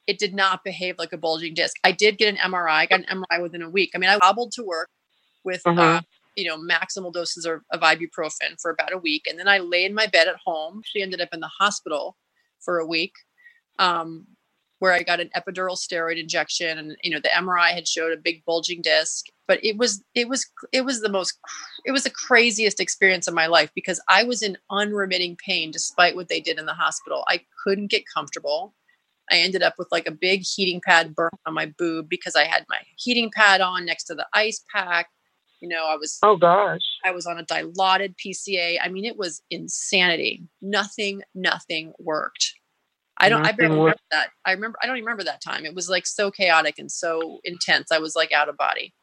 it 0.07 0.19
did 0.19 0.33
not 0.33 0.63
behave 0.63 0.97
like 0.97 1.13
a 1.13 1.17
bulging 1.17 1.53
disc. 1.53 1.77
I 1.83 1.91
did 1.91 2.17
get 2.17 2.27
an 2.27 2.51
MRI. 2.51 2.69
I 2.69 2.85
got 2.85 3.01
an 3.01 3.23
MRI 3.31 3.41
within 3.41 3.61
a 3.61 3.69
week. 3.69 3.91
I 3.95 3.97
mean, 3.97 4.09
I 4.09 4.17
hobbled 4.21 4.51
to 4.53 4.63
work 4.63 4.89
with 5.43 5.61
uh-huh. 5.65 5.81
uh, 5.81 6.01
you 6.35 6.45
know, 6.45 6.57
maximal 6.57 7.13
doses 7.13 7.45
of, 7.45 7.61
of 7.71 7.81
ibuprofen 7.81 8.59
for 8.59 8.71
about 8.71 8.93
a 8.93 8.97
week. 8.97 9.25
And 9.29 9.37
then 9.37 9.47
I 9.47 9.59
lay 9.59 9.85
in 9.85 9.93
my 9.93 10.07
bed 10.07 10.27
at 10.27 10.35
home. 10.43 10.81
She 10.83 11.01
ended 11.01 11.21
up 11.21 11.29
in 11.31 11.39
the 11.39 11.51
hospital 11.59 12.17
for 12.59 12.79
a 12.79 12.87
week. 12.87 13.13
Um, 13.79 14.27
where 14.83 14.91
I 14.91 15.01
got 15.01 15.21
an 15.21 15.29
epidural 15.33 15.77
steroid 15.77 16.19
injection 16.19 16.77
and 16.77 16.97
you 17.03 17.11
know 17.11 17.21
the 17.21 17.29
MRI 17.29 17.69
had 17.69 17.87
showed 17.87 18.11
a 18.11 18.21
big 18.21 18.43
bulging 18.43 18.81
disc 18.81 19.27
but 19.47 19.63
it 19.63 19.77
was 19.77 20.03
it 20.13 20.27
was 20.27 20.45
it 20.73 20.83
was 20.83 20.99
the 20.99 21.07
most 21.07 21.39
it 21.85 21.93
was 21.93 22.03
the 22.03 22.09
craziest 22.09 22.81
experience 22.81 23.25
of 23.25 23.33
my 23.33 23.47
life 23.47 23.69
because 23.75 24.01
I 24.09 24.25
was 24.25 24.43
in 24.43 24.57
unremitting 24.69 25.37
pain 25.37 25.71
despite 25.71 26.17
what 26.17 26.27
they 26.27 26.41
did 26.41 26.59
in 26.59 26.65
the 26.65 26.73
hospital 26.73 27.23
I 27.29 27.45
couldn't 27.63 27.91
get 27.91 28.03
comfortable 28.13 28.73
I 29.31 29.37
ended 29.37 29.63
up 29.63 29.75
with 29.77 29.87
like 29.89 30.05
a 30.05 30.11
big 30.11 30.41
heating 30.41 30.81
pad 30.85 31.15
burn 31.15 31.31
on 31.45 31.53
my 31.53 31.67
boob 31.77 32.09
because 32.09 32.35
I 32.35 32.43
had 32.43 32.65
my 32.67 32.79
heating 32.97 33.31
pad 33.33 33.61
on 33.61 33.85
next 33.85 34.03
to 34.05 34.15
the 34.15 34.27
ice 34.33 34.65
pack 34.69 35.07
you 35.63 35.69
know 35.69 35.87
I 35.87 35.95
was 35.95 36.19
oh 36.21 36.35
gosh 36.35 36.81
I 37.05 37.11
was 37.11 37.25
on 37.25 37.39
a 37.39 37.43
dilaudid 37.43 38.15
PCA 38.23 38.77
I 38.83 38.89
mean 38.89 39.05
it 39.05 39.17
was 39.17 39.41
insanity 39.49 40.43
nothing 40.61 41.23
nothing 41.33 41.93
worked 41.97 42.53
I 43.17 43.29
don't. 43.29 43.45
I 43.45 43.51
barely 43.51 43.75
remember 43.75 43.95
that. 44.11 44.29
I 44.43 44.51
remember. 44.51 44.77
I 44.81 44.87
don't 44.87 44.97
even 44.97 45.05
remember 45.05 45.23
that 45.25 45.41
time. 45.41 45.65
It 45.65 45.75
was 45.75 45.87
like 45.89 46.05
so 46.05 46.31
chaotic 46.31 46.79
and 46.79 46.91
so 46.91 47.39
intense. 47.43 47.91
I 47.91 47.99
was 47.99 48.15
like 48.15 48.31
out 48.31 48.49
of 48.49 48.57
body. 48.57 48.93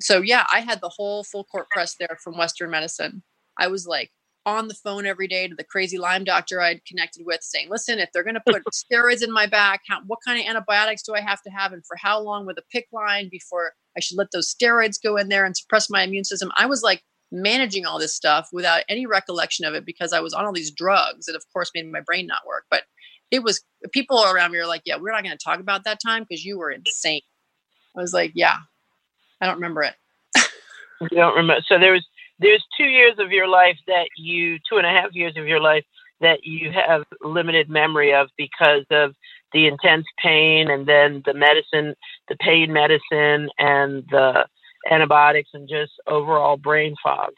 So 0.00 0.22
yeah, 0.22 0.46
I 0.52 0.60
had 0.60 0.80
the 0.80 0.88
whole 0.88 1.22
full 1.24 1.44
court 1.44 1.68
press 1.70 1.96
there 2.00 2.18
from 2.24 2.38
Western 2.38 2.70
medicine. 2.70 3.22
I 3.58 3.68
was 3.68 3.86
like 3.86 4.10
on 4.46 4.68
the 4.68 4.74
phone 4.74 5.04
every 5.04 5.28
day 5.28 5.46
to 5.46 5.54
the 5.54 5.64
crazy 5.64 5.98
Lyme 5.98 6.24
doctor 6.24 6.62
I'd 6.62 6.84
connected 6.86 7.26
with, 7.26 7.42
saying, 7.42 7.68
"Listen, 7.68 7.98
if 7.98 8.08
they're 8.12 8.24
going 8.24 8.34
to 8.34 8.42
put 8.46 8.62
steroids 8.74 9.22
in 9.22 9.30
my 9.30 9.46
back, 9.46 9.82
how, 9.86 10.00
what 10.06 10.20
kind 10.26 10.40
of 10.40 10.46
antibiotics 10.46 11.02
do 11.02 11.14
I 11.14 11.20
have 11.20 11.42
to 11.42 11.50
have, 11.50 11.72
and 11.72 11.84
for 11.86 11.96
how 12.00 12.20
long 12.20 12.46
with 12.46 12.58
a 12.58 12.76
PICC 12.76 12.84
line 12.92 13.28
before 13.30 13.74
I 13.96 14.00
should 14.00 14.18
let 14.18 14.30
those 14.32 14.54
steroids 14.54 15.02
go 15.02 15.16
in 15.16 15.28
there 15.28 15.44
and 15.44 15.56
suppress 15.56 15.90
my 15.90 16.02
immune 16.02 16.24
system?" 16.24 16.50
I 16.56 16.66
was 16.66 16.82
like 16.82 17.02
managing 17.32 17.86
all 17.86 17.98
this 17.98 18.14
stuff 18.14 18.48
without 18.52 18.82
any 18.88 19.06
recollection 19.06 19.64
of 19.64 19.74
it 19.74 19.84
because 19.84 20.12
I 20.12 20.20
was 20.20 20.34
on 20.34 20.44
all 20.44 20.52
these 20.52 20.72
drugs 20.72 21.26
that, 21.26 21.36
of 21.36 21.44
course, 21.52 21.70
made 21.74 21.90
my 21.90 22.00
brain 22.00 22.26
not 22.26 22.46
work. 22.46 22.64
But 22.70 22.84
it 23.30 23.42
was 23.42 23.62
people 23.92 24.24
around 24.24 24.52
me 24.52 24.58
were 24.58 24.66
like, 24.66 24.82
yeah, 24.84 24.96
we're 24.96 25.12
not 25.12 25.22
going 25.22 25.36
to 25.36 25.44
talk 25.44 25.60
about 25.60 25.84
that 25.84 26.00
time 26.04 26.26
because 26.28 26.44
you 26.44 26.58
were 26.58 26.70
insane. 26.70 27.22
I 27.96 28.00
was 28.00 28.12
like, 28.12 28.32
yeah, 28.34 28.56
I 29.40 29.46
don't 29.46 29.56
remember 29.56 29.82
it. 29.82 29.94
you 31.00 31.08
don't 31.16 31.36
remember. 31.36 31.62
So 31.68 31.78
there 31.78 31.92
was 31.92 32.04
there's 32.38 32.64
two 32.76 32.84
years 32.84 33.14
of 33.18 33.30
your 33.30 33.46
life 33.46 33.76
that 33.86 34.08
you 34.16 34.58
two 34.68 34.78
and 34.78 34.86
a 34.86 34.90
half 34.90 35.14
years 35.14 35.36
of 35.36 35.46
your 35.46 35.60
life 35.60 35.84
that 36.20 36.40
you 36.44 36.70
have 36.70 37.04
limited 37.22 37.68
memory 37.68 38.14
of 38.14 38.28
because 38.36 38.84
of 38.90 39.14
the 39.52 39.66
intense 39.66 40.06
pain 40.22 40.70
and 40.70 40.86
then 40.86 41.22
the 41.24 41.34
medicine, 41.34 41.94
the 42.28 42.36
pain 42.36 42.72
medicine 42.72 43.50
and 43.58 44.04
the 44.10 44.46
antibiotics 44.90 45.50
and 45.52 45.68
just 45.68 45.92
overall 46.06 46.56
brain 46.56 46.94
fog. 47.02 47.32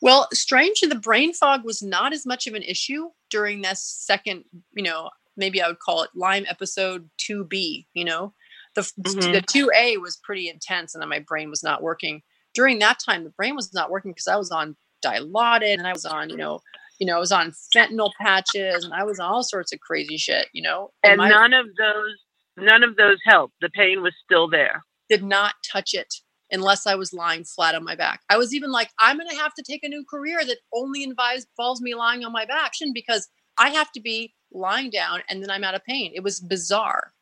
Well, 0.00 0.28
strangely, 0.32 0.88
the 0.88 0.94
brain 0.94 1.34
fog 1.34 1.64
was 1.64 1.82
not 1.82 2.12
as 2.12 2.24
much 2.24 2.46
of 2.46 2.54
an 2.54 2.62
issue 2.62 3.08
during 3.30 3.62
this 3.62 3.82
second, 3.82 4.44
you 4.72 4.82
know, 4.82 5.10
maybe 5.36 5.60
I 5.60 5.68
would 5.68 5.80
call 5.80 6.02
it 6.02 6.10
Lyme 6.14 6.46
episode 6.48 7.08
2B, 7.18 7.86
you 7.94 8.04
know. 8.04 8.32
The, 8.74 8.82
mm-hmm. 8.82 9.32
the 9.32 9.40
2A 9.40 10.00
was 10.00 10.16
pretty 10.16 10.48
intense 10.48 10.94
and 10.94 11.02
then 11.02 11.08
my 11.08 11.18
brain 11.18 11.50
was 11.50 11.64
not 11.64 11.82
working. 11.82 12.22
During 12.54 12.78
that 12.78 13.00
time, 13.00 13.24
the 13.24 13.30
brain 13.30 13.56
was 13.56 13.74
not 13.74 13.90
working 13.90 14.12
because 14.12 14.28
I 14.28 14.36
was 14.36 14.50
on 14.50 14.76
dilaudid 15.04 15.74
and 15.74 15.86
I 15.86 15.92
was 15.92 16.04
on, 16.04 16.28
you 16.30 16.36
know, 16.36 16.60
you 16.98 17.06
know, 17.06 17.16
I 17.16 17.20
was 17.20 17.32
on 17.32 17.52
fentanyl 17.74 18.10
patches 18.20 18.84
and 18.84 18.92
I 18.92 19.04
was 19.04 19.20
on 19.20 19.30
all 19.30 19.42
sorts 19.42 19.72
of 19.72 19.80
crazy 19.80 20.16
shit, 20.16 20.48
you 20.52 20.62
know. 20.62 20.90
And, 21.02 21.20
and 21.20 21.30
none 21.30 21.54
of 21.54 21.66
those 21.78 22.16
none 22.56 22.82
of 22.82 22.96
those 22.96 23.18
helped. 23.24 23.54
The 23.60 23.70
pain 23.70 24.02
was 24.02 24.14
still 24.24 24.48
there. 24.48 24.84
Did 25.08 25.22
not 25.22 25.54
touch 25.70 25.94
it 25.94 26.12
unless 26.50 26.86
I 26.86 26.94
was 26.94 27.12
lying 27.12 27.44
flat 27.44 27.74
on 27.74 27.84
my 27.84 27.94
back. 27.94 28.20
I 28.30 28.36
was 28.36 28.54
even 28.54 28.72
like, 28.72 28.90
I'm 28.98 29.16
going 29.16 29.28
to 29.28 29.36
have 29.36 29.54
to 29.54 29.62
take 29.62 29.84
a 29.84 29.88
new 29.88 30.04
career 30.08 30.44
that 30.44 30.58
only 30.74 31.02
involves 31.02 31.80
me 31.80 31.94
lying 31.94 32.24
on 32.24 32.32
my 32.32 32.46
back 32.46 32.74
shouldn't 32.74 32.94
because 32.94 33.28
I 33.58 33.70
have 33.70 33.92
to 33.92 34.00
be 34.00 34.34
lying 34.52 34.90
down 34.90 35.22
and 35.28 35.42
then 35.42 35.50
I'm 35.50 35.64
out 35.64 35.74
of 35.74 35.84
pain. 35.84 36.12
It 36.14 36.22
was 36.22 36.40
bizarre. 36.40 37.12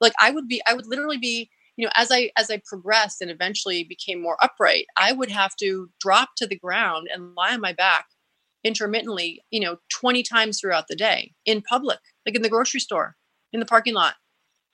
Like 0.00 0.14
I 0.18 0.30
would 0.30 0.48
be, 0.48 0.62
I 0.66 0.74
would 0.74 0.86
literally 0.86 1.18
be, 1.18 1.50
you 1.76 1.86
know, 1.86 1.92
as 1.96 2.10
I 2.10 2.30
as 2.36 2.50
I 2.50 2.60
progressed 2.66 3.22
and 3.22 3.30
eventually 3.30 3.84
became 3.84 4.20
more 4.20 4.36
upright, 4.42 4.86
I 4.96 5.12
would 5.12 5.30
have 5.30 5.54
to 5.56 5.90
drop 6.00 6.30
to 6.36 6.46
the 6.46 6.58
ground 6.58 7.08
and 7.12 7.34
lie 7.34 7.54
on 7.54 7.60
my 7.60 7.72
back 7.72 8.06
intermittently, 8.64 9.42
you 9.50 9.60
know, 9.60 9.76
20 10.00 10.22
times 10.22 10.60
throughout 10.60 10.86
the 10.88 10.96
day 10.96 11.32
in 11.44 11.62
public, 11.62 11.98
like 12.26 12.34
in 12.34 12.42
the 12.42 12.48
grocery 12.48 12.80
store, 12.80 13.16
in 13.52 13.60
the 13.60 13.66
parking 13.66 13.94
lot, 13.94 14.14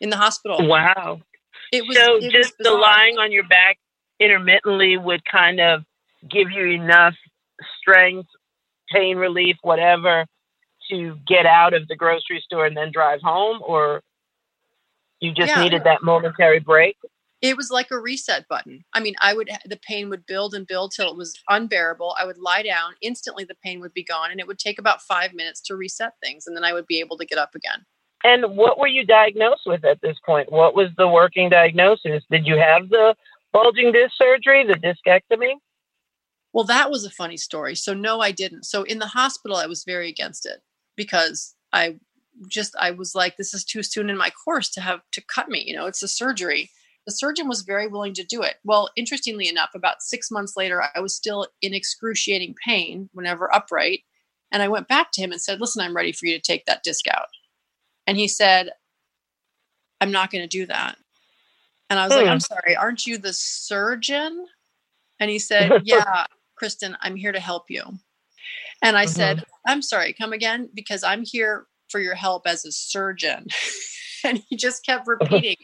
in 0.01 0.11
the 0.11 0.17
hospital. 0.17 0.67
Wow. 0.67 1.21
It 1.73 1.85
was 1.87 1.97
so 1.97 2.17
it 2.17 2.31
just 2.31 2.55
was 2.59 2.67
the 2.67 2.73
lying 2.73 3.19
on 3.19 3.33
your 3.33 3.47
back 3.47 3.79
intermittently 4.21 4.97
would 4.97 5.25
kind 5.25 5.61
of 5.61 5.83
give 6.29 6.51
you 6.51 6.67
enough 6.67 7.15
strength, 7.81 8.29
pain 8.91 9.17
relief, 9.17 9.57
whatever, 9.63 10.27
to 10.91 11.17
get 11.27 11.47
out 11.47 11.75
of 11.75 11.87
the 11.89 11.97
grocery 11.97 12.43
store 12.43 12.67
and 12.67 12.77
then 12.77 12.91
drive 12.93 13.21
home, 13.23 13.61
or 13.65 14.03
you 15.21 15.33
just 15.35 15.55
yeah. 15.55 15.63
needed 15.63 15.85
that 15.85 16.03
momentary 16.03 16.61
break? 16.61 16.97
It 17.41 17.57
was 17.57 17.71
like 17.71 17.91
a 17.93 17.99
reset 17.99 18.47
button. 18.49 18.85
I 18.93 19.01
mean, 19.01 19.15
I 19.21 19.33
would 19.33 19.49
the 19.65 19.79
pain 19.87 20.11
would 20.11 20.27
build 20.27 20.55
and 20.55 20.67
build 20.67 20.93
till 20.95 21.11
it 21.11 21.17
was 21.17 21.39
unbearable. 21.49 22.17
I 22.19 22.25
would 22.25 22.39
lie 22.39 22.63
down, 22.63 22.95
instantly 23.01 23.45
the 23.45 23.57
pain 23.63 23.81
would 23.81 23.95
be 23.95 24.03
gone, 24.03 24.31
and 24.31 24.41
it 24.41 24.47
would 24.47 24.59
take 24.59 24.79
about 24.79 25.03
five 25.03 25.35
minutes 25.35 25.61
to 25.63 25.77
reset 25.77 26.15
things, 26.23 26.47
and 26.47 26.57
then 26.57 26.65
I 26.65 26.73
would 26.73 26.87
be 26.87 27.01
able 27.01 27.17
to 27.19 27.27
get 27.27 27.39
up 27.39 27.55
again. 27.55 27.85
And 28.25 28.57
what 28.57 28.79
were 28.79 28.89
you 28.89 29.07
diagnosed 29.07 29.63
with 29.67 29.85
at 29.85 30.01
this 30.01 30.17
point? 30.27 30.51
What 30.51 30.75
was 30.75 30.89
the 30.97 31.07
working 31.07 31.49
diagnosis? 31.49 32.25
Did 32.31 32.47
you 32.47 32.59
have 32.59 32.89
the 32.89 33.15
bulging 33.53 33.93
disc 33.93 34.15
surgery, 34.19 34.67
the 34.67 34.75
discectomy? 34.75 35.53
Well, 36.53 36.65
that 36.65 36.91
was 36.91 37.05
a 37.05 37.11
funny 37.11 37.37
story. 37.37 37.77
So 37.77 37.95
no, 37.95 38.21
I 38.21 38.33
didn't. 38.33 38.65
So 38.65 38.83
in 38.83 38.99
the 38.99 39.07
hospital, 39.07 39.57
I 39.57 39.67
was 39.67 39.85
very 39.85 40.09
against 40.09 40.47
it 40.47 40.61
because 40.97 41.55
I 41.73 41.97
just 42.49 42.75
I 42.81 42.91
was 42.91 43.15
like, 43.15 43.37
this 43.37 43.55
is 43.55 43.65
too 43.65 43.83
soon 43.83 44.11
in 44.11 44.17
my 44.17 44.31
course 44.31 44.71
to 44.71 44.81
have 44.81 45.01
to 45.13 45.23
cut 45.23 45.49
me. 45.49 45.63
You 45.67 45.77
know, 45.77 45.87
it's 45.87 46.03
a 46.03 46.09
surgery. 46.09 46.71
The 47.09 47.13
surgeon 47.13 47.49
was 47.49 47.63
very 47.63 47.87
willing 47.87 48.13
to 48.13 48.23
do 48.23 48.43
it. 48.43 48.57
Well, 48.65 48.91
interestingly 48.95 49.49
enough, 49.49 49.71
about 49.75 50.03
six 50.03 50.31
months 50.31 50.59
later, 50.59 50.85
I 50.95 51.01
was 51.01 51.17
still 51.17 51.47
in 51.63 51.73
excruciating 51.73 52.55
pain 52.63 53.09
whenever 53.15 53.51
upright. 53.51 54.01
And 54.53 54.63
I 54.63 54.69
went 54.69 54.89
back 54.89 55.11
to 55.13 55.23
him 55.23 55.33
and 55.33 55.41
said, 55.41 55.59
Listen, 55.59 55.81
I'm 55.81 55.97
ready 55.97 56.13
for 56.13 56.27
you 56.27 56.37
to 56.37 56.43
take 56.43 56.67
that 56.67 56.83
disc 56.83 57.09
out. 57.09 57.29
And 58.07 58.19
he 58.19 58.29
said, 58.29 58.73
I'm 60.03 60.13
not 60.13 60.31
going 60.31 60.43
to 60.43 60.49
do 60.49 60.67
that. 60.67 60.99
And 61.89 61.99
I 61.99 62.05
was 62.05 62.15
like, 62.15 62.27
I'm 62.27 62.37
hmm. 62.37 62.41
sorry, 62.41 62.77
aren't 62.77 63.07
you 63.07 63.17
the 63.17 63.33
surgeon? 63.33 64.45
And 65.19 65.31
he 65.31 65.39
said, 65.39 65.81
Yeah, 65.85 66.27
Kristen, 66.57 66.95
I'm 67.01 67.17
here 67.17 67.33
to 67.33 67.41
help 67.41 67.71
you. 67.71 67.85
And 68.83 68.99
I 68.99 69.07
mm-hmm. 69.07 69.15
said, 69.15 69.45
I'm 69.67 69.81
sorry, 69.81 70.13
come 70.13 70.35
again, 70.35 70.69
because 70.75 71.03
I'm 71.03 71.25
here 71.25 71.69
for 71.89 72.01
your 72.01 72.17
help 72.17 72.47
as 72.47 72.67
a 72.67 72.73
surgeon. 72.73 73.47
and 74.25 74.43
he 74.49 74.57
just 74.57 74.85
kept 74.85 75.07
repeating, 75.07 75.57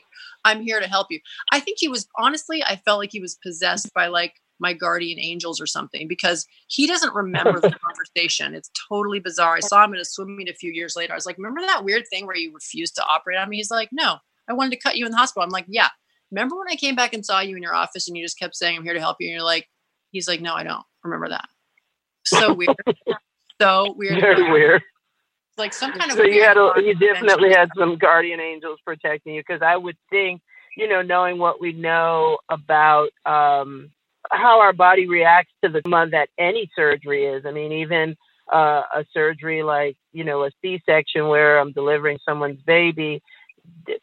I'm 0.44 0.62
here 0.62 0.80
to 0.80 0.88
help 0.88 1.08
you. 1.10 1.20
I 1.52 1.60
think 1.60 1.78
he 1.80 1.88
was 1.88 2.06
honestly, 2.16 2.62
I 2.62 2.76
felt 2.76 2.98
like 2.98 3.12
he 3.12 3.20
was 3.20 3.38
possessed 3.42 3.92
by 3.94 4.08
like 4.08 4.34
my 4.60 4.72
guardian 4.72 5.18
angels 5.18 5.60
or 5.60 5.66
something 5.66 6.06
because 6.06 6.46
he 6.68 6.86
doesn't 6.86 7.14
remember 7.14 7.60
the 7.60 7.70
conversation. 7.84 8.54
It's 8.54 8.70
totally 8.88 9.20
bizarre. 9.20 9.56
I 9.56 9.60
saw 9.60 9.84
him 9.84 9.94
at 9.94 10.00
a 10.00 10.04
swim 10.04 10.36
meet 10.36 10.48
a 10.48 10.54
few 10.54 10.72
years 10.72 10.94
later. 10.96 11.12
I 11.12 11.16
was 11.16 11.26
like, 11.26 11.38
Remember 11.38 11.60
that 11.62 11.84
weird 11.84 12.04
thing 12.08 12.26
where 12.26 12.36
you 12.36 12.52
refused 12.52 12.94
to 12.96 13.04
operate 13.04 13.38
on 13.38 13.48
me? 13.48 13.56
He's 13.56 13.70
like, 13.70 13.88
No, 13.92 14.16
I 14.48 14.52
wanted 14.52 14.70
to 14.70 14.78
cut 14.78 14.96
you 14.96 15.06
in 15.06 15.12
the 15.12 15.18
hospital. 15.18 15.44
I'm 15.44 15.50
like, 15.50 15.66
Yeah. 15.68 15.88
Remember 16.30 16.56
when 16.56 16.68
I 16.68 16.76
came 16.76 16.96
back 16.96 17.12
and 17.12 17.24
saw 17.24 17.40
you 17.40 17.56
in 17.56 17.62
your 17.62 17.74
office 17.74 18.08
and 18.08 18.16
you 18.16 18.24
just 18.24 18.38
kept 18.38 18.56
saying, 18.56 18.76
I'm 18.76 18.84
here 18.84 18.94
to 18.94 19.00
help 19.00 19.18
you? 19.20 19.28
And 19.28 19.34
you're 19.34 19.44
like, 19.44 19.68
He's 20.10 20.28
like, 20.28 20.40
No, 20.40 20.54
I 20.54 20.62
don't 20.62 20.84
remember 21.02 21.28
that. 21.30 21.48
So 22.24 22.54
weird. 22.54 22.76
so 23.60 23.94
weird. 23.96 24.20
Very 24.20 24.50
weird. 24.50 24.82
Like 25.56 25.72
some 25.72 25.92
kind 25.92 26.10
of. 26.10 26.16
So 26.16 26.24
you 26.24 26.42
had, 26.42 26.56
a, 26.56 26.72
you 26.76 26.94
definitely 26.94 27.50
had 27.50 27.68
some 27.78 27.96
guardian 27.96 28.40
angels 28.40 28.78
protecting 28.84 29.34
you 29.34 29.42
because 29.46 29.62
I 29.62 29.76
would 29.76 29.96
think, 30.10 30.42
you 30.76 30.88
know, 30.88 31.02
knowing 31.02 31.38
what 31.38 31.60
we 31.60 31.72
know 31.72 32.38
about 32.48 33.10
um, 33.24 33.90
how 34.30 34.60
our 34.60 34.72
body 34.72 35.06
reacts 35.06 35.52
to 35.62 35.70
the 35.70 35.80
trauma 35.82 36.10
that 36.10 36.28
any 36.38 36.70
surgery 36.74 37.26
is. 37.26 37.46
I 37.46 37.52
mean, 37.52 37.72
even 37.72 38.16
uh, 38.52 38.82
a 38.94 39.04
surgery 39.12 39.62
like, 39.62 39.96
you 40.12 40.24
know, 40.24 40.44
a 40.44 40.50
C 40.60 40.82
section 40.84 41.28
where 41.28 41.58
I'm 41.58 41.72
delivering 41.72 42.18
someone's 42.24 42.62
baby, 42.62 43.22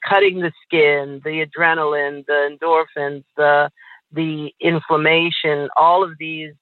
cutting 0.07 0.39
the 0.39 0.51
skin, 0.65 1.21
the 1.23 1.45
adrenaline, 1.45 2.25
the 2.25 2.57
endorphins, 2.57 3.23
the, 3.35 3.69
the 4.11 4.53
inflammation, 4.59 5.69
all 5.75 6.03
of 6.03 6.17
these 6.17 6.53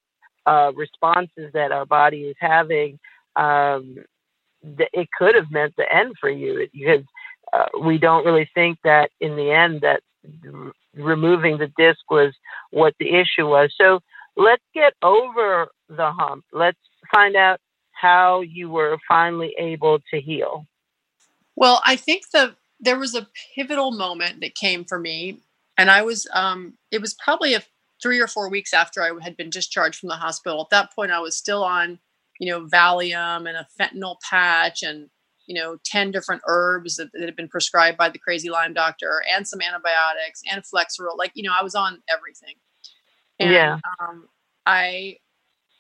uh, 0.46 0.72
responses 0.76 1.52
that 1.54 1.72
our 1.72 1.86
body 1.86 2.24
is 2.24 2.36
having, 2.40 3.00
um, 3.36 3.98
it 4.62 5.10
could 5.18 5.36
have 5.36 5.52
meant 5.52 5.76
the 5.78 5.92
end 5.94 6.16
for 6.20 6.30
you 6.30 6.68
because 6.74 7.04
uh, 7.54 7.66
we 7.82 7.98
don't 7.98 8.26
really 8.26 8.50
think 8.54 8.80
that 8.84 9.12
in 9.20 9.36
the 9.36 9.52
end 9.52 9.82
that 9.82 10.02
removing 10.96 11.58
the 11.58 11.72
disc 11.78 12.00
was 12.10 12.34
what 12.72 12.94
the 13.00 13.16
issue 13.16 13.48
was. 13.48 13.74
So 13.80 14.00
let's 14.36 14.64
get 14.74 14.94
over 15.02 15.70
the 15.88 16.12
hump. 16.12 16.46
Let's 16.52 16.80
find 17.12 17.36
out 17.36 17.60
how 17.92 18.42
you 18.42 18.70
were 18.70 18.98
finally 19.08 19.54
able 19.58 20.00
to 20.12 20.22
heal. 20.22 20.66
Well, 21.56 21.82
I 21.86 21.96
think 21.96 22.30
the 22.32 22.56
there 22.80 22.98
was 22.98 23.14
a 23.14 23.28
pivotal 23.54 23.92
moment 23.92 24.40
that 24.40 24.56
came 24.56 24.86
for 24.86 24.98
me, 24.98 25.40
and 25.78 25.92
I 25.92 26.02
was 26.02 26.28
um, 26.34 26.76
it 26.92 27.02
was 27.02 27.14
probably 27.14 27.54
a 27.54 27.64
three 28.02 28.20
or 28.20 28.28
four 28.28 28.50
weeks 28.50 28.74
after 28.74 29.04
I 29.04 29.12
had 29.22 29.36
been 29.36 29.50
discharged 29.50 30.00
from 30.00 30.10
the 30.10 30.16
hospital. 30.16 30.62
At 30.62 30.70
that 30.70 30.94
point, 30.96 31.12
I 31.12 31.20
was 31.20 31.36
still 31.36 31.64
on, 31.64 32.00
you 32.40 32.50
know, 32.52 32.66
Valium 32.66 33.48
and 33.48 33.58
a 33.58 33.68
fentanyl 33.80 34.16
patch 34.28 34.82
and, 34.82 35.10
you 35.46 35.56
know, 35.56 35.78
10 35.86 36.12
different 36.12 36.42
herbs 36.48 36.96
that, 36.96 37.12
that 37.14 37.22
had 37.22 37.36
been 37.36 37.50
prescribed 37.50 37.98
by 37.98 38.10
the 38.10 38.20
crazy 38.20 38.50
Lyme 38.50 38.74
doctor 38.74 39.22
and 39.34 39.48
some 39.48 39.62
antibiotics 39.62 40.42
and 40.52 40.64
Flexeril. 40.64 41.18
Like, 41.18 41.32
you 41.36 41.44
know, 41.44 41.54
I 41.60 41.64
was 41.64 41.76
on 41.76 42.02
everything. 42.10 42.56
And, 43.40 43.52
yeah. 43.52 43.80
Um, 44.00 44.28
I, 44.66 45.18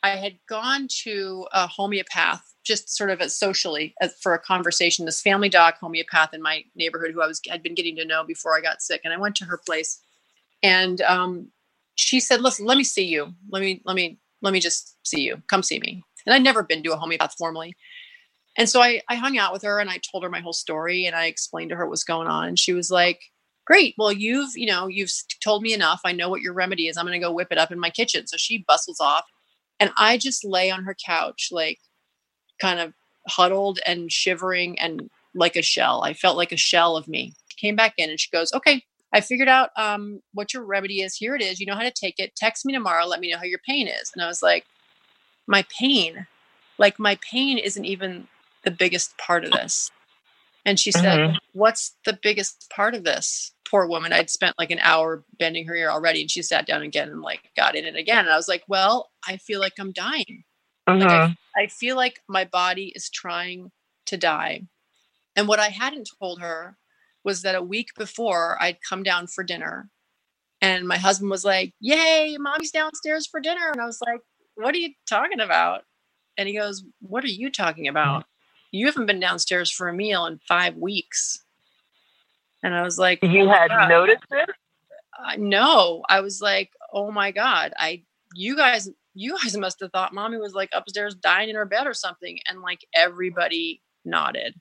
I 0.03 0.12
had 0.12 0.39
gone 0.47 0.88
to 1.03 1.47
a 1.53 1.68
homeopath 1.68 2.49
just 2.70 2.95
sort 2.95 3.10
of 3.10 3.20
as 3.20 3.36
socially 3.36 3.95
as 3.99 4.16
for 4.22 4.34
a 4.34 4.39
conversation. 4.39 5.05
This 5.05 5.22
family 5.22 5.49
doc 5.49 5.80
homeopath 5.80 6.34
in 6.34 6.41
my 6.41 6.64
neighborhood 6.76 7.12
who 7.12 7.22
I 7.22 7.28
was 7.28 7.41
had 7.49 7.64
been 7.64 7.74
getting 7.74 7.95
to 7.97 8.05
know 8.05 8.24
before 8.24 8.55
I 8.55 8.62
got 8.62 8.82
sick, 8.82 9.01
and 9.03 9.14
I 9.14 9.18
went 9.18 9.36
to 9.38 9.45
her 9.45 9.57
place, 9.57 9.99
and 10.62 11.01
um, 11.01 11.47
she 11.95 12.20
said, 12.20 12.41
"Listen, 12.41 12.66
let 12.66 12.78
me 12.78 12.84
see 12.84 13.05
you. 13.05 13.34
Let 13.49 13.62
me 13.62 13.82
let 13.86 13.95
me 13.95 14.20
let 14.41 14.53
me 14.53 14.60
just 14.60 14.95
see 15.05 15.22
you. 15.22 15.41
Come 15.47 15.64
see 15.64 15.80
me." 15.80 16.03
And 16.30 16.36
I'd 16.36 16.43
never 16.43 16.63
been 16.63 16.84
to 16.84 16.93
a 16.93 16.97
homeopath 16.97 17.36
formally, 17.38 17.75
and 18.57 18.69
so 18.69 18.82
I 18.82 19.01
I 19.09 19.15
hung 19.15 19.38
out 19.38 19.53
with 19.53 19.63
her 19.63 19.80
and 19.80 19.89
I 19.89 19.97
told 19.97 20.23
her 20.23 20.30
my 20.30 20.41
whole 20.41 20.53
story 20.53 21.05
and 21.05 21.15
I 21.15 21.25
explained 21.25 21.71
to 21.71 21.75
her 21.75 21.86
what 21.86 21.91
was 21.91 22.03
going 22.03 22.27
on, 22.27 22.47
and 22.47 22.59
she 22.59 22.73
was 22.73 22.91
like. 22.91 23.21
Great. 23.65 23.93
Well, 23.99 24.11
you've, 24.11 24.57
you 24.57 24.65
know, 24.65 24.88
you've 24.88 25.11
told 25.43 25.61
me 25.61 25.75
enough. 25.75 26.01
I 26.03 26.11
know 26.11 26.27
what 26.27 26.41
your 26.41 26.53
remedy 26.53 26.88
is. 26.88 26.97
I'm 26.97 27.05
going 27.05 27.21
to 27.21 27.23
go 27.23 27.32
whip 27.32 27.49
it 27.51 27.59
up 27.59 27.71
in 27.71 27.80
my 27.80 27.91
kitchen. 27.91 28.25
So 28.25 28.36
she 28.36 28.65
bustles 28.67 28.99
off 28.99 29.25
and 29.80 29.91
I 29.95 30.17
just 30.17 30.43
lay 30.43 30.71
on 30.71 30.84
her 30.86 30.95
couch, 31.05 31.49
like 31.51 31.77
kind 32.59 32.80
of 32.80 32.93
huddled 33.27 33.80
and 33.86 34.11
shivering 34.11 34.80
and 34.80 35.09
like 35.34 35.55
a 35.55 35.61
shell. 35.61 36.03
I 36.03 36.13
felt 36.13 36.38
like 36.38 36.51
a 36.51 36.57
shell 36.57 36.97
of 36.97 37.07
me. 37.07 37.34
She 37.49 37.67
came 37.67 37.75
back 37.75 37.93
in 37.97 38.09
and 38.09 38.19
she 38.19 38.30
goes, 38.32 38.51
Okay, 38.53 38.84
I 39.13 39.21
figured 39.21 39.47
out 39.47 39.69
um, 39.77 40.21
what 40.34 40.53
your 40.53 40.63
remedy 40.63 41.01
is. 41.01 41.15
Here 41.15 41.36
it 41.36 41.41
is. 41.41 41.59
You 41.59 41.65
know 41.65 41.75
how 41.75 41.84
to 41.84 41.91
take 41.91 42.19
it. 42.19 42.36
Text 42.36 42.65
me 42.65 42.73
tomorrow. 42.73 43.05
Let 43.05 43.19
me 43.19 43.32
know 43.32 43.38
how 43.38 43.43
your 43.43 43.61
pain 43.67 43.88
is. 43.88 44.11
And 44.13 44.23
I 44.23 44.27
was 44.27 44.43
like, 44.43 44.65
My 45.50 45.66
pain? 45.78 46.28
Like, 46.78 47.00
my 47.00 47.18
pain 47.22 47.58
isn't 47.58 47.84
even 47.84 48.28
the 48.64 48.72
biggest 48.72 49.18
part 49.18 49.43
of 49.43 49.52
this. 49.52 49.89
And 50.64 50.80
she 50.80 50.91
said, 50.91 51.20
mm-hmm. 51.20 51.38
What's 51.54 51.95
the 52.06 52.18
biggest 52.22 52.70
part 52.70 52.93
of 52.93 53.04
this? 53.04 53.52
Poor 53.68 53.88
woman. 53.88 54.14
I'd 54.14 54.30
spent 54.30 54.60
like 54.60 54.70
an 54.70 54.80
hour 54.80 55.24
bending 55.39 55.66
her 55.66 55.76
ear 55.76 55.89
already. 55.89 56.22
And 56.22 56.30
she 56.30 56.43
sat 56.43 56.68
down 56.68 56.84
again 56.84 57.10
and 57.10 57.22
like 57.22 57.50
got 57.56 57.76
in 57.76 57.86
it 57.86 57.95
again. 57.95 58.20
And 58.20 58.30
I 58.30 58.36
was 58.36 58.47
like, 58.47 58.64
Well, 58.68 59.10
I 59.28 59.38
feel 59.38 59.60
like 59.60 59.74
I'm 59.80 59.91
dying. 59.91 60.43
Mm-hmm. 60.88 61.00
Like 61.00 61.10
I, 61.10 61.24
uh-huh. 61.24 61.34
I 61.58 61.68
feel 61.68 61.95
like 61.95 62.22
my 62.28 62.45
body 62.45 62.93
is 62.95 63.10
trying 63.10 63.72
to 64.06 64.18
die. 64.18 64.64
And 65.36 65.47
what 65.47 65.60
I 65.60 65.70
hadn't 65.70 66.10
told 66.20 66.41
her 66.41 66.78
was 67.24 67.41
that 67.41 67.56
a 67.56 67.64
week 67.64 67.89
before 67.97 68.62
I'd 68.62 68.78
come 68.88 69.04
down 69.04 69.28
for 69.28 69.43
dinner 69.43 69.89
and 70.62 70.88
my 70.88 70.97
husband 70.97 71.32
was 71.32 71.45
like, 71.45 71.74
Yay, 71.80 72.38
mommy's 72.39 72.72
downstairs 72.72 73.28
for 73.28 73.39
dinner. 73.39 73.70
And 73.72 73.82
I 73.82 73.86
was 73.86 74.00
like, 74.06 74.22
What 74.60 74.76
are 74.76 74.80
you 74.80 74.93
talking 75.07 75.39
about? 75.39 75.84
And 76.38 76.49
he 76.49 76.57
goes, 76.57 76.84
What 77.01 77.24
are 77.24 77.28
you 77.28 77.49
talking 77.49 77.88
about? 77.88 78.26
You 78.72 78.88
haven't 78.88 79.05
been 79.05 79.20
downstairs 79.20 79.72
for 79.72 79.88
a 79.88 79.93
meal 79.93 80.26
in 80.26 80.39
five 80.47 80.76
weeks. 80.76 81.43
And 82.62 82.76
I 82.76 82.84
was 82.84 82.99
like, 82.99 83.24
You 83.24 83.43
oh 83.43 83.49
had 83.49 83.88
noticed 83.88 84.26
it? 84.32 84.49
Uh, 85.18 85.36
no. 85.38 86.03
I 86.10 86.20
was 86.20 86.41
like, 86.41 86.72
Oh 86.93 87.10
my 87.10 87.32
God. 87.32 87.74
I 87.78 88.03
you 88.36 88.55
guys 88.57 88.89
you 89.14 89.38
guys 89.41 89.55
must 89.55 89.80
have 89.80 89.91
thought 89.91 90.14
mommy 90.14 90.38
was 90.38 90.53
like 90.53 90.70
upstairs 90.74 91.16
dying 91.16 91.49
in 91.49 91.55
her 91.55 91.66
bed 91.66 91.88
or 91.88 91.93
something. 91.93 92.39
And 92.45 92.62
like 92.62 92.86
everybody 92.93 93.82
nodded 94.03 94.55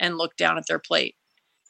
and 0.00 0.16
looked 0.16 0.38
down 0.38 0.56
at 0.56 0.66
their 0.66 0.78
plate. 0.78 1.14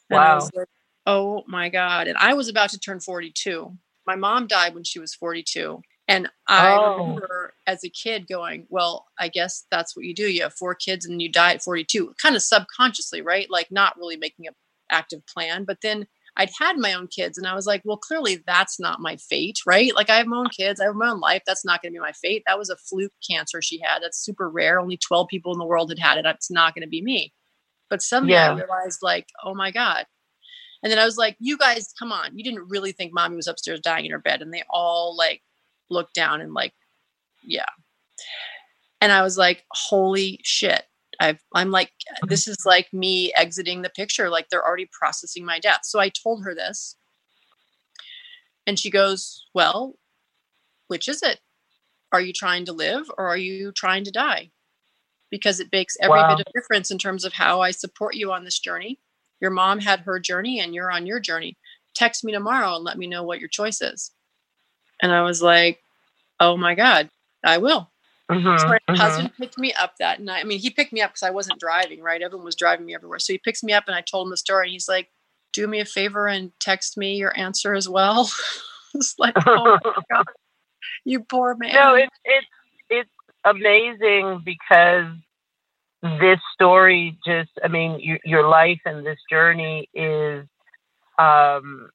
And 0.09 0.19
wow. 0.19 0.49
Like, 0.55 0.69
oh 1.07 1.43
my 1.49 1.69
God. 1.69 2.07
And 2.07 2.17
I 2.17 2.35
was 2.35 2.49
about 2.49 2.71
to 2.71 2.79
turn 2.79 3.01
42. 3.01 3.77
My 4.07 4.15
mom 4.15 4.47
died 4.47 4.75
when 4.75 4.85
she 4.85 5.01
was 5.01 5.15
42. 5.15 5.83
And 6.09 6.29
I 6.49 6.75
oh. 6.75 6.99
remember 6.99 7.55
as 7.67 7.85
a 7.85 7.89
kid 7.89 8.27
going, 8.29 8.67
well, 8.69 9.07
I 9.19 9.29
guess 9.29 9.67
that's 9.71 9.97
what 9.97 10.05
you 10.05 10.15
do. 10.15 10.29
You 10.29 10.43
have 10.43 10.55
four 10.55 10.75
kids 10.75 11.07
and 11.07 11.23
you 11.23 11.31
die 11.31 11.55
at 11.55 11.63
42, 11.63 12.15
kind 12.21 12.35
of 12.35 12.43
subconsciously, 12.43 13.23
right? 13.23 13.49
Like 13.51 13.71
not 13.71 13.97
really 13.97 14.17
making 14.17 14.47
an 14.47 14.55
active 14.91 15.25
plan. 15.27 15.65
But 15.65 15.79
then 15.83 16.07
I'd 16.37 16.51
had 16.59 16.79
my 16.79 16.95
own 16.95 17.09
kids 17.09 17.39
and 17.39 17.47
I 17.47 17.55
was 17.55 17.67
like, 17.67 17.83
well, 17.85 17.97
clearly 17.97 18.43
that's 18.47 18.81
not 18.81 19.01
my 19.01 19.17
fate, 19.17 19.59
right? 19.67 19.95
Like 19.95 20.11
I 20.11 20.17
have 20.17 20.27
my 20.27 20.39
own 20.39 20.49
kids, 20.49 20.81
I 20.81 20.85
have 20.85 20.95
my 20.95 21.11
own 21.11 21.21
life. 21.21 21.43
That's 21.47 21.65
not 21.65 21.83
going 21.83 21.93
to 21.93 21.97
be 21.97 22.01
my 22.01 22.13
fate. 22.13 22.43
That 22.47 22.59
was 22.59 22.71
a 22.71 22.77
fluke 22.77 23.13
cancer 23.29 23.63
she 23.63 23.81
had. 23.81 24.01
That's 24.03 24.23
super 24.23 24.51
rare. 24.51 24.81
Only 24.81 24.97
12 24.97 25.29
people 25.29 25.53
in 25.53 25.59
the 25.59 25.67
world 25.67 25.91
had 25.91 25.99
had 25.99 26.19
it. 26.19 26.27
It's 26.27 26.51
not 26.51 26.75
going 26.75 26.83
to 26.83 26.89
be 26.89 27.03
me. 27.03 27.33
But 27.91 28.01
suddenly 28.01 28.33
yeah. 28.33 28.53
I 28.53 28.55
realized, 28.55 29.01
like, 29.03 29.29
oh 29.45 29.55
my 29.55 29.71
God. 29.71 30.07
And 30.83 30.91
then 30.91 30.99
I 30.99 31.05
was 31.05 31.19
like, 31.19 31.37
you 31.39 31.59
guys, 31.59 31.93
come 31.99 32.11
on. 32.11 32.37
You 32.37 32.43
didn't 32.43 32.71
really 32.71 32.93
think 32.93 33.13
mommy 33.13 33.37
was 33.37 33.47
upstairs 33.47 33.81
dying 33.81 34.07
in 34.07 34.13
her 34.13 34.19
bed. 34.19 34.41
And 34.41 34.53
they 34.53 34.63
all 34.71 35.15
like 35.15 35.43
looked 35.93 36.15
down 36.15 36.41
and 36.41 36.55
like, 36.55 36.73
yeah. 37.45 37.67
And 39.01 39.13
I 39.13 39.23
was 39.23 39.37
like, 39.37 39.65
holy 39.73 40.41
shit 40.45 40.85
i 41.21 41.39
i'm 41.55 41.71
like, 41.71 41.91
this 42.27 42.49
is 42.49 42.57
like 42.67 42.89
me 42.93 43.33
exiting 43.35 43.83
the 43.83 43.91
picture. 43.91 44.29
Like 44.29 44.49
they're 44.49 44.67
already 44.67 44.89
processing 44.91 45.45
my 45.45 45.59
death. 45.59 45.81
So 45.85 46.01
I 46.01 46.09
told 46.09 46.45
her 46.45 46.55
this. 46.55 46.97
And 48.67 48.79
she 48.79 48.91
goes, 48.91 49.47
Well, 49.55 49.95
which 50.89 51.09
is 51.09 51.23
it? 51.23 51.41
Are 52.13 52.21
you 52.21 52.33
trying 52.33 52.65
to 52.67 52.73
live 52.73 53.11
or 53.17 53.29
are 53.29 53.37
you 53.37 53.73
trying 53.73 54.05
to 54.05 54.11
die? 54.11 54.51
Because 55.31 55.61
it 55.61 55.69
makes 55.73 55.97
every 56.01 56.19
wow. 56.19 56.37
bit 56.37 56.47
of 56.47 56.53
difference 56.53 56.91
in 56.91 56.99
terms 56.99 57.25
of 57.25 57.33
how 57.33 57.61
I 57.61 57.71
support 57.71 58.15
you 58.15 58.33
on 58.33 58.45
this 58.45 58.59
journey. 58.59 59.01
Your 59.41 59.51
mom 59.51 59.81
had 59.81 60.01
her 60.01 60.21
journey 60.21 60.61
and 60.61 60.75
you're 60.75 60.93
on 60.93 61.07
your 61.07 61.21
journey. 61.21 61.57
Text 61.95 62.23
me 62.23 62.33
tomorrow 62.33 62.77
and 62.77 62.85
let 62.85 62.99
me 62.99 63.07
know 63.07 63.23
what 63.23 63.41
your 63.41 63.49
choice 63.49 63.81
is. 63.81 64.13
And 65.03 65.13
I 65.13 65.23
was 65.23 65.43
like, 65.43 65.81
Oh 66.41 66.57
my 66.57 66.75
God, 66.75 67.11
I 67.45 67.59
will. 67.59 67.89
Mm-hmm, 68.31 68.59
so 68.59 68.67
my 68.67 68.79
mm-hmm. 68.89 68.95
husband 68.95 69.33
picked 69.39 69.59
me 69.59 69.73
up 69.75 69.97
that 69.99 70.21
night. 70.21 70.41
I 70.41 70.45
mean, 70.45 70.59
he 70.59 70.71
picked 70.71 70.93
me 70.93 71.03
up 71.03 71.11
because 71.11 71.23
I 71.23 71.31
wasn't 71.31 71.61
driving, 71.61 72.01
right? 72.01 72.23
Everyone 72.23 72.45
was 72.45 72.57
driving 72.57 72.87
me 72.87 72.95
everywhere. 72.95 73.19
So 73.19 73.33
he 73.33 73.39
picks 73.39 73.63
me 73.63 73.73
up 73.73 73.85
and 73.87 73.95
I 73.95 74.01
told 74.01 74.27
him 74.27 74.31
the 74.31 74.37
story. 74.37 74.67
And 74.67 74.73
he's 74.73 74.89
like, 74.89 75.11
do 75.53 75.67
me 75.67 75.81
a 75.81 75.85
favor 75.85 76.27
and 76.27 76.53
text 76.61 76.97
me 76.97 77.17
your 77.17 77.39
answer 77.39 77.75
as 77.75 77.89
well. 77.89 78.31
it's 78.95 79.19
like, 79.19 79.35
oh 79.47 79.79
my 79.85 79.93
God, 80.13 80.27
you 81.05 81.21
poor 81.21 81.55
man. 81.57 81.75
No, 81.75 81.95
it's, 81.95 82.17
it's, 82.25 82.47
it's 82.89 83.11
amazing 83.45 84.43
because 84.45 85.13
this 86.03 86.41
story 86.55 87.19
just, 87.27 87.51
I 87.63 87.69
mean, 87.69 88.01
your, 88.01 88.19
your 88.25 88.49
life 88.49 88.81
and 88.87 89.05
this 89.05 89.19
journey 89.31 89.89
is, 89.95 90.47
um, 91.19 91.91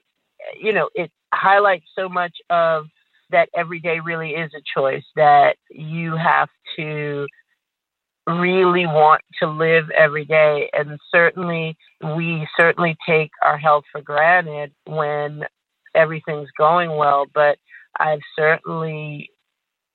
you 0.59 0.71
know, 0.71 0.89
it 0.93 1.11
highlights 1.33 1.87
so 1.95 2.07
much 2.07 2.37
of 2.49 2.87
that 3.31 3.49
every 3.55 3.79
day 3.79 3.99
really 3.99 4.31
is 4.31 4.51
a 4.55 4.61
choice, 4.79 5.03
that 5.15 5.57
you 5.69 6.15
have 6.15 6.49
to 6.77 7.27
really 8.27 8.85
want 8.85 9.21
to 9.41 9.47
live 9.47 9.89
every 9.91 10.25
day. 10.25 10.69
And 10.73 10.99
certainly, 11.11 11.77
we 12.03 12.47
certainly 12.57 12.95
take 13.07 13.31
our 13.41 13.57
health 13.57 13.85
for 13.91 14.01
granted 14.01 14.71
when 14.85 15.45
everything's 15.95 16.49
going 16.57 16.95
well. 16.95 17.25
But 17.33 17.57
I've 17.99 18.19
certainly 18.37 19.31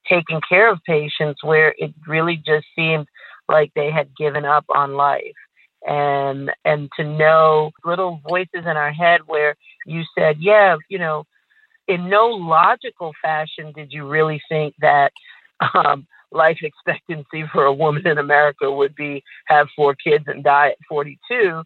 taken 0.09 0.41
care 0.47 0.71
of 0.71 0.79
patients 0.85 1.43
where 1.43 1.73
it 1.77 1.93
really 2.07 2.37
just 2.37 2.65
seemed 2.75 3.07
like 3.47 3.71
they 3.75 3.91
had 3.91 4.15
given 4.17 4.45
up 4.45 4.65
on 4.69 4.93
life. 4.93 5.23
And 5.85 6.49
and 6.63 6.89
to 6.97 7.03
know 7.03 7.71
little 7.83 8.21
voices 8.27 8.65
in 8.65 8.77
our 8.77 8.91
head 8.93 9.21
where 9.25 9.55
you 9.85 10.03
said, 10.17 10.37
yeah, 10.39 10.77
you 10.89 10.97
know, 10.97 11.25
in 11.87 12.09
no 12.09 12.27
logical 12.27 13.13
fashion 13.21 13.71
did 13.75 13.91
you 13.91 14.07
really 14.07 14.41
think 14.49 14.73
that 14.79 15.11
um, 15.73 16.07
life 16.33 16.59
expectancy 16.61 17.45
for 17.51 17.65
a 17.65 17.73
woman 17.73 18.07
in 18.07 18.17
America 18.17 18.71
would 18.71 18.95
be 18.95 19.23
have 19.45 19.67
four 19.75 19.95
kids 19.95 20.25
and 20.27 20.43
die 20.43 20.69
at 20.69 20.77
42. 20.89 21.63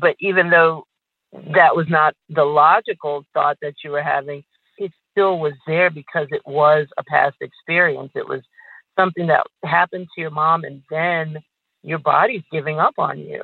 But 0.00 0.16
even 0.20 0.50
though 0.50 0.84
that 1.32 1.76
was 1.76 1.86
not 1.88 2.14
the 2.28 2.44
logical 2.44 3.24
thought 3.34 3.58
that 3.62 3.74
you 3.84 3.90
were 3.90 4.02
having, 4.02 4.42
it 4.78 4.92
still 5.10 5.38
was 5.38 5.52
there 5.66 5.90
because 5.90 6.28
it 6.30 6.42
was 6.46 6.86
a 6.98 7.04
past 7.04 7.36
experience. 7.40 8.12
It 8.14 8.28
was 8.28 8.40
something 8.98 9.28
that 9.28 9.46
happened 9.64 10.08
to 10.14 10.20
your 10.20 10.30
mom, 10.30 10.64
and 10.64 10.82
then 10.90 11.38
your 11.82 11.98
body's 11.98 12.42
giving 12.50 12.78
up 12.78 12.94
on 12.98 13.18
you. 13.18 13.42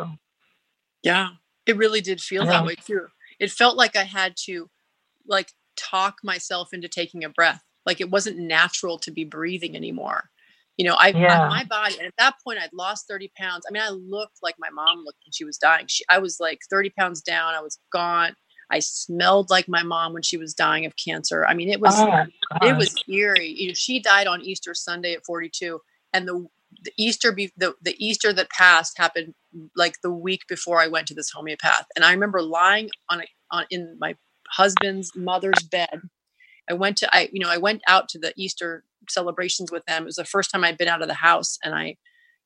Yeah, 1.03 1.31
it 1.67 1.77
really 1.77 2.01
did 2.01 2.21
feel 2.21 2.45
that 2.47 2.65
way 2.65 2.75
too. 2.75 3.07
It 3.39 3.51
felt 3.51 3.77
like 3.77 3.97
I 3.97 4.05
had 4.05 4.35
to, 4.47 4.69
like, 5.27 5.53
talk 5.77 6.17
myself 6.23 6.73
into 6.73 6.89
taking 6.89 7.25
a 7.25 7.29
breath. 7.29 7.63
Like 7.85 8.01
it 8.01 8.11
wasn't 8.11 8.39
natural 8.39 8.99
to 8.99 9.11
be 9.11 9.25
breathing 9.25 9.77
anymore. 9.77 10.31
You 10.77 10.87
know, 10.87 10.95
I, 10.95 11.09
yeah. 11.09 11.49
my 11.49 11.65
body, 11.65 11.97
and 11.97 12.07
at 12.07 12.13
that 12.19 12.35
point, 12.45 12.59
I'd 12.61 12.73
lost 12.75 13.09
30 13.09 13.33
pounds. 13.39 13.65
I 13.67 13.73
mean, 13.73 13.83
I 13.83 13.89
looked 13.89 14.39
like 14.43 14.57
my 14.59 14.69
mom 14.69 15.05
looked 15.05 15.21
when 15.25 15.33
she 15.33 15.45
was 15.45 15.57
dying. 15.57 15.87
She, 15.89 16.05
I 16.11 16.19
was 16.19 16.39
like 16.39 16.59
30 16.69 16.91
pounds 16.99 17.23
down. 17.23 17.55
I 17.55 17.63
was 17.63 17.79
gaunt. 17.93 18.35
I 18.71 18.81
smelled 18.81 19.49
like 19.49 19.69
my 19.69 19.83
mom 19.83 20.13
when 20.13 20.23
she 20.23 20.37
was 20.37 20.53
dying 20.53 20.85
of 20.85 20.93
cancer. 21.03 21.47
I 21.47 21.55
mean, 21.55 21.71
it 21.71 21.81
was 21.81 21.95
oh, 21.97 22.25
it 22.63 22.77
was 22.77 22.95
eerie. 23.09 23.49
You 23.49 23.69
know, 23.69 23.75
she 23.75 24.01
died 24.01 24.27
on 24.27 24.43
Easter 24.43 24.75
Sunday 24.75 25.15
at 25.15 25.25
42, 25.25 25.81
and 26.13 26.29
the 26.29 26.47
the 26.83 26.93
Easter 26.99 27.33
be, 27.33 27.53
the 27.57 27.75
the 27.81 27.95
Easter 28.05 28.33
that 28.33 28.51
passed 28.51 28.99
happened 28.99 29.35
like 29.77 29.95
the 30.03 30.11
week 30.11 30.43
before 30.49 30.81
I 30.81 30.89
went 30.89 31.07
to 31.09 31.15
this 31.15 31.31
homeopath, 31.31 31.87
and 31.95 32.05
I 32.05 32.13
remember 32.13 32.43
lying 32.43 32.91
on 33.09 33.21
a, 33.21 33.25
on 33.51 33.67
in 33.71 33.97
my 34.01 34.17
husband's 34.51 35.15
mother's 35.15 35.63
bed 35.71 36.01
I 36.69 36.75
went 36.75 36.97
to 36.99 37.15
I 37.15 37.29
you 37.33 37.41
know 37.41 37.51
I 37.51 37.59
went 37.59 37.83
out 37.87 38.09
to 38.11 38.19
the 38.19 38.33
Easter 38.37 38.85
celebrations 39.09 39.71
with 39.71 39.85
them. 39.87 40.03
It 40.03 40.07
was 40.07 40.17
the 40.17 40.25
first 40.25 40.51
time 40.51 40.65
I'd 40.65 40.79
been 40.79 40.89
out 40.89 41.03
of 41.03 41.09
the 41.09 41.15
house, 41.15 41.59
and 41.63 41.75
I, 41.75 41.97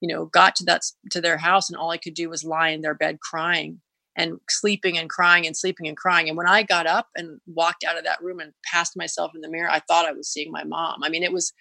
you 0.01 0.09
know, 0.09 0.27
got 0.27 0.57
to 0.57 0.65
that 0.65 0.83
to 1.11 1.21
their 1.21 1.39
house, 1.39 1.71
and 1.71 1.77
all 1.77 1.91
I 1.91 1.97
could 1.97 2.15
do 2.15 2.29
was 2.29 2.45
lie 2.45 2.71
in 2.71 2.83
their 2.83 2.95
bed 2.95 3.21
crying 3.21 3.81
and 4.17 4.41
sleeping 4.49 4.99
and 4.99 5.09
crying 5.09 5.47
and 5.47 5.57
sleeping 5.57 5.87
and 5.87 5.97
crying. 5.97 6.29
And 6.29 6.37
when 6.37 6.49
I 6.49 6.63
got 6.63 6.87
up 6.87 7.09
and 7.17 7.41
walked 7.47 7.85
out 7.85 7.97
of 7.97 8.05
that 8.05 8.23
room 8.23 8.41
and 8.41 8.53
passed 8.71 8.97
myself 8.97 9.33
in 9.35 9.41
the 9.41 9.49
mirror, 9.49 9.71
I 9.71 9.81
thought 9.81 10.07
I 10.07 10.13
was 10.13 10.29
seeing 10.29 10.51
my 10.51 10.65
mom. 10.65 11.03
I 11.03 11.09
mean, 11.09 11.23
it 11.23 11.33
was 11.33 11.53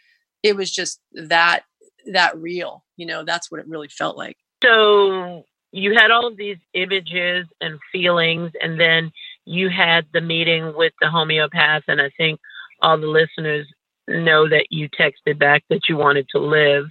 it 0.43 0.55
was 0.55 0.71
just 0.71 0.99
that 1.13 1.63
that 2.11 2.37
real. 2.37 2.83
You 2.97 3.05
know, 3.05 3.23
that's 3.23 3.51
what 3.51 3.59
it 3.59 3.67
really 3.67 3.89
felt 3.89 4.17
like. 4.17 4.37
So 4.63 5.45
you 5.71 5.93
had 5.95 6.11
all 6.11 6.27
of 6.27 6.35
these 6.35 6.57
images 6.73 7.45
and 7.61 7.79
feelings, 7.91 8.51
and 8.61 8.79
then 8.79 9.11
you 9.49 9.69
had 9.69 10.05
the 10.13 10.21
meeting 10.21 10.73
with 10.75 10.93
the 11.01 11.09
homeopath, 11.09 11.83
and 11.87 11.99
I 11.99 12.11
think 12.15 12.39
all 12.81 12.99
the 12.99 13.07
listeners 13.07 13.67
know 14.07 14.47
that 14.47 14.67
you 14.69 14.89
texted 14.89 15.39
back 15.39 15.63
that 15.69 15.81
you 15.89 15.97
wanted 15.97 16.27
to 16.29 16.39
live 16.39 16.85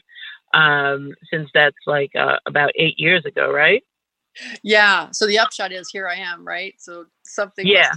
um, 0.54 1.14
since 1.30 1.50
that's 1.54 1.76
like 1.86 2.10
uh, 2.16 2.36
about 2.46 2.72
eight 2.74 2.98
years 2.98 3.24
ago, 3.24 3.52
right? 3.52 3.82
Yeah. 4.62 5.08
So 5.12 5.26
the 5.26 5.38
upshot 5.38 5.72
is 5.72 5.88
here 5.92 6.08
I 6.08 6.16
am, 6.16 6.46
right? 6.46 6.74
So 6.78 7.06
something 7.24 7.66
yeah. 7.66 7.92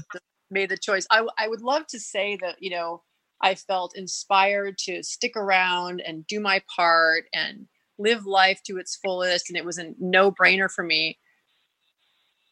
made 0.49 0.69
the 0.69 0.77
choice. 0.77 1.07
I, 1.11 1.25
I 1.37 1.47
would 1.47 1.61
love 1.61 1.87
to 1.87 1.99
say 1.99 2.37
that, 2.41 2.57
you 2.59 2.71
know, 2.71 3.03
I 3.41 3.55
felt 3.55 3.95
inspired 3.95 4.77
to 4.79 5.03
stick 5.03 5.35
around 5.35 6.01
and 6.01 6.25
do 6.27 6.39
my 6.39 6.61
part 6.75 7.25
and 7.33 7.67
live 7.97 8.25
life 8.25 8.61
to 8.67 8.77
its 8.77 8.95
fullest. 8.95 9.49
And 9.49 9.57
it 9.57 9.65
was 9.65 9.77
a 9.77 9.93
no 9.99 10.31
brainer 10.31 10.69
for 10.69 10.83
me, 10.83 11.17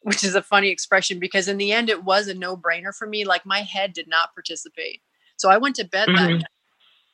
which 0.02 0.24
is 0.24 0.34
a 0.34 0.42
funny 0.42 0.68
expression 0.68 1.18
because 1.18 1.48
in 1.48 1.58
the 1.58 1.72
end, 1.72 1.90
it 1.90 2.04
was 2.04 2.28
a 2.28 2.34
no 2.34 2.56
brainer 2.56 2.94
for 2.94 3.06
me. 3.06 3.24
Like 3.24 3.44
my 3.44 3.60
head 3.60 3.92
did 3.92 4.08
not 4.08 4.34
participate. 4.34 5.02
So 5.36 5.50
I 5.50 5.58
went 5.58 5.76
to 5.76 5.84
bed 5.84 6.08
mm-hmm. 6.08 6.16
that 6.16 6.30
night 6.30 6.44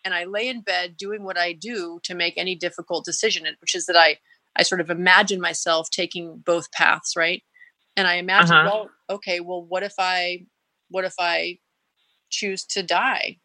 and 0.04 0.14
I 0.14 0.24
lay 0.24 0.48
in 0.48 0.60
bed 0.60 0.96
doing 0.96 1.24
what 1.24 1.36
I 1.36 1.52
do 1.52 2.00
to 2.04 2.14
make 2.14 2.34
any 2.36 2.54
difficult 2.54 3.04
decision, 3.04 3.44
which 3.60 3.74
is 3.74 3.86
that 3.86 3.96
I, 3.96 4.18
I 4.56 4.62
sort 4.62 4.80
of 4.80 4.88
imagine 4.88 5.40
myself 5.40 5.90
taking 5.90 6.38
both 6.38 6.70
paths, 6.70 7.16
right? 7.16 7.42
And 7.96 8.06
I 8.06 8.14
imagine, 8.14 8.56
uh-huh. 8.56 8.70
well, 8.72 8.90
okay, 9.10 9.40
well, 9.40 9.62
what 9.62 9.82
if 9.82 9.94
I, 9.98 10.46
what 10.90 11.04
if 11.04 11.14
I 11.18 11.58
choose 12.30 12.64
to 12.66 12.82
die? 12.82 13.38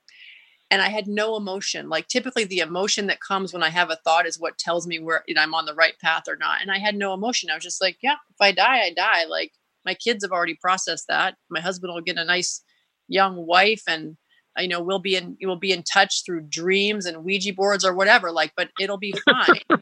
And 0.72 0.82
I 0.82 0.88
had 0.88 1.05
no 1.05 1.36
emotion. 1.36 1.89
Like 1.89 2.07
typically, 2.07 2.45
the 2.45 2.59
emotion 2.59 3.07
that 3.07 3.19
comes 3.19 3.53
when 3.53 3.61
I 3.61 3.69
have 3.69 3.91
a 3.91 3.97
thought 3.97 4.26
is 4.26 4.39
what 4.39 4.57
tells 4.57 4.88
me 4.88 4.99
where 4.99 5.24
you 5.28 5.36
know, 5.36 5.41
I'm 5.41 5.53
on 5.53 5.65
the 5.65 5.76
right 5.76 5.99
path 6.01 6.24
or 6.30 6.38
not. 6.38 6.61
And 6.61 6.72
I 6.72 6.80
had 6.80 6.95
no 6.95 7.13
emotion. 7.13 7.51
I 7.51 7.55
was 7.55 7.63
just 7.63 7.82
like, 7.82 7.97
yeah, 8.01 8.15
if 8.30 8.38
I 8.39 8.53
die, 8.53 8.80
I 8.80 8.93
die. 8.95 9.26
Like 9.26 9.51
my 9.86 9.93
kids 9.93 10.24
have 10.24 10.32
already 10.32 10.57
processed 10.59 11.05
that. 11.09 11.36
My 11.49 11.59
husband 11.59 11.93
will 11.93 12.01
get 12.01 12.17
a 12.17 12.24
nice 12.24 12.63
young 13.09 13.45
wife, 13.45 13.84
and 13.86 14.15
you 14.57 14.69
know 14.69 14.82
we'll 14.82 14.99
be 14.99 15.17
in 15.17 15.38
we'll 15.43 15.57
be 15.57 15.74
in 15.74 15.84
touch 15.84 16.24
through 16.26 16.47
dreams 16.49 17.05
and 17.05 17.26
Ouija 17.26 17.53
boards 17.53 17.84
or 17.84 17.93
whatever. 17.93 18.32
Like, 18.32 18.53
but 18.55 18.69
it'll 18.80 18.97
be 18.97 19.13
fine. 19.26 19.80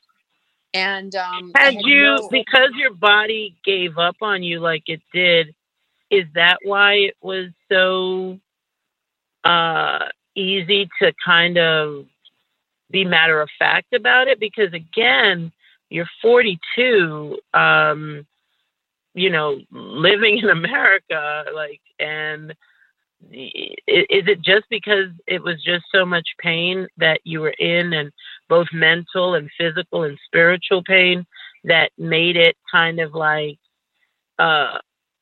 and 0.73 1.13
um, 1.15 1.51
had, 1.55 1.75
had 1.75 1.83
you 1.83 2.01
no- 2.01 2.29
because 2.31 2.71
your 2.75 2.95
body 2.95 3.57
gave 3.63 3.99
up 3.99 4.15
on 4.21 4.41
you 4.41 4.59
like 4.59 4.83
it 4.87 5.01
did? 5.13 5.53
Is 6.09 6.25
that 6.33 6.57
why 6.63 6.93
it 6.93 7.15
was 7.21 7.49
so? 7.71 8.39
uh 9.45 9.99
easy 10.39 10.89
to 11.01 11.13
kind 11.23 11.57
of 11.57 12.05
be 12.91 13.05
matter 13.05 13.41
of 13.41 13.49
fact 13.59 13.93
about 13.93 14.27
it 14.27 14.39
because 14.39 14.73
again 14.73 15.51
you're 15.89 16.09
42 16.21 17.37
um 17.53 18.25
you 19.13 19.29
know 19.29 19.59
living 19.71 20.39
in 20.39 20.49
america 20.49 21.45
like 21.53 21.81
and 21.99 22.53
is 23.31 24.27
it 24.27 24.41
just 24.41 24.65
because 24.69 25.09
it 25.27 25.43
was 25.43 25.61
just 25.63 25.85
so 25.93 26.05
much 26.05 26.27
pain 26.39 26.87
that 26.97 27.19
you 27.25 27.41
were 27.41 27.55
in 27.59 27.91
and 27.93 28.11
both 28.47 28.67
mental 28.71 29.33
and 29.33 29.49
physical 29.57 30.03
and 30.03 30.17
spiritual 30.25 30.83
pain 30.83 31.25
that 31.65 31.91
made 31.97 32.37
it 32.37 32.55
kind 32.71 32.99
of 32.99 33.13
like 33.13 33.59
uh 34.39 34.77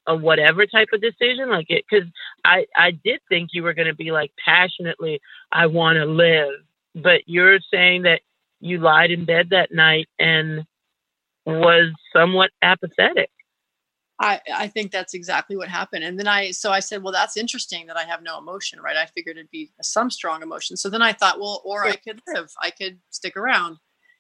a 0.07 0.15
whatever 0.15 0.65
type 0.65 0.87
of 0.93 1.01
decision 1.01 1.49
like 1.49 1.69
it 1.69 1.83
because 1.89 2.07
i 2.45 2.65
i 2.75 2.91
did 2.91 3.19
think 3.29 3.49
you 3.53 3.63
were 3.63 3.73
going 3.73 3.87
to 3.87 3.95
be 3.95 4.11
like 4.11 4.31
passionately 4.43 5.19
i 5.51 5.65
want 5.65 5.97
to 5.97 6.05
live 6.05 6.53
but 6.95 7.21
you're 7.25 7.59
saying 7.71 8.03
that 8.03 8.21
you 8.59 8.79
lied 8.79 9.11
in 9.11 9.25
bed 9.25 9.49
that 9.51 9.71
night 9.71 10.07
and 10.17 10.65
was 11.45 11.91
somewhat 12.13 12.49
apathetic 12.61 13.29
I, 14.19 14.41
I 14.51 14.67
think 14.67 14.91
that's 14.91 15.13
exactly 15.13 15.55
what 15.55 15.67
happened. 15.67 16.03
And 16.03 16.17
then 16.17 16.27
I, 16.27 16.49
so 16.51 16.71
I 16.71 16.79
said, 16.79 17.03
well, 17.03 17.13
that's 17.13 17.37
interesting 17.37 17.85
that 17.87 17.97
I 17.97 18.03
have 18.03 18.23
no 18.23 18.39
emotion, 18.39 18.81
right? 18.81 18.97
I 18.97 19.05
figured 19.05 19.37
it'd 19.37 19.51
be 19.51 19.71
some 19.81 20.09
strong 20.09 20.41
emotion. 20.41 20.75
So 20.75 20.89
then 20.89 21.03
I 21.03 21.13
thought, 21.13 21.39
well, 21.39 21.61
or 21.63 21.85
I 21.85 21.95
could 21.95 22.21
live, 22.27 22.51
I 22.61 22.71
could 22.71 22.97
stick 23.11 23.37
around. 23.37 23.77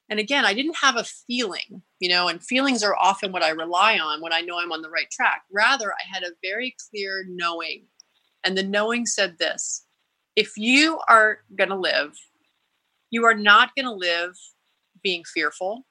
And 0.09 0.19
again, 0.19 0.45
I 0.45 0.53
didn't 0.53 0.77
have 0.77 0.95
a 0.95 1.03
feeling, 1.03 1.81
you 1.99 2.09
know, 2.09 2.27
and 2.29 2.41
feelings 2.41 2.83
are 2.83 2.95
often 2.95 3.31
what 3.31 3.43
I 3.43 3.49
rely 3.49 3.99
on 3.99 4.21
when 4.21 4.31
I 4.31 4.41
know 4.41 4.57
I'm 4.57 4.71
on 4.71 4.81
the 4.81 4.89
right 4.89 5.09
track. 5.11 5.43
Rather, 5.51 5.91
I 5.91 6.07
had 6.09 6.23
a 6.23 6.35
very 6.41 6.75
clear 6.89 7.25
knowing. 7.27 7.85
And 8.43 8.57
the 8.57 8.63
knowing 8.63 9.05
said 9.05 9.37
this 9.37 9.85
if 10.35 10.55
you 10.55 10.99
are 11.09 11.39
going 11.57 11.69
to 11.69 11.75
live, 11.75 12.13
you 13.09 13.25
are 13.25 13.33
not 13.33 13.71
going 13.75 13.85
to 13.85 13.91
live 13.91 14.37
being 15.03 15.23
fearful. 15.25 15.85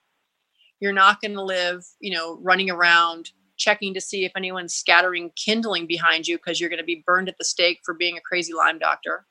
You're 0.80 0.92
not 0.92 1.20
going 1.20 1.34
to 1.34 1.42
live, 1.42 1.84
you 2.00 2.12
know, 2.14 2.38
running 2.42 2.70
around 2.70 3.30
checking 3.56 3.94
to 3.94 4.00
see 4.00 4.24
if 4.24 4.32
anyone's 4.36 4.74
scattering 4.74 5.30
kindling 5.34 5.86
behind 5.86 6.28
you 6.28 6.36
because 6.36 6.60
you're 6.60 6.70
going 6.70 6.78
to 6.78 6.84
be 6.84 7.02
burned 7.06 7.28
at 7.28 7.38
the 7.38 7.44
stake 7.44 7.80
for 7.84 7.94
being 7.94 8.16
a 8.16 8.20
crazy 8.20 8.52
Lyme 8.52 8.78
doctor. 8.78 9.26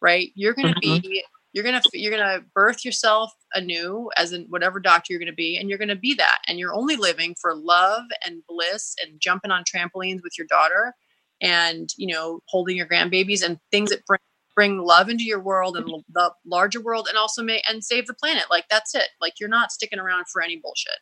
Right? 0.00 0.30
You're 0.34 0.54
going 0.54 0.74
to 0.74 0.80
mm-hmm. 0.80 1.00
be 1.00 1.24
you're 1.58 1.64
gonna 1.64 1.82
you're 1.92 2.16
gonna 2.16 2.40
birth 2.54 2.84
yourself 2.84 3.32
anew 3.54 4.08
as 4.16 4.32
in 4.32 4.46
whatever 4.48 4.78
doctor 4.78 5.12
you're 5.12 5.18
gonna 5.18 5.32
be 5.32 5.56
and 5.56 5.68
you're 5.68 5.78
gonna 5.78 5.96
be 5.96 6.14
that 6.14 6.38
and 6.46 6.56
you're 6.56 6.72
only 6.72 6.94
living 6.94 7.34
for 7.40 7.52
love 7.52 8.04
and 8.24 8.42
bliss 8.46 8.94
and 9.02 9.20
jumping 9.20 9.50
on 9.50 9.64
trampolines 9.64 10.22
with 10.22 10.38
your 10.38 10.46
daughter 10.46 10.94
and 11.42 11.88
you 11.96 12.06
know 12.06 12.38
holding 12.46 12.76
your 12.76 12.86
grandbabies 12.86 13.42
and 13.42 13.58
things 13.72 13.90
that 13.90 14.06
bring 14.06 14.20
bring 14.54 14.78
love 14.78 15.08
into 15.08 15.24
your 15.24 15.40
world 15.40 15.76
and 15.76 15.88
the 16.12 16.32
larger 16.46 16.80
world 16.80 17.06
and 17.08 17.18
also 17.18 17.42
may 17.42 17.60
and 17.68 17.84
save 17.84 18.06
the 18.06 18.14
planet. 18.14 18.44
Like 18.50 18.64
that's 18.68 18.94
it. 18.94 19.08
Like 19.20 19.34
you're 19.38 19.48
not 19.48 19.70
sticking 19.70 19.98
around 20.00 20.26
for 20.32 20.42
any 20.42 20.56
bullshit. 20.56 20.98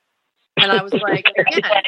And 0.59 0.73
i 0.73 0.83
was 0.83 0.95
like 0.95 1.27
again 1.39 1.83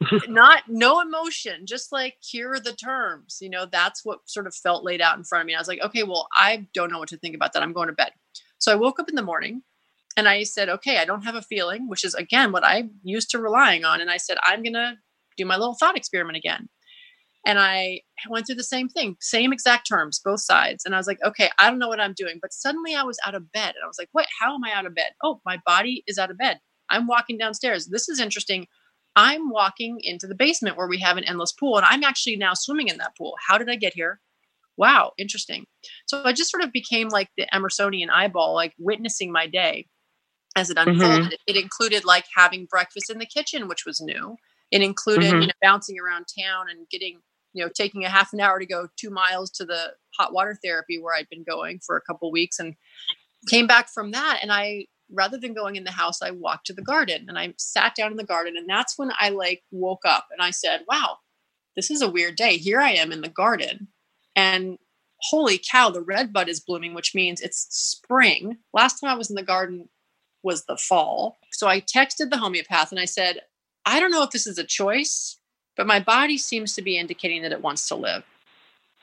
not 0.28 0.62
no 0.68 1.00
emotion 1.00 1.66
just 1.66 1.92
like 1.92 2.16
here 2.20 2.52
are 2.52 2.60
the 2.60 2.72
terms 2.72 3.38
you 3.40 3.50
know 3.50 3.66
that's 3.70 4.04
what 4.04 4.20
sort 4.24 4.46
of 4.46 4.54
felt 4.54 4.84
laid 4.84 5.00
out 5.00 5.18
in 5.18 5.24
front 5.24 5.42
of 5.42 5.46
me 5.46 5.54
i 5.54 5.58
was 5.58 5.68
like 5.68 5.80
okay 5.82 6.02
well 6.02 6.26
i 6.34 6.66
don't 6.72 6.90
know 6.90 6.98
what 6.98 7.08
to 7.08 7.18
think 7.18 7.34
about 7.34 7.52
that 7.52 7.62
i'm 7.62 7.72
going 7.72 7.88
to 7.88 7.94
bed. 7.94 8.12
So 8.58 8.72
i 8.72 8.76
woke 8.76 8.98
up 8.98 9.08
in 9.08 9.14
the 9.14 9.22
morning 9.22 9.62
and 10.16 10.28
i 10.28 10.42
said 10.42 10.68
okay 10.68 10.98
i 10.98 11.04
don't 11.04 11.24
have 11.24 11.34
a 11.34 11.42
feeling 11.42 11.88
which 11.88 12.04
is 12.04 12.14
again 12.14 12.50
what 12.52 12.64
I'm 12.64 12.92
used 13.02 13.30
to 13.30 13.38
relying 13.38 13.84
on 13.84 14.00
and 14.00 14.10
i 14.10 14.16
said 14.16 14.38
i'm 14.44 14.62
to 14.64 14.94
do 15.36 15.44
my 15.44 15.56
little 15.56 15.76
thought 15.78 15.96
experiment 15.96 16.36
again. 16.36 16.68
And 17.46 17.58
i 17.58 18.00
went 18.28 18.46
through 18.46 18.56
the 18.56 18.64
same 18.64 18.88
thing 18.88 19.16
same 19.20 19.52
exact 19.52 19.86
terms 19.86 20.20
both 20.22 20.40
sides 20.40 20.84
and 20.84 20.94
i 20.94 20.98
was 20.98 21.06
like 21.06 21.20
okay 21.24 21.50
i 21.58 21.68
don't 21.68 21.78
know 21.78 21.88
what 21.88 22.00
i'm 22.00 22.14
doing 22.14 22.38
but 22.40 22.52
suddenly 22.52 22.94
i 22.94 23.02
was 23.02 23.18
out 23.26 23.34
of 23.34 23.52
bed 23.52 23.74
and 23.74 23.84
i 23.84 23.86
was 23.86 23.98
like 23.98 24.08
what 24.12 24.26
how 24.40 24.54
am 24.54 24.64
i 24.64 24.72
out 24.72 24.86
of 24.86 24.94
bed? 24.94 25.10
Oh 25.22 25.40
my 25.44 25.58
body 25.66 26.04
is 26.06 26.18
out 26.18 26.30
of 26.30 26.38
bed. 26.38 26.58
I'm 26.90 27.06
walking 27.06 27.38
downstairs. 27.38 27.86
This 27.86 28.08
is 28.08 28.18
interesting 28.18 28.66
I'm 29.20 29.50
walking 29.50 30.00
into 30.02 30.26
the 30.26 30.34
basement 30.34 30.78
where 30.78 30.88
we 30.88 30.98
have 31.00 31.18
an 31.18 31.24
endless 31.24 31.52
pool 31.52 31.76
and 31.76 31.84
I'm 31.84 32.02
actually 32.02 32.36
now 32.36 32.54
swimming 32.54 32.88
in 32.88 32.96
that 32.98 33.16
pool. 33.18 33.34
How 33.46 33.58
did 33.58 33.68
I 33.68 33.76
get 33.76 33.92
here? 33.92 34.18
Wow, 34.78 35.12
interesting. 35.18 35.66
So 36.06 36.22
I 36.24 36.32
just 36.32 36.50
sort 36.50 36.64
of 36.64 36.72
became 36.72 37.08
like 37.08 37.28
the 37.36 37.46
Emersonian 37.52 38.08
eyeball, 38.10 38.54
like 38.54 38.72
witnessing 38.78 39.30
my 39.30 39.46
day 39.46 39.88
as 40.56 40.70
it 40.70 40.78
unfolded. 40.78 41.26
Mm-hmm. 41.26 41.34
It 41.46 41.56
included 41.56 42.06
like 42.06 42.24
having 42.34 42.64
breakfast 42.64 43.10
in 43.10 43.18
the 43.18 43.26
kitchen, 43.26 43.68
which 43.68 43.84
was 43.84 44.00
new. 44.00 44.36
It 44.70 44.80
included, 44.80 45.32
mm-hmm. 45.32 45.40
you 45.42 45.46
know, 45.48 45.52
bouncing 45.60 45.96
around 46.00 46.26
town 46.38 46.70
and 46.70 46.88
getting, 46.90 47.20
you 47.52 47.62
know, 47.62 47.70
taking 47.74 48.06
a 48.06 48.08
half 48.08 48.32
an 48.32 48.40
hour 48.40 48.58
to 48.58 48.64
go 48.64 48.88
two 48.96 49.10
miles 49.10 49.50
to 49.50 49.66
the 49.66 49.92
hot 50.18 50.32
water 50.32 50.56
therapy 50.64 50.98
where 50.98 51.14
I'd 51.14 51.28
been 51.28 51.44
going 51.44 51.80
for 51.84 51.98
a 51.98 52.00
couple 52.00 52.32
weeks 52.32 52.58
and 52.58 52.74
came 53.50 53.66
back 53.66 53.90
from 53.90 54.12
that. 54.12 54.38
And 54.40 54.50
I 54.50 54.86
rather 55.12 55.38
than 55.38 55.54
going 55.54 55.76
in 55.76 55.84
the 55.84 55.90
house, 55.90 56.22
I 56.22 56.30
walked 56.30 56.66
to 56.66 56.72
the 56.72 56.82
garden 56.82 57.26
and 57.28 57.38
I 57.38 57.54
sat 57.58 57.94
down 57.94 58.10
in 58.10 58.16
the 58.16 58.24
garden. 58.24 58.56
And 58.56 58.68
that's 58.68 58.98
when 58.98 59.10
I 59.18 59.30
like 59.30 59.62
woke 59.70 60.04
up 60.04 60.28
and 60.30 60.40
I 60.40 60.50
said, 60.50 60.84
wow, 60.88 61.18
this 61.76 61.90
is 61.90 62.02
a 62.02 62.10
weird 62.10 62.36
day. 62.36 62.56
Here 62.56 62.80
I 62.80 62.92
am 62.92 63.12
in 63.12 63.20
the 63.20 63.28
garden. 63.28 63.88
And 64.36 64.78
holy 65.22 65.58
cow, 65.58 65.90
the 65.90 66.02
red 66.02 66.32
bud 66.32 66.48
is 66.48 66.60
blooming, 66.60 66.94
which 66.94 67.14
means 67.14 67.40
it's 67.40 67.66
spring. 67.70 68.58
Last 68.72 69.00
time 69.00 69.10
I 69.10 69.14
was 69.14 69.30
in 69.30 69.36
the 69.36 69.42
garden 69.42 69.88
was 70.42 70.64
the 70.64 70.76
fall. 70.76 71.38
So 71.52 71.68
I 71.68 71.80
texted 71.80 72.30
the 72.30 72.38
homeopath 72.38 72.90
and 72.90 73.00
I 73.00 73.04
said, 73.04 73.40
I 73.84 74.00
don't 74.00 74.10
know 74.10 74.22
if 74.22 74.30
this 74.30 74.46
is 74.46 74.58
a 74.58 74.64
choice, 74.64 75.36
but 75.76 75.86
my 75.86 76.00
body 76.00 76.38
seems 76.38 76.74
to 76.74 76.82
be 76.82 76.98
indicating 76.98 77.42
that 77.42 77.52
it 77.52 77.62
wants 77.62 77.88
to 77.88 77.94
live. 77.94 78.24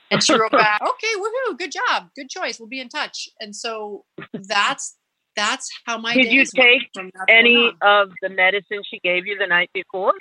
And 0.10 0.24
she 0.24 0.34
wrote 0.34 0.52
back, 0.52 0.82
okay, 0.82 1.14
woohoo, 1.18 1.58
good 1.58 1.72
job, 1.72 2.10
good 2.16 2.30
choice. 2.30 2.60
We'll 2.60 2.70
be 2.70 2.80
in 2.80 2.90
touch. 2.90 3.30
And 3.40 3.56
so 3.56 4.06
that's 4.34 4.96
that's 5.38 5.70
how 5.86 5.98
my 5.98 6.14
did 6.14 6.34
you 6.34 6.44
take 6.44 6.90
any 7.30 7.72
of 7.82 8.12
the 8.22 8.30
medicine 8.30 8.82
she 8.84 9.00
gave 9.00 9.26
you 9.26 9.38
the 9.38 9.48
night 9.48 9.70
before 9.74 10.14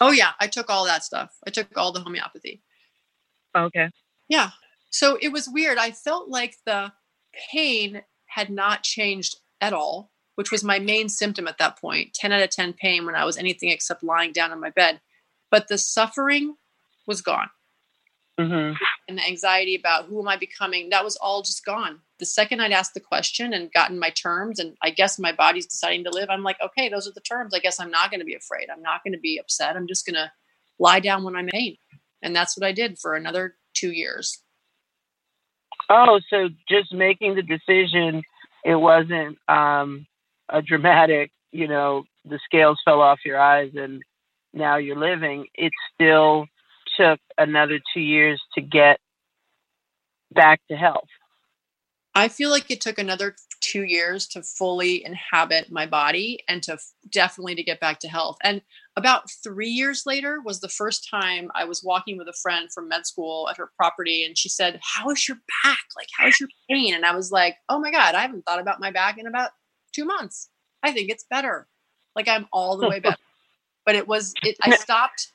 oh 0.00 0.10
yeah 0.10 0.30
i 0.40 0.48
took 0.48 0.68
all 0.68 0.84
that 0.84 1.04
stuff 1.04 1.30
i 1.46 1.50
took 1.50 1.68
all 1.76 1.92
the 1.92 2.00
homeopathy 2.00 2.60
okay 3.54 3.88
yeah 4.28 4.50
So 4.90 5.18
it 5.22 5.32
was 5.32 5.48
weird. 5.48 5.78
I 5.78 5.92
felt 5.92 6.28
like 6.28 6.56
the 6.66 6.92
pain 7.52 8.02
had 8.26 8.50
not 8.50 8.82
changed 8.82 9.36
at 9.60 9.72
all, 9.72 10.10
which 10.34 10.50
was 10.50 10.64
my 10.64 10.78
main 10.78 11.08
symptom 11.08 11.46
at 11.46 11.58
that 11.58 11.78
point 11.78 12.12
10 12.14 12.32
out 12.32 12.42
of 12.42 12.50
10 12.50 12.74
pain 12.74 13.06
when 13.06 13.14
I 13.14 13.24
was 13.24 13.38
anything 13.38 13.70
except 13.70 14.02
lying 14.02 14.32
down 14.32 14.52
in 14.52 14.60
my 14.60 14.70
bed. 14.70 15.00
But 15.50 15.68
the 15.68 15.78
suffering 15.78 16.56
was 17.06 17.22
gone. 17.22 17.50
Mm-hmm. 18.40 18.74
And 19.08 19.18
the 19.18 19.26
anxiety 19.26 19.74
about 19.74 20.06
who 20.06 20.20
am 20.20 20.28
I 20.28 20.36
becoming, 20.36 20.90
that 20.90 21.04
was 21.04 21.16
all 21.16 21.42
just 21.42 21.64
gone. 21.64 22.00
The 22.18 22.26
second 22.26 22.60
I'd 22.60 22.72
asked 22.72 22.94
the 22.94 23.00
question 23.00 23.52
and 23.52 23.72
gotten 23.72 23.98
my 23.98 24.10
terms, 24.10 24.58
and 24.58 24.76
I 24.82 24.90
guess 24.90 25.18
my 25.18 25.32
body's 25.32 25.66
deciding 25.66 26.04
to 26.04 26.10
live, 26.10 26.28
I'm 26.30 26.42
like, 26.42 26.58
okay, 26.62 26.88
those 26.88 27.08
are 27.08 27.12
the 27.12 27.20
terms. 27.20 27.54
I 27.54 27.58
guess 27.58 27.80
I'm 27.80 27.90
not 27.90 28.10
going 28.10 28.20
to 28.20 28.26
be 28.26 28.34
afraid. 28.34 28.68
I'm 28.70 28.82
not 28.82 29.02
going 29.04 29.12
to 29.12 29.20
be 29.20 29.38
upset. 29.38 29.76
I'm 29.76 29.86
just 29.86 30.06
going 30.06 30.14
to 30.14 30.30
lie 30.78 31.00
down 31.00 31.24
when 31.24 31.36
I'm 31.36 31.46
in 31.46 31.50
pain. 31.50 31.76
And 32.22 32.34
that's 32.34 32.56
what 32.56 32.66
I 32.66 32.72
did 32.72 32.98
for 32.98 33.14
another 33.14 33.56
two 33.74 33.92
years. 33.92 34.42
Oh, 35.88 36.20
so 36.30 36.48
just 36.68 36.92
making 36.92 37.34
the 37.34 37.42
decision, 37.42 38.22
it 38.64 38.76
wasn't 38.76 39.38
um, 39.48 40.06
a 40.48 40.62
dramatic, 40.62 41.32
you 41.50 41.66
know, 41.66 42.04
the 42.24 42.38
scales 42.44 42.78
fell 42.84 43.00
off 43.00 43.18
your 43.24 43.40
eyes 43.40 43.72
and 43.74 44.02
now 44.52 44.76
you're 44.76 44.98
living. 44.98 45.46
It's 45.54 45.74
still 45.94 46.46
took 46.96 47.20
another 47.38 47.80
two 47.94 48.00
years 48.00 48.40
to 48.54 48.60
get 48.60 48.98
back 50.32 50.60
to 50.70 50.76
health. 50.76 51.08
I 52.14 52.28
feel 52.28 52.50
like 52.50 52.70
it 52.70 52.80
took 52.80 52.98
another 52.98 53.36
two 53.60 53.84
years 53.84 54.26
to 54.28 54.42
fully 54.42 55.04
inhabit 55.04 55.70
my 55.70 55.86
body 55.86 56.40
and 56.48 56.62
to 56.64 56.78
definitely 57.10 57.54
to 57.54 57.62
get 57.62 57.78
back 57.78 58.00
to 58.00 58.08
health. 58.08 58.36
And 58.42 58.62
about 58.96 59.30
three 59.30 59.68
years 59.68 60.02
later 60.06 60.40
was 60.44 60.60
the 60.60 60.68
first 60.68 61.08
time 61.08 61.50
I 61.54 61.64
was 61.64 61.84
walking 61.84 62.18
with 62.18 62.26
a 62.28 62.34
friend 62.42 62.68
from 62.72 62.88
med 62.88 63.06
school 63.06 63.48
at 63.48 63.56
her 63.58 63.70
property, 63.76 64.24
and 64.24 64.36
she 64.36 64.48
said, 64.48 64.80
"How 64.82 65.10
is 65.10 65.28
your 65.28 65.38
back? 65.62 65.78
Like, 65.96 66.08
how 66.18 66.26
is 66.26 66.40
your 66.40 66.48
pain?" 66.68 66.94
And 66.94 67.06
I 67.06 67.14
was 67.14 67.30
like, 67.30 67.56
"Oh 67.68 67.78
my 67.78 67.90
god, 67.92 68.14
I 68.14 68.22
haven't 68.22 68.42
thought 68.42 68.60
about 68.60 68.80
my 68.80 68.90
back 68.90 69.16
in 69.16 69.26
about 69.26 69.52
two 69.94 70.04
months. 70.04 70.50
I 70.82 70.92
think 70.92 71.10
it's 71.10 71.24
better. 71.30 71.68
Like, 72.16 72.28
I'm 72.28 72.48
all 72.52 72.76
the 72.76 72.88
way 72.88 72.98
better." 72.98 73.16
But 73.86 73.94
it 73.94 74.08
was 74.08 74.34
it. 74.42 74.56
I 74.62 74.74
stopped. 74.76 75.32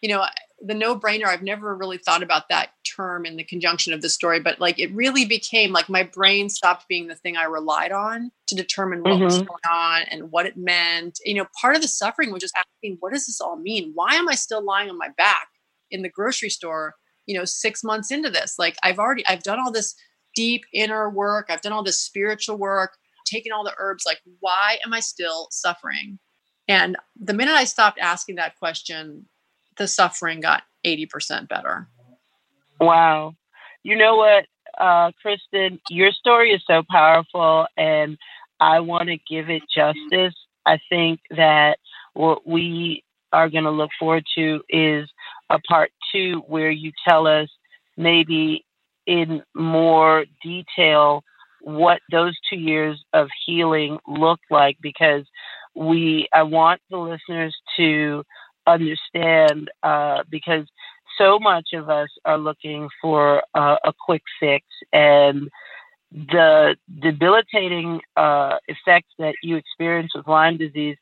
You 0.00 0.08
know, 0.08 0.24
the 0.62 0.74
no 0.74 0.94
brainer 0.94 1.24
i've 1.24 1.42
never 1.42 1.74
really 1.74 1.96
thought 1.96 2.22
about 2.22 2.50
that 2.50 2.72
term 2.84 3.24
in 3.24 3.36
the 3.36 3.44
conjunction 3.44 3.94
of 3.94 4.02
the 4.02 4.10
story 4.10 4.38
but 4.38 4.60
like 4.60 4.78
it 4.78 4.94
really 4.94 5.24
became 5.24 5.72
like 5.72 5.88
my 5.88 6.02
brain 6.02 6.50
stopped 6.50 6.86
being 6.86 7.06
the 7.06 7.14
thing 7.14 7.34
i 7.34 7.44
relied 7.44 7.92
on 7.92 8.30
to 8.50 8.56
determine 8.56 9.00
what 9.00 9.14
mm-hmm. 9.14 9.24
was 9.24 9.38
going 9.38 9.68
on 9.70 10.02
and 10.10 10.30
what 10.30 10.44
it 10.44 10.56
meant. 10.56 11.18
You 11.24 11.34
know 11.34 11.46
part 11.58 11.76
of 11.76 11.82
the 11.82 11.88
suffering 11.88 12.30
was 12.30 12.42
just 12.42 12.56
asking 12.56 12.98
what 13.00 13.12
does 13.12 13.26
this 13.26 13.40
all 13.40 13.56
mean? 13.56 13.92
Why 13.94 14.14
am 14.14 14.28
i 14.28 14.34
still 14.34 14.62
lying 14.62 14.90
on 14.90 14.98
my 14.98 15.08
back 15.16 15.48
in 15.90 16.02
the 16.02 16.08
grocery 16.08 16.50
store 16.50 16.94
you 17.26 17.38
know 17.38 17.44
six 17.44 17.82
months 17.82 18.10
into 18.10 18.28
this? 18.28 18.56
Like 18.58 18.76
i've 18.82 18.98
already 18.98 19.26
i've 19.26 19.42
done 19.42 19.58
all 19.58 19.72
this 19.72 19.94
deep 20.34 20.64
inner 20.74 21.08
work. 21.08 21.46
I've 21.48 21.62
done 21.62 21.72
all 21.72 21.82
this 21.82 22.00
spiritual 22.00 22.56
work 22.56 22.96
taken 23.24 23.52
all 23.52 23.64
the 23.64 23.74
herbs. 23.78 24.04
Like 24.04 24.18
why 24.40 24.78
am 24.84 24.92
i 24.92 25.00
still 25.00 25.48
suffering? 25.50 26.18
And 26.66 26.96
the 27.18 27.34
minute 27.34 27.54
i 27.54 27.64
stopped 27.64 27.98
asking 28.00 28.34
that 28.36 28.56
question 28.58 29.26
the 29.80 29.88
suffering 29.88 30.40
got 30.40 30.62
80% 30.86 31.48
better. 31.48 31.88
Wow. 32.78 33.34
You 33.82 33.96
know 33.96 34.16
what, 34.16 34.44
uh, 34.78 35.10
Kristen, 35.22 35.80
your 35.88 36.12
story 36.12 36.52
is 36.52 36.62
so 36.66 36.82
powerful 36.88 37.66
and 37.78 38.18
I 38.60 38.80
want 38.80 39.08
to 39.08 39.16
give 39.28 39.48
it 39.48 39.62
justice. 39.74 40.34
I 40.66 40.78
think 40.90 41.20
that 41.30 41.78
what 42.12 42.46
we 42.46 43.02
are 43.32 43.48
going 43.48 43.64
to 43.64 43.70
look 43.70 43.90
forward 43.98 44.24
to 44.36 44.60
is 44.68 45.08
a 45.48 45.58
part 45.60 45.90
two 46.12 46.42
where 46.46 46.70
you 46.70 46.92
tell 47.08 47.26
us 47.26 47.48
maybe 47.96 48.66
in 49.06 49.42
more 49.54 50.26
detail 50.42 51.24
what 51.62 52.00
those 52.10 52.36
two 52.50 52.58
years 52.58 53.02
of 53.14 53.28
healing 53.46 53.98
look 54.06 54.40
like 54.50 54.76
because 54.82 55.24
we 55.74 56.28
I 56.34 56.42
want 56.42 56.82
the 56.90 56.98
listeners 56.98 57.56
to 57.78 58.24
understand 58.72 59.70
uh, 59.82 60.22
because 60.30 60.66
so 61.18 61.38
much 61.38 61.68
of 61.74 61.88
us 61.88 62.08
are 62.24 62.38
looking 62.38 62.88
for 63.00 63.42
uh, 63.54 63.76
a 63.84 63.92
quick 63.92 64.22
fix 64.38 64.64
and 64.92 65.48
the 66.12 66.76
debilitating 67.02 68.00
uh, 68.16 68.56
effects 68.66 69.12
that 69.18 69.34
you 69.42 69.56
experience 69.56 70.12
with 70.14 70.26
Lyme 70.26 70.56
disease. 70.56 70.96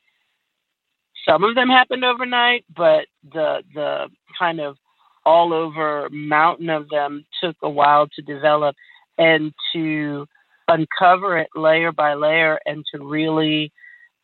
Some 1.27 1.43
of 1.43 1.55
them 1.55 1.69
happened 1.69 2.03
overnight, 2.03 2.65
but 2.75 3.05
the 3.33 3.63
the 3.73 4.09
kind 4.37 4.59
of 4.59 4.77
all 5.25 5.53
over 5.53 6.09
mountain 6.11 6.69
of 6.69 6.89
them 6.89 7.25
took 7.43 7.55
a 7.61 7.69
while 7.69 8.07
to 8.15 8.21
develop 8.21 8.75
and 9.17 9.53
to 9.73 10.25
uncover 10.67 11.37
it 11.37 11.49
layer 11.55 11.91
by 11.91 12.13
layer 12.13 12.59
and 12.65 12.85
to 12.93 13.03
really 13.03 13.71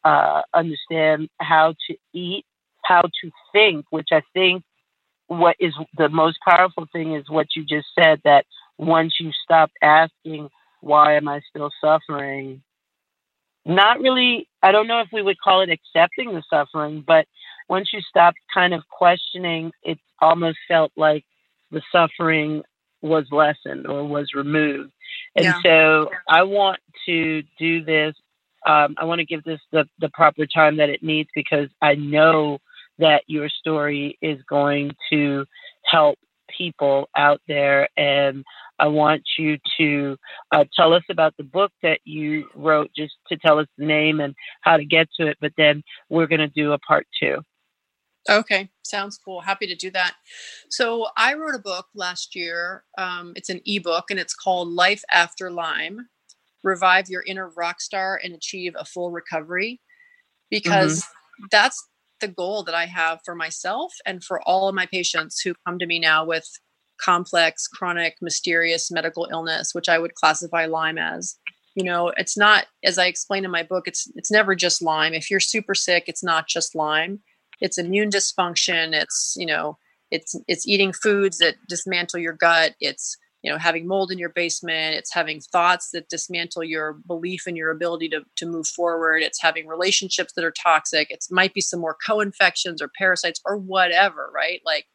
uh, 0.03 0.41
understand 0.53 1.29
how 1.39 1.73
to 1.87 1.95
eat 2.13 2.45
how 2.85 3.01
to 3.01 3.31
think, 3.51 3.85
which 3.89 4.09
I 4.11 4.21
think 4.33 4.63
what 5.27 5.55
is 5.59 5.73
the 5.97 6.09
most 6.09 6.37
powerful 6.47 6.85
thing 6.91 7.15
is 7.15 7.29
what 7.29 7.47
you 7.55 7.63
just 7.63 7.87
said 7.97 8.21
that 8.23 8.45
once 8.77 9.15
you 9.19 9.31
stop 9.43 9.71
asking, 9.81 10.49
why 10.81 11.15
am 11.15 11.27
I 11.27 11.41
still 11.49 11.71
suffering? 11.81 12.61
Not 13.65 13.99
really, 13.99 14.47
I 14.61 14.71
don't 14.71 14.87
know 14.87 14.99
if 14.99 15.07
we 15.11 15.21
would 15.21 15.39
call 15.39 15.61
it 15.61 15.69
accepting 15.69 16.33
the 16.33 16.43
suffering, 16.49 17.03
but 17.05 17.25
once 17.67 17.89
you 17.91 18.01
stop 18.01 18.35
kind 18.53 18.73
of 18.73 18.83
questioning, 18.87 19.71
it 19.83 19.97
almost 20.21 20.59
felt 20.67 20.91
like 20.95 21.25
the 21.71 21.81
suffering 21.91 22.61
was 23.01 23.25
lessened 23.31 23.87
or 23.87 24.03
was 24.07 24.33
removed. 24.35 24.91
And 25.35 25.45
yeah. 25.45 25.61
so 25.63 26.09
I 26.29 26.43
want 26.43 26.79
to 27.07 27.43
do 27.57 27.83
this. 27.83 28.15
Um, 28.67 28.95
I 28.97 29.05
want 29.05 29.19
to 29.19 29.25
give 29.25 29.43
this 29.43 29.59
the, 29.71 29.85
the 29.99 30.09
proper 30.09 30.45
time 30.45 30.77
that 30.77 30.89
it 30.89 31.03
needs 31.03 31.29
because 31.35 31.69
I 31.81 31.95
know 31.95 32.59
that 32.99 33.23
your 33.27 33.49
story 33.49 34.17
is 34.21 34.39
going 34.49 34.91
to 35.11 35.45
help 35.85 36.17
people 36.55 37.09
out 37.15 37.41
there. 37.47 37.87
And 37.97 38.43
I 38.79 38.87
want 38.87 39.23
you 39.37 39.57
to 39.77 40.17
uh, 40.51 40.65
tell 40.75 40.93
us 40.93 41.03
about 41.09 41.35
the 41.37 41.43
book 41.43 41.71
that 41.81 41.99
you 42.03 42.47
wrote, 42.55 42.91
just 42.95 43.13
to 43.29 43.37
tell 43.37 43.59
us 43.59 43.67
the 43.77 43.85
name 43.85 44.19
and 44.19 44.35
how 44.61 44.77
to 44.77 44.85
get 44.85 45.07
to 45.19 45.27
it. 45.27 45.37
But 45.39 45.53
then 45.57 45.83
we're 46.09 46.27
going 46.27 46.39
to 46.39 46.47
do 46.47 46.73
a 46.73 46.79
part 46.79 47.07
two. 47.19 47.41
Okay, 48.27 48.69
sounds 48.83 49.19
cool. 49.23 49.41
Happy 49.41 49.67
to 49.67 49.75
do 49.75 49.91
that. 49.91 50.15
So 50.69 51.07
I 51.15 51.35
wrote 51.35 51.53
a 51.53 51.59
book 51.59 51.87
last 51.93 52.35
year. 52.35 52.83
Um, 52.97 53.33
it's 53.35 53.49
an 53.49 53.61
ebook 53.65 54.05
and 54.09 54.19
it's 54.19 54.33
called 54.33 54.69
Life 54.69 55.03
After 55.11 55.51
Lyme 55.51 56.07
Revive 56.63 57.07
Your 57.07 57.21
Inner 57.21 57.49
Rock 57.49 57.79
Star 57.79 58.19
and 58.23 58.33
Achieve 58.33 58.73
a 58.77 58.83
Full 58.83 59.11
Recovery. 59.11 59.79
Because 60.49 61.01
mm-hmm. 61.01 61.45
that's 61.51 61.87
the 62.21 62.27
goal 62.27 62.63
that 62.63 62.75
I 62.75 62.85
have 62.85 63.19
for 63.25 63.35
myself 63.35 63.93
and 64.05 64.23
for 64.23 64.41
all 64.47 64.67
of 64.67 64.75
my 64.75 64.85
patients 64.85 65.41
who 65.41 65.53
come 65.65 65.79
to 65.79 65.85
me 65.85 65.99
now 65.99 66.25
with 66.25 66.47
complex, 66.97 67.67
chronic, 67.67 68.15
mysterious 68.21 68.89
medical 68.91 69.27
illness, 69.31 69.73
which 69.73 69.89
I 69.89 69.99
would 69.99 70.15
classify 70.15 70.65
Lyme 70.65 70.97
as. 70.97 71.37
You 71.75 71.83
know, 71.83 72.13
it's 72.15 72.37
not 72.37 72.67
as 72.83 72.97
I 72.97 73.07
explain 73.07 73.43
in 73.43 73.51
my 73.51 73.63
book, 73.63 73.87
it's 73.87 74.09
it's 74.15 74.31
never 74.31 74.55
just 74.55 74.81
Lyme. 74.81 75.13
If 75.13 75.29
you're 75.29 75.41
super 75.41 75.75
sick, 75.75 76.05
it's 76.07 76.23
not 76.23 76.47
just 76.47 76.73
Lyme. 76.73 77.19
It's 77.59 77.77
immune 77.77 78.09
dysfunction, 78.09 78.93
it's, 78.93 79.35
you 79.37 79.45
know, 79.45 79.77
it's 80.11 80.35
it's 80.47 80.67
eating 80.67 80.93
foods 80.93 81.37
that 81.39 81.55
dismantle 81.67 82.19
your 82.19 82.33
gut, 82.33 82.75
it's 82.79 83.17
you 83.45 83.51
know 83.51 83.57
having 83.57 83.87
mold 83.87 84.11
in 84.11 84.17
your 84.17 84.29
basement 84.29 84.95
it's 84.95 85.13
having 85.13 85.39
thoughts 85.39 85.91
that 85.91 86.09
dismantle 86.09 86.63
your 86.63 86.93
belief 87.05 87.47
in 87.47 87.55
your 87.55 87.69
ability 87.69 88.09
to, 88.09 88.21
to 88.35 88.45
move 88.45 88.67
forward 88.67 89.21
it's 89.21 89.41
having 89.41 89.67
relationships 89.67 90.33
that 90.35 90.43
are 90.43 90.51
toxic 90.51 91.11
it 91.11 91.23
might 91.29 91.53
be 91.53 91.61
some 91.61 91.79
more 91.79 91.95
co-infections 92.05 92.81
or 92.81 92.89
parasites 92.97 93.39
or 93.45 93.55
whatever 93.55 94.31
right? 94.33 94.61
Like 94.65 94.85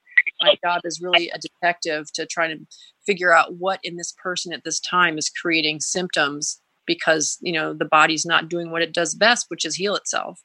my 0.42 0.54
job 0.64 0.82
is 0.84 1.00
really 1.00 1.30
a 1.30 1.38
detective 1.38 2.12
to 2.14 2.26
try 2.26 2.48
to 2.48 2.58
figure 3.06 3.32
out 3.32 3.56
what 3.56 3.80
in 3.82 3.96
this 3.96 4.14
person 4.22 4.52
at 4.52 4.64
this 4.64 4.80
time 4.80 5.18
is 5.18 5.30
creating 5.30 5.80
symptoms 5.80 6.60
because 6.86 7.38
you 7.40 7.52
know 7.52 7.72
the 7.72 7.84
body's 7.84 8.26
not 8.26 8.48
doing 8.48 8.70
what 8.70 8.82
it 8.82 8.92
does 8.92 9.14
best 9.14 9.46
which 9.48 9.64
is 9.64 9.76
heal 9.76 9.94
itself. 9.94 10.40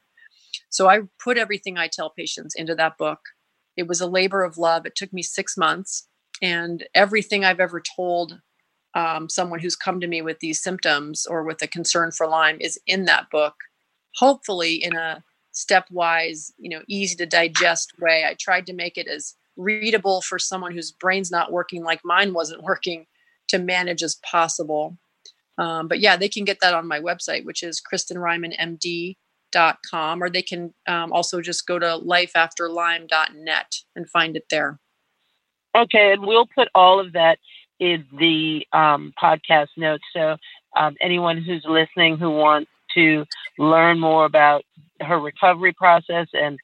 So 0.70 0.88
i 0.88 1.02
put 1.24 1.38
everything 1.38 1.78
i 1.78 1.90
tell 1.92 2.12
patients 2.12 2.56
into 2.56 2.76
that 2.76 2.98
book. 2.98 3.20
It 3.78 3.88
was 3.88 4.00
a 4.00 4.08
labor 4.08 4.44
of 4.44 4.58
love. 4.58 4.86
It 4.86 4.96
took 4.96 5.12
me 5.12 5.22
six 5.22 5.58
months 5.58 6.08
and 6.42 6.86
everything 6.94 7.46
I've 7.46 7.60
ever 7.60 7.82
told 7.96 8.40
um, 8.94 9.30
someone 9.30 9.60
who's 9.60 9.76
come 9.76 10.00
to 10.00 10.08
me 10.08 10.22
with 10.22 10.40
these 10.40 10.62
symptoms 10.62 11.26
or 11.26 11.44
with 11.44 11.62
a 11.62 11.68
concern 11.68 12.12
for 12.12 12.28
Lyme 12.28 12.58
is 12.60 12.80
in 12.88 13.06
that 13.06 13.30
book, 13.30 13.56
hopefully 14.16 14.76
in 14.76 14.96
a 14.96 15.24
stepwise, 15.54 16.52
you 16.58 16.70
know, 16.70 16.82
easy 16.88 17.16
to 17.16 17.26
digest 17.26 17.94
way. 18.00 18.26
I 18.26 18.36
tried 18.40 18.66
to 18.68 18.74
make 18.74 18.98
it 18.98 19.08
as 19.08 19.36
readable 19.58 20.22
for 20.22 20.38
someone 20.38 20.74
whose 20.74 20.92
brain's 20.92 21.32
not 21.32 21.52
working 21.52 21.84
like 21.84 22.02
mine 22.04 22.34
wasn't 22.34 22.64
working 22.64 23.08
to 23.48 23.58
manage 23.58 24.04
as 24.04 24.16
possible. 24.16 24.98
Um, 25.58 25.88
but 25.88 26.02
yeah, 26.02 26.18
they 26.18 26.28
can 26.28 26.44
get 26.44 26.60
that 26.62 26.74
on 26.74 26.86
my 26.88 27.00
website, 27.00 27.46
which 27.46 27.64
is 27.64 27.82
kristenreihmanmd.com, 27.82 30.24
or 30.24 30.30
they 30.30 30.42
can 30.42 30.74
um, 30.88 31.14
also 31.14 31.40
just 31.42 31.66
go 31.66 31.80
to 31.80 32.02
lifeafterlyme.net 32.06 33.76
and 33.96 34.10
find 34.10 34.36
it 34.36 34.48
there. 34.50 34.82
Okay, 35.76 36.14
and 36.14 36.26
we'll 36.26 36.48
put 36.48 36.70
all 36.74 37.00
of 37.00 37.14
that 37.14 37.38
in 37.80 38.06
the 38.18 38.66
um, 38.72 39.14
podcast 39.22 39.68
notes. 39.78 40.04
So 40.14 40.38
um, 40.76 40.96
anyone 41.02 41.42
who's 41.42 41.66
listening 41.68 42.18
who 42.18 42.32
wants 42.32 42.70
to 42.96 43.26
learn 43.58 44.00
more 44.00 44.26
about 44.26 44.64
her 45.02 45.20
recovery 45.20 45.74
process 45.74 46.28
and 46.34 46.58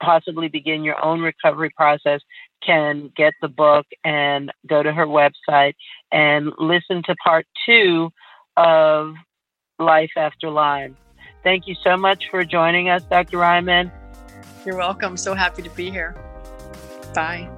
possibly 0.00 0.48
begin 0.48 0.84
your 0.84 1.02
own 1.04 1.20
recovery 1.20 1.70
process 1.76 2.20
can 2.64 3.12
get 3.16 3.34
the 3.40 3.48
book 3.48 3.86
and 4.04 4.50
go 4.66 4.82
to 4.82 4.92
her 4.92 5.06
website 5.06 5.74
and 6.10 6.52
listen 6.58 7.02
to 7.04 7.14
part 7.22 7.46
two 7.66 8.10
of 8.56 9.14
Life 9.78 10.10
After 10.16 10.50
Lyme. 10.50 10.96
Thank 11.42 11.68
you 11.68 11.74
so 11.84 11.96
much 11.96 12.28
for 12.30 12.44
joining 12.44 12.88
us, 12.88 13.02
Dr. 13.04 13.38
Reihman. 13.38 13.90
You're 14.64 14.76
welcome. 14.76 15.16
So 15.16 15.34
happy 15.34 15.62
to 15.62 15.70
be 15.70 15.90
here. 15.90 16.16
Bye. 17.14 17.48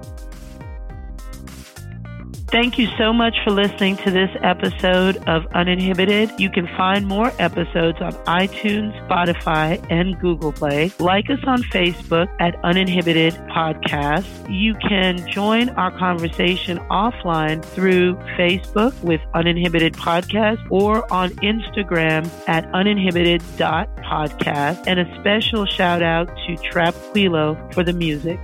Thank 2.51 2.77
you 2.79 2.87
so 2.97 3.13
much 3.13 3.37
for 3.43 3.51
listening 3.51 3.95
to 3.97 4.09
this 4.09 4.31
episode 4.41 5.17
of 5.29 5.45
Uninhibited. 5.53 6.31
You 6.39 6.49
can 6.49 6.65
find 6.75 7.05
more 7.05 7.31
episodes 7.37 8.01
on 8.01 8.13
iTunes, 8.25 8.91
Spotify, 9.07 9.85
and 9.91 10.19
Google 10.19 10.51
Play. 10.51 10.91
Like 10.97 11.29
us 11.29 11.37
on 11.45 11.61
Facebook 11.61 12.27
at 12.39 12.55
Uninhibited 12.63 13.35
Podcast. 13.51 14.25
You 14.49 14.73
can 14.75 15.29
join 15.29 15.69
our 15.69 15.95
conversation 15.95 16.79
offline 16.89 17.63
through 17.63 18.15
Facebook 18.35 18.99
with 19.03 19.21
Uninhibited 19.35 19.93
Podcast 19.93 20.65
or 20.71 21.05
on 21.13 21.29
Instagram 21.43 22.27
at 22.47 22.65
uninhibited.podcast. 22.71 24.87
And 24.87 24.99
a 24.99 25.05
special 25.19 25.67
shout 25.67 26.01
out 26.01 26.27
to 26.47 26.55
Trap 26.71 26.95
Quilo 27.13 27.71
for 27.75 27.83
the 27.83 27.93
music. 27.93 28.39